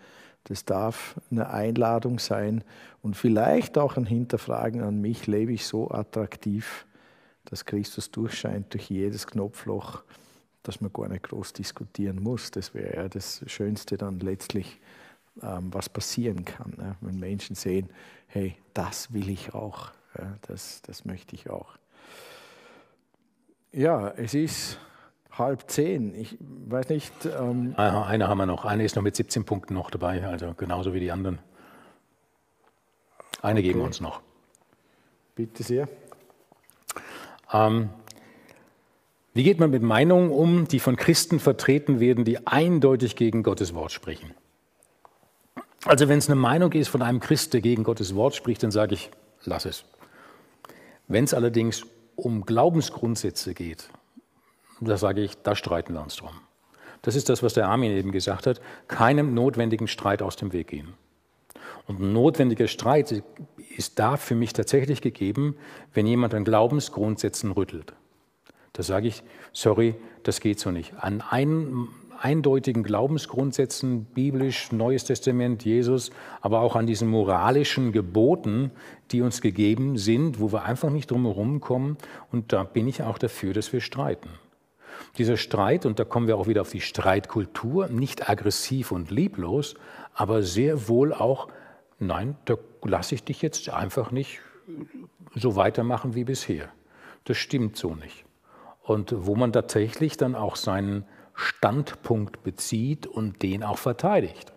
das 0.45 0.65
darf 0.65 1.19
eine 1.31 1.49
Einladung 1.49 2.19
sein 2.19 2.63
und 3.01 3.15
vielleicht 3.15 3.77
auch 3.77 3.95
ein 3.95 4.05
Hinterfragen 4.05 4.81
an 4.81 4.99
mich, 4.99 5.25
lebe 5.27 5.53
ich 5.53 5.65
so 5.65 5.89
attraktiv, 5.91 6.85
dass 7.45 7.65
Christus 7.65 8.11
durchscheint 8.11 8.73
durch 8.73 8.89
jedes 8.89 9.27
Knopfloch, 9.27 10.03
dass 10.63 10.81
man 10.81 10.91
gar 10.91 11.09
nicht 11.09 11.23
groß 11.23 11.53
diskutieren 11.53 12.21
muss. 12.21 12.51
Das 12.51 12.73
wäre 12.73 12.95
ja 12.95 13.09
das 13.09 13.43
Schönste 13.47 13.97
dann 13.97 14.19
letztlich, 14.19 14.79
ähm, 15.41 15.73
was 15.73 15.89
passieren 15.89 16.45
kann, 16.45 16.73
ne? 16.77 16.95
wenn 17.01 17.19
Menschen 17.19 17.55
sehen, 17.55 17.89
hey, 18.27 18.55
das 18.73 19.13
will 19.13 19.29
ich 19.29 19.53
auch. 19.53 19.91
Ja, 20.17 20.37
das, 20.43 20.81
das 20.83 21.05
möchte 21.05 21.35
ich 21.35 21.49
auch. 21.49 21.77
Ja, 23.71 24.09
es 24.09 24.33
ist 24.33 24.79
halb 25.31 25.69
zehn. 25.69 26.13
Ich 26.13 26.37
weiß 26.39 26.89
nicht. 26.89 27.13
Ähm 27.25 27.73
eine 27.75 28.27
haben 28.27 28.37
wir 28.37 28.45
noch. 28.45 28.65
Eine 28.65 28.85
ist 28.85 28.95
noch 28.95 29.01
mit 29.01 29.15
17 29.15 29.45
Punkten 29.45 29.73
noch 29.73 29.89
dabei, 29.89 30.25
also 30.25 30.53
genauso 30.53 30.93
wie 30.93 30.99
die 30.99 31.11
anderen. 31.11 31.39
Eine 33.41 33.59
okay. 33.59 33.69
geben 33.69 33.79
wir 33.79 33.85
uns 33.85 33.99
noch. 33.99 34.21
Bitte 35.35 35.63
sehr. 35.63 35.89
Ähm, 37.51 37.89
wie 39.33 39.43
geht 39.43 39.59
man 39.59 39.71
mit 39.71 39.81
Meinungen 39.81 40.29
um, 40.29 40.67
die 40.67 40.79
von 40.79 40.95
Christen 40.95 41.39
vertreten 41.39 41.99
werden, 41.99 42.23
die 42.23 42.45
eindeutig 42.45 43.15
gegen 43.15 43.41
Gottes 43.41 43.73
Wort 43.73 43.91
sprechen? 43.91 44.31
Also 45.85 46.07
wenn 46.07 46.19
es 46.19 46.29
eine 46.29 46.35
Meinung 46.35 46.71
ist 46.73 46.87
von 46.87 47.01
einem 47.01 47.19
Christ, 47.19 47.53
der 47.53 47.61
gegen 47.61 47.83
Gottes 47.83 48.15
Wort 48.15 48.35
spricht, 48.35 48.63
dann 48.63 48.71
sage 48.71 48.93
ich, 48.93 49.09
lass 49.43 49.65
es. 49.65 49.85
Wenn 51.07 51.25
es 51.25 51.33
allerdings 51.33 51.85
um 52.15 52.45
Glaubensgrundsätze 52.45 53.53
geht, 53.53 53.89
da 54.79 54.97
sage 54.97 55.21
ich, 55.21 55.35
da 55.41 55.55
streiten 55.55 55.93
wir 55.93 56.01
uns 56.01 56.15
drum. 56.15 56.31
Das 57.01 57.15
ist 57.15 57.27
das, 57.27 57.43
was 57.43 57.53
der 57.53 57.67
Armin 57.67 57.91
eben 57.91 58.11
gesagt 58.11 58.47
hat, 58.47 58.61
keinem 58.87 59.33
notwendigen 59.33 59.87
Streit 59.87 60.21
aus 60.21 60.35
dem 60.35 60.53
Weg 60.53 60.67
gehen. 60.67 60.93
Und 61.85 61.99
ein 61.99 62.13
notwendiger 62.13 62.67
Streit 62.67 63.23
ist 63.75 63.99
da 63.99 64.15
für 64.15 64.35
mich 64.35 64.53
tatsächlich 64.53 65.01
gegeben, 65.01 65.57
wenn 65.93 66.07
jemand 66.07 66.33
an 66.33 66.45
Glaubensgrundsätzen 66.45 67.51
rüttelt. 67.51 67.93
Da 68.73 68.83
sage 68.83 69.07
ich, 69.07 69.23
sorry, 69.51 69.95
das 70.23 70.39
geht 70.39 70.59
so 70.59 70.71
nicht. 70.71 70.93
An 70.95 71.21
ein, 71.21 71.87
eindeutigen 72.19 72.83
Glaubensgrundsätzen, 72.83 74.05
biblisch, 74.05 74.71
Neues 74.71 75.03
Testament, 75.03 75.65
Jesus, 75.65 76.09
aber 76.41 76.61
auch 76.61 76.75
an 76.75 76.87
diesen 76.87 77.09
moralischen 77.09 77.91
Geboten, 77.91 78.71
die 79.11 79.21
uns 79.21 79.41
gegeben 79.41 79.97
sind, 79.97 80.39
wo 80.39 80.51
wir 80.51 80.63
einfach 80.63 80.89
nicht 80.89 81.11
drum 81.11 81.25
herum 81.25 81.59
kommen. 81.59 81.97
Und 82.31 82.53
da 82.53 82.63
bin 82.63 82.87
ich 82.87 83.03
auch 83.03 83.17
dafür, 83.17 83.53
dass 83.53 83.73
wir 83.73 83.81
streiten. 83.81 84.29
Dieser 85.17 85.37
Streit, 85.37 85.85
und 85.85 85.99
da 85.99 86.05
kommen 86.05 86.27
wir 86.27 86.37
auch 86.37 86.47
wieder 86.47 86.61
auf 86.61 86.71
die 86.71 86.81
Streitkultur, 86.81 87.89
nicht 87.89 88.29
aggressiv 88.29 88.91
und 88.91 89.11
lieblos, 89.11 89.75
aber 90.13 90.43
sehr 90.43 90.87
wohl 90.87 91.13
auch, 91.13 91.47
nein, 91.99 92.37
da 92.45 92.55
lasse 92.83 93.15
ich 93.15 93.23
dich 93.23 93.41
jetzt 93.41 93.69
einfach 93.69 94.11
nicht 94.11 94.39
so 95.35 95.55
weitermachen 95.55 96.15
wie 96.15 96.23
bisher. 96.23 96.69
Das 97.25 97.37
stimmt 97.37 97.75
so 97.75 97.95
nicht. 97.95 98.25
Und 98.83 99.13
wo 99.15 99.35
man 99.35 99.53
tatsächlich 99.53 100.17
dann 100.17 100.35
auch 100.35 100.55
seinen 100.55 101.05
Standpunkt 101.33 102.43
bezieht 102.43 103.07
und 103.07 103.41
den 103.41 103.63
auch 103.63 103.77
verteidigt. 103.77 104.53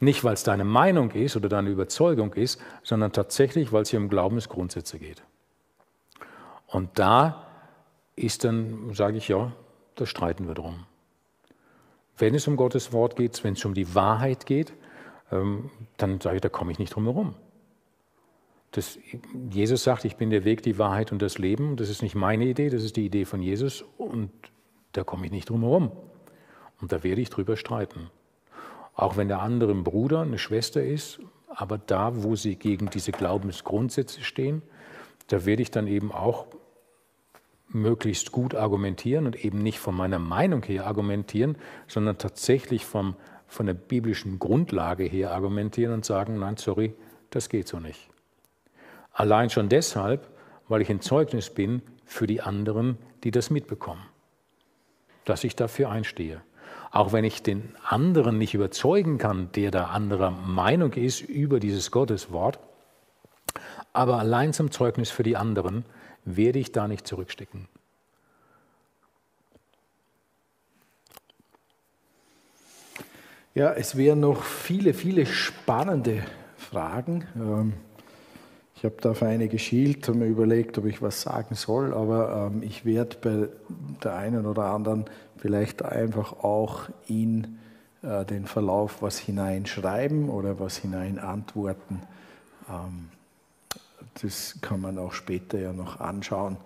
Nicht, 0.00 0.24
weil 0.24 0.34
es 0.34 0.42
deine 0.42 0.64
Meinung 0.64 1.10
ist 1.10 1.36
oder 1.36 1.48
deine 1.48 1.70
Überzeugung 1.70 2.32
ist, 2.34 2.60
sondern 2.82 3.12
tatsächlich, 3.12 3.72
weil 3.72 3.82
es 3.82 3.90
hier 3.90 3.98
um 3.98 4.08
Glaubensgrundsätze 4.08 4.98
geht. 4.98 5.22
Und 6.66 6.98
da 6.98 7.46
ist 8.14 8.44
dann, 8.44 8.94
sage 8.94 9.18
ich 9.18 9.28
ja, 9.28 9.52
da 9.96 10.06
streiten 10.06 10.46
wir 10.46 10.54
drum. 10.54 10.86
Wenn 12.16 12.34
es 12.34 12.48
um 12.48 12.56
Gottes 12.56 12.92
Wort 12.92 13.16
geht, 13.16 13.42
wenn 13.44 13.54
es 13.54 13.64
um 13.64 13.74
die 13.74 13.94
Wahrheit 13.94 14.46
geht, 14.46 14.72
ähm, 15.30 15.70
dann 15.98 16.20
sage 16.20 16.36
ich, 16.36 16.42
da 16.42 16.48
komme 16.48 16.72
ich 16.72 16.78
nicht 16.78 16.94
drum 16.94 17.04
herum. 17.04 17.34
Das, 18.76 18.98
Jesus 19.50 19.84
sagt, 19.84 20.04
ich 20.04 20.16
bin 20.16 20.28
der 20.28 20.44
Weg, 20.44 20.62
die 20.62 20.76
Wahrheit 20.76 21.10
und 21.10 21.22
das 21.22 21.38
Leben. 21.38 21.76
Das 21.76 21.88
ist 21.88 22.02
nicht 22.02 22.14
meine 22.14 22.44
Idee, 22.44 22.68
das 22.68 22.84
ist 22.84 22.96
die 22.96 23.06
Idee 23.06 23.24
von 23.24 23.40
Jesus 23.40 23.86
und 23.96 24.30
da 24.92 25.02
komme 25.02 25.24
ich 25.24 25.32
nicht 25.32 25.48
drum 25.48 25.62
herum. 25.62 25.92
Und 26.82 26.92
da 26.92 27.02
werde 27.02 27.22
ich 27.22 27.30
drüber 27.30 27.56
streiten. 27.56 28.10
Auch 28.94 29.16
wenn 29.16 29.28
der 29.28 29.40
andere 29.40 29.70
ein 29.72 29.82
Bruder, 29.82 30.20
eine 30.20 30.36
Schwester 30.36 30.84
ist, 30.84 31.20
aber 31.48 31.78
da, 31.78 32.22
wo 32.22 32.36
sie 32.36 32.56
gegen 32.56 32.90
diese 32.90 33.12
Glaubensgrundsätze 33.12 34.22
stehen, 34.22 34.60
da 35.28 35.46
werde 35.46 35.62
ich 35.62 35.70
dann 35.70 35.86
eben 35.86 36.12
auch 36.12 36.46
möglichst 37.68 38.30
gut 38.30 38.54
argumentieren 38.54 39.24
und 39.24 39.42
eben 39.42 39.62
nicht 39.62 39.78
von 39.78 39.94
meiner 39.94 40.18
Meinung 40.18 40.62
her 40.64 40.86
argumentieren, 40.86 41.56
sondern 41.88 42.18
tatsächlich 42.18 42.84
vom, 42.84 43.16
von 43.46 43.64
der 43.64 43.74
biblischen 43.74 44.38
Grundlage 44.38 45.04
her 45.04 45.32
argumentieren 45.32 45.94
und 45.94 46.04
sagen, 46.04 46.38
nein, 46.38 46.58
sorry, 46.58 46.94
das 47.30 47.48
geht 47.48 47.68
so 47.68 47.80
nicht. 47.80 48.10
Allein 49.16 49.48
schon 49.48 49.70
deshalb, 49.70 50.28
weil 50.68 50.82
ich 50.82 50.90
ein 50.90 51.00
Zeugnis 51.00 51.48
bin 51.48 51.80
für 52.04 52.26
die 52.26 52.42
anderen, 52.42 52.98
die 53.24 53.30
das 53.30 53.48
mitbekommen. 53.48 54.02
Dass 55.24 55.42
ich 55.42 55.56
dafür 55.56 55.88
einstehe. 55.88 56.42
Auch 56.90 57.14
wenn 57.14 57.24
ich 57.24 57.42
den 57.42 57.74
anderen 57.82 58.36
nicht 58.36 58.52
überzeugen 58.52 59.16
kann, 59.16 59.50
der 59.52 59.70
da 59.70 59.86
anderer 59.86 60.30
Meinung 60.30 60.92
ist 60.92 61.22
über 61.22 61.60
dieses 61.60 61.90
Gotteswort, 61.90 62.58
aber 63.94 64.18
allein 64.18 64.52
zum 64.52 64.70
Zeugnis 64.70 65.10
für 65.10 65.22
die 65.22 65.38
anderen 65.38 65.86
werde 66.26 66.58
ich 66.58 66.72
da 66.72 66.86
nicht 66.86 67.06
zurückstecken. 67.06 67.68
Ja, 73.54 73.72
es 73.72 73.96
wären 73.96 74.20
noch 74.20 74.42
viele, 74.42 74.92
viele 74.92 75.24
spannende 75.24 76.22
Fragen. 76.58 77.26
Ähm, 77.34 77.72
habe 78.86 78.96
da 79.00 79.10
auf 79.10 79.22
eine 79.22 79.48
geschielt 79.48 80.08
und 80.08 80.20
mir 80.20 80.26
überlegt, 80.26 80.78
ob 80.78 80.86
ich 80.86 81.02
was 81.02 81.20
sagen 81.20 81.54
soll, 81.54 81.92
aber 81.92 82.50
ähm, 82.52 82.62
ich 82.62 82.84
werde 82.84 83.16
bei 83.20 83.48
der 84.02 84.14
einen 84.14 84.46
oder 84.46 84.64
anderen 84.64 85.04
vielleicht 85.36 85.84
einfach 85.84 86.44
auch 86.44 86.88
in 87.06 87.58
äh, 88.02 88.24
den 88.24 88.46
Verlauf 88.46 89.02
was 89.02 89.18
hineinschreiben 89.18 90.28
oder 90.30 90.58
was 90.58 90.78
hinein 90.78 91.18
antworten. 91.18 92.00
Ähm, 92.68 93.08
das 94.22 94.56
kann 94.62 94.80
man 94.80 94.98
auch 94.98 95.12
später 95.12 95.58
ja 95.58 95.72
noch 95.72 96.00
anschauen 96.00 96.56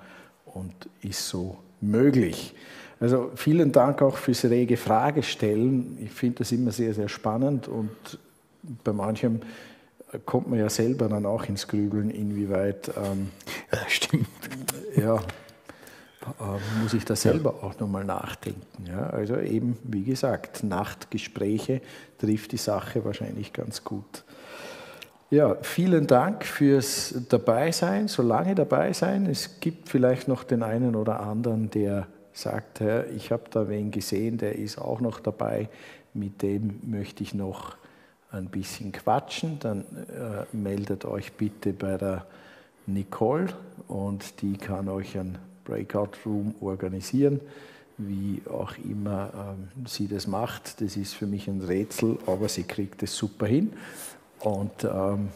und 0.44 0.72
ist 1.02 1.28
so 1.28 1.58
möglich. 1.80 2.54
Also 3.00 3.32
vielen 3.34 3.72
Dank 3.72 4.02
auch 4.02 4.16
fürs 4.16 4.44
rege 4.44 4.76
Fragestellen. 4.76 5.98
Ich 6.00 6.12
finde 6.12 6.40
das 6.40 6.52
immer 6.52 6.70
sehr, 6.70 6.94
sehr 6.94 7.08
spannend 7.08 7.66
und 7.66 8.18
bei 8.84 8.92
manchem 8.92 9.40
kommt 10.18 10.48
man 10.48 10.58
ja 10.58 10.68
selber 10.68 11.08
dann 11.08 11.26
auch 11.26 11.44
ins 11.44 11.68
Grübeln, 11.68 12.10
inwieweit 12.10 12.88
ähm, 12.96 13.30
ja, 13.72 13.78
stimmt. 13.88 14.28
Ja, 14.96 15.16
äh, 15.16 16.82
muss 16.82 16.94
ich 16.94 17.04
da 17.04 17.16
selber 17.16 17.54
ja. 17.60 17.68
auch 17.68 17.78
nochmal 17.78 18.04
nachdenken. 18.04 18.86
Ja? 18.86 19.06
Also 19.10 19.38
eben, 19.38 19.78
wie 19.84 20.04
gesagt, 20.04 20.64
Nachtgespräche 20.64 21.80
trifft 22.18 22.52
die 22.52 22.58
Sache 22.58 23.04
wahrscheinlich 23.04 23.52
ganz 23.52 23.84
gut. 23.84 24.24
Ja, 25.30 25.56
vielen 25.62 26.08
Dank 26.08 26.44
fürs 26.44 27.14
Dabeisein, 27.28 28.08
so 28.08 28.22
lange 28.22 28.56
dabei 28.56 28.92
sein. 28.92 29.26
Es 29.26 29.60
gibt 29.60 29.88
vielleicht 29.88 30.26
noch 30.26 30.42
den 30.42 30.64
einen 30.64 30.96
oder 30.96 31.20
anderen, 31.20 31.70
der 31.70 32.08
sagt, 32.32 32.82
ich 33.14 33.30
habe 33.30 33.44
da 33.50 33.68
wen 33.68 33.92
gesehen, 33.92 34.38
der 34.38 34.56
ist 34.56 34.78
auch 34.78 35.00
noch 35.00 35.20
dabei, 35.20 35.68
mit 36.14 36.42
dem 36.42 36.80
möchte 36.82 37.22
ich 37.22 37.32
noch 37.32 37.76
ein 38.32 38.46
bisschen 38.46 38.92
quatschen, 38.92 39.58
dann 39.58 39.80
äh, 39.80 40.56
meldet 40.56 41.04
euch 41.04 41.32
bitte 41.32 41.72
bei 41.72 41.96
der 41.96 42.26
Nicole 42.86 43.48
und 43.88 44.40
die 44.42 44.56
kann 44.56 44.88
euch 44.88 45.18
ein 45.18 45.38
Breakout 45.64 46.10
Room 46.24 46.54
organisieren, 46.60 47.40
wie 47.98 48.42
auch 48.48 48.72
immer 48.78 49.30
ähm, 49.34 49.86
sie 49.86 50.08
das 50.08 50.26
macht. 50.26 50.80
Das 50.80 50.96
ist 50.96 51.14
für 51.14 51.26
mich 51.26 51.48
ein 51.48 51.60
Rätsel, 51.60 52.18
aber 52.26 52.48
sie 52.48 52.64
kriegt 52.64 53.02
es 53.02 53.16
super 53.16 53.46
hin. 53.46 53.72
Und 54.40 54.84
ähm, 54.84 55.28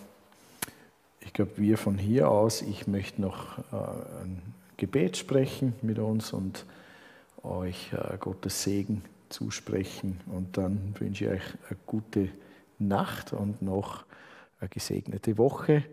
ich 1.20 1.32
glaube, 1.32 1.52
wir 1.56 1.78
von 1.78 1.98
hier 1.98 2.30
aus, 2.30 2.62
ich 2.62 2.86
möchte 2.86 3.20
noch 3.20 3.58
äh, 3.58 4.22
ein 4.22 4.42
Gebet 4.76 5.16
sprechen 5.16 5.74
mit 5.82 5.98
uns 5.98 6.32
und 6.32 6.64
euch 7.42 7.92
äh, 7.92 8.16
Gottes 8.18 8.62
Segen 8.62 9.02
zusprechen. 9.28 10.20
Und 10.26 10.56
dann 10.56 10.94
wünsche 10.98 11.24
ich 11.24 11.30
euch 11.30 11.42
eine 11.68 11.78
gute 11.86 12.28
Nacht 12.78 13.32
und 13.32 13.62
noch 13.62 14.04
eine 14.60 14.68
gesegnete 14.68 15.38
Woche. 15.38 15.84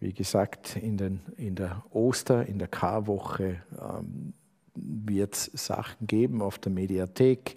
Wie 0.00 0.12
gesagt, 0.12 0.76
in, 0.76 0.96
den, 0.96 1.20
in 1.36 1.54
der 1.54 1.84
Oster-, 1.90 2.46
in 2.46 2.58
der 2.58 2.68
Karwoche 2.68 3.62
ähm, 3.80 4.32
wird 4.74 5.34
es 5.34 5.50
Sachen 5.54 6.06
geben 6.06 6.40
auf 6.40 6.58
der 6.58 6.70
Mediathek, 6.70 7.56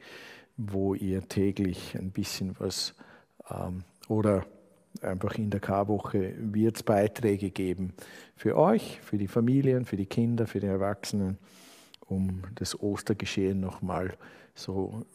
wo 0.58 0.96
ihr 0.96 1.28
täglich 1.28 1.96
ein 1.96 2.12
bisschen 2.12 2.56
was 2.60 2.96
ähm, 3.50 3.84
oder 4.08 4.46
einfach 5.02 5.36
in 5.36 5.50
der 5.50 5.60
Karwoche 5.60 6.34
wird 6.38 6.78
es 6.78 6.84
Beiträge 6.84 7.50
geben 7.50 7.94
für 8.36 8.58
euch, 8.58 9.00
für 9.02 9.18
die 9.18 9.28
Familien, 9.28 9.86
für 9.86 9.98
die 9.98 10.06
Kinder, 10.06 10.48
für 10.48 10.60
die 10.60 10.68
Erwachsenen, 10.68 11.38
um 12.08 12.44
das 12.56 12.80
Ostergeschehen 12.80 13.60
nochmal 13.60 14.18
so 14.54 15.06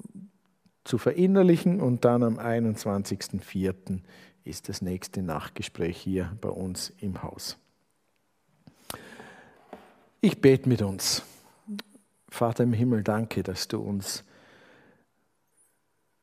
zu 0.86 0.98
verinnerlichen 0.98 1.80
und 1.80 2.04
dann 2.04 2.22
am 2.22 2.38
21.04. 2.38 4.00
ist 4.44 4.68
das 4.68 4.82
nächste 4.82 5.22
Nachgespräch 5.22 5.98
hier 5.98 6.36
bei 6.40 6.48
uns 6.48 6.92
im 7.00 7.22
Haus. 7.22 7.58
Ich 10.20 10.40
bete 10.40 10.68
mit 10.68 10.82
uns. 10.82 11.22
Vater 12.28 12.64
im 12.64 12.72
Himmel, 12.72 13.02
danke, 13.02 13.42
dass 13.42 13.68
du 13.68 13.80
uns 13.80 14.24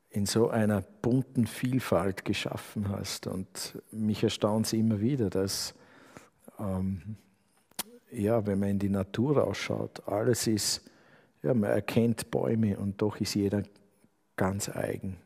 in 0.10 0.26
so 0.26 0.50
einer 0.50 0.82
bunten 0.82 1.48
Vielfalt 1.48 2.24
geschaffen 2.24 2.90
hast. 2.90 3.28
Und 3.28 3.82
mich 3.92 4.24
erstaunt 4.24 4.68
es 4.68 4.74
immer 4.74 5.02
wieder, 5.02 5.30
dass, 5.30 5.74
ähm, 6.60 7.18
ja, 8.12 8.46
wenn 8.46 8.60
man 8.60 8.70
in 8.70 8.80
die 8.80 8.90
Natur 8.90 9.46
ausschaut, 9.46 10.08
alles 10.08 10.48
ist, 10.48 10.90
ja, 11.42 11.54
man 11.54 11.72
erkennt 11.72 12.32
Bäume 12.32 12.78
und 12.78 13.02
doch 13.02 13.20
ist 13.20 13.34
jeder 13.34 13.64
ganz 14.36 14.70
eigen. 14.70 15.18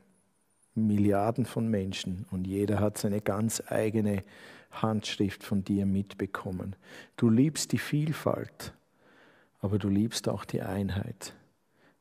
Milliarden 0.75 1.45
von 1.45 1.67
Menschen 1.67 2.25
und 2.29 2.45
jeder 2.45 2.79
hat 2.79 2.97
seine 2.97 3.21
ganz 3.21 3.63
eigene 3.67 4.23
Handschrift 4.71 5.43
von 5.43 5.63
dir 5.63 5.85
mitbekommen. 5.85 6.75
Du 7.15 7.29
liebst 7.29 7.71
die 7.71 7.79
Vielfalt, 7.79 8.73
aber 9.59 9.79
du 9.79 9.89
liebst 9.89 10.29
auch 10.29 10.45
die 10.45 10.61
Einheit. 10.61 11.33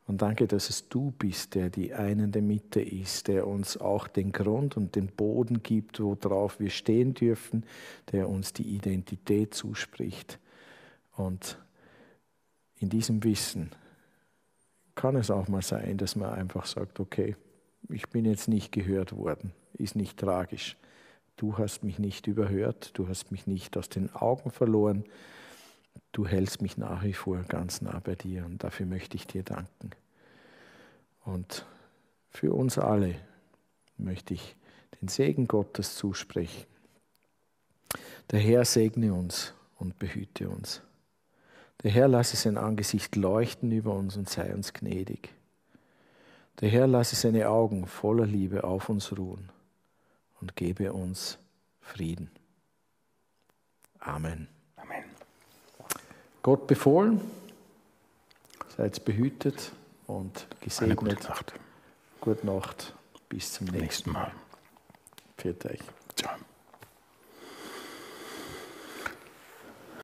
Und 0.07 0.23
danke, 0.23 0.47
dass 0.47 0.71
es 0.71 0.89
du 0.89 1.11
bist, 1.11 1.57
der 1.57 1.69
die 1.69 1.93
einende 1.93 2.41
Mitte 2.41 2.81
ist, 2.81 3.27
der 3.27 3.47
uns 3.47 3.77
auch 3.77 4.07
den 4.07 4.31
Grund 4.31 4.77
und 4.77 4.95
den 4.95 5.09
Boden 5.09 5.63
gibt, 5.65 5.99
worauf 5.99 6.61
wir 6.61 6.71
stehen 6.71 7.15
dürfen, 7.15 7.65
der 8.13 8.29
uns 8.29 8.53
die 8.53 8.63
Identität 8.77 9.53
zuspricht. 9.53 10.39
Und 11.17 11.59
in 12.79 12.89
diesem 12.89 13.25
Wissen 13.25 13.71
kann 14.97 15.15
es 15.15 15.31
auch 15.31 15.47
mal 15.47 15.63
sein, 15.63 15.99
dass 15.99 16.17
man 16.17 16.31
einfach 16.31 16.67
sagt, 16.67 16.99
okay, 16.99 17.37
ich 17.89 18.09
bin 18.09 18.25
jetzt 18.25 18.49
nicht 18.49 18.73
gehört 18.73 19.17
worden, 19.17 19.53
ist 19.75 19.95
nicht 19.95 20.19
tragisch. 20.19 20.77
Du 21.37 21.59
hast 21.59 21.85
mich 21.85 21.99
nicht 21.99 22.27
überhört, 22.27 22.99
du 22.99 23.07
hast 23.07 23.31
mich 23.31 23.47
nicht 23.47 23.77
aus 23.77 23.89
den 23.89 24.13
Augen 24.15 24.51
verloren, 24.51 25.05
du 26.13 26.27
hältst 26.27 26.63
mich 26.63 26.79
nach 26.79 27.05
wie 27.05 27.13
vor 27.13 27.43
ganz 27.43 27.83
nah 27.83 28.01
bei 28.01 28.15
dir 28.15 28.47
und 28.47 28.65
dafür 28.65 28.87
möchte 28.87 29.17
ich 29.17 29.27
dir 29.27 29.43
danken. 29.43 29.91
Und 31.25 31.67
für 32.31 32.55
uns 32.55 32.79
alle 32.79 33.17
möchte 33.99 34.35
ich 34.35 34.57
den 35.01 35.09
Segen 35.09 35.47
Gottes 35.47 35.95
zusprechen. 35.97 36.65
Der 38.31 38.41
Herr 38.41 38.65
segne 38.65 39.13
uns 39.13 39.53
und 39.79 39.99
behüte 39.99 40.49
uns. 40.49 40.83
Der 41.83 41.91
Herr 41.91 42.09
lasse 42.09 42.37
sein 42.37 42.59
Angesicht 42.59 43.17
leuchten 43.17 43.71
über 43.71 43.93
uns 43.95 44.17
und 44.17 44.29
sei 44.29 44.53
uns 44.55 44.73
gnädig. 44.73 45.31
Der 46.61 46.71
Herr 46.71 46.87
lasse 46.87 47.17
seine 47.17 47.49
Augen 47.49 47.87
voller 47.87 48.27
Liebe 48.27 48.65
auf 48.65 48.89
uns 48.89 49.17
ruhen 49.17 49.51
und 50.41 50.57
gebe 50.57 50.93
uns 50.93 51.39
Frieden. 51.81 52.31
Amen. 54.01 54.49
Amen. 54.77 55.05
Gott 56.43 56.67
befohlen, 56.67 57.21
seid 58.77 59.05
behütet 59.05 59.73
und 60.07 60.47
gesegnet. 60.61 60.99
Eine 61.01 61.15
gute 61.15 61.29
Nacht. 61.29 61.55
Gute 62.21 62.47
Nacht. 62.47 62.95
Bis 63.29 63.53
zum 63.53 63.67
nächsten 63.67 64.13
Mal. 64.13 64.33
Pfiat 65.37 65.67
euch. 65.67 65.81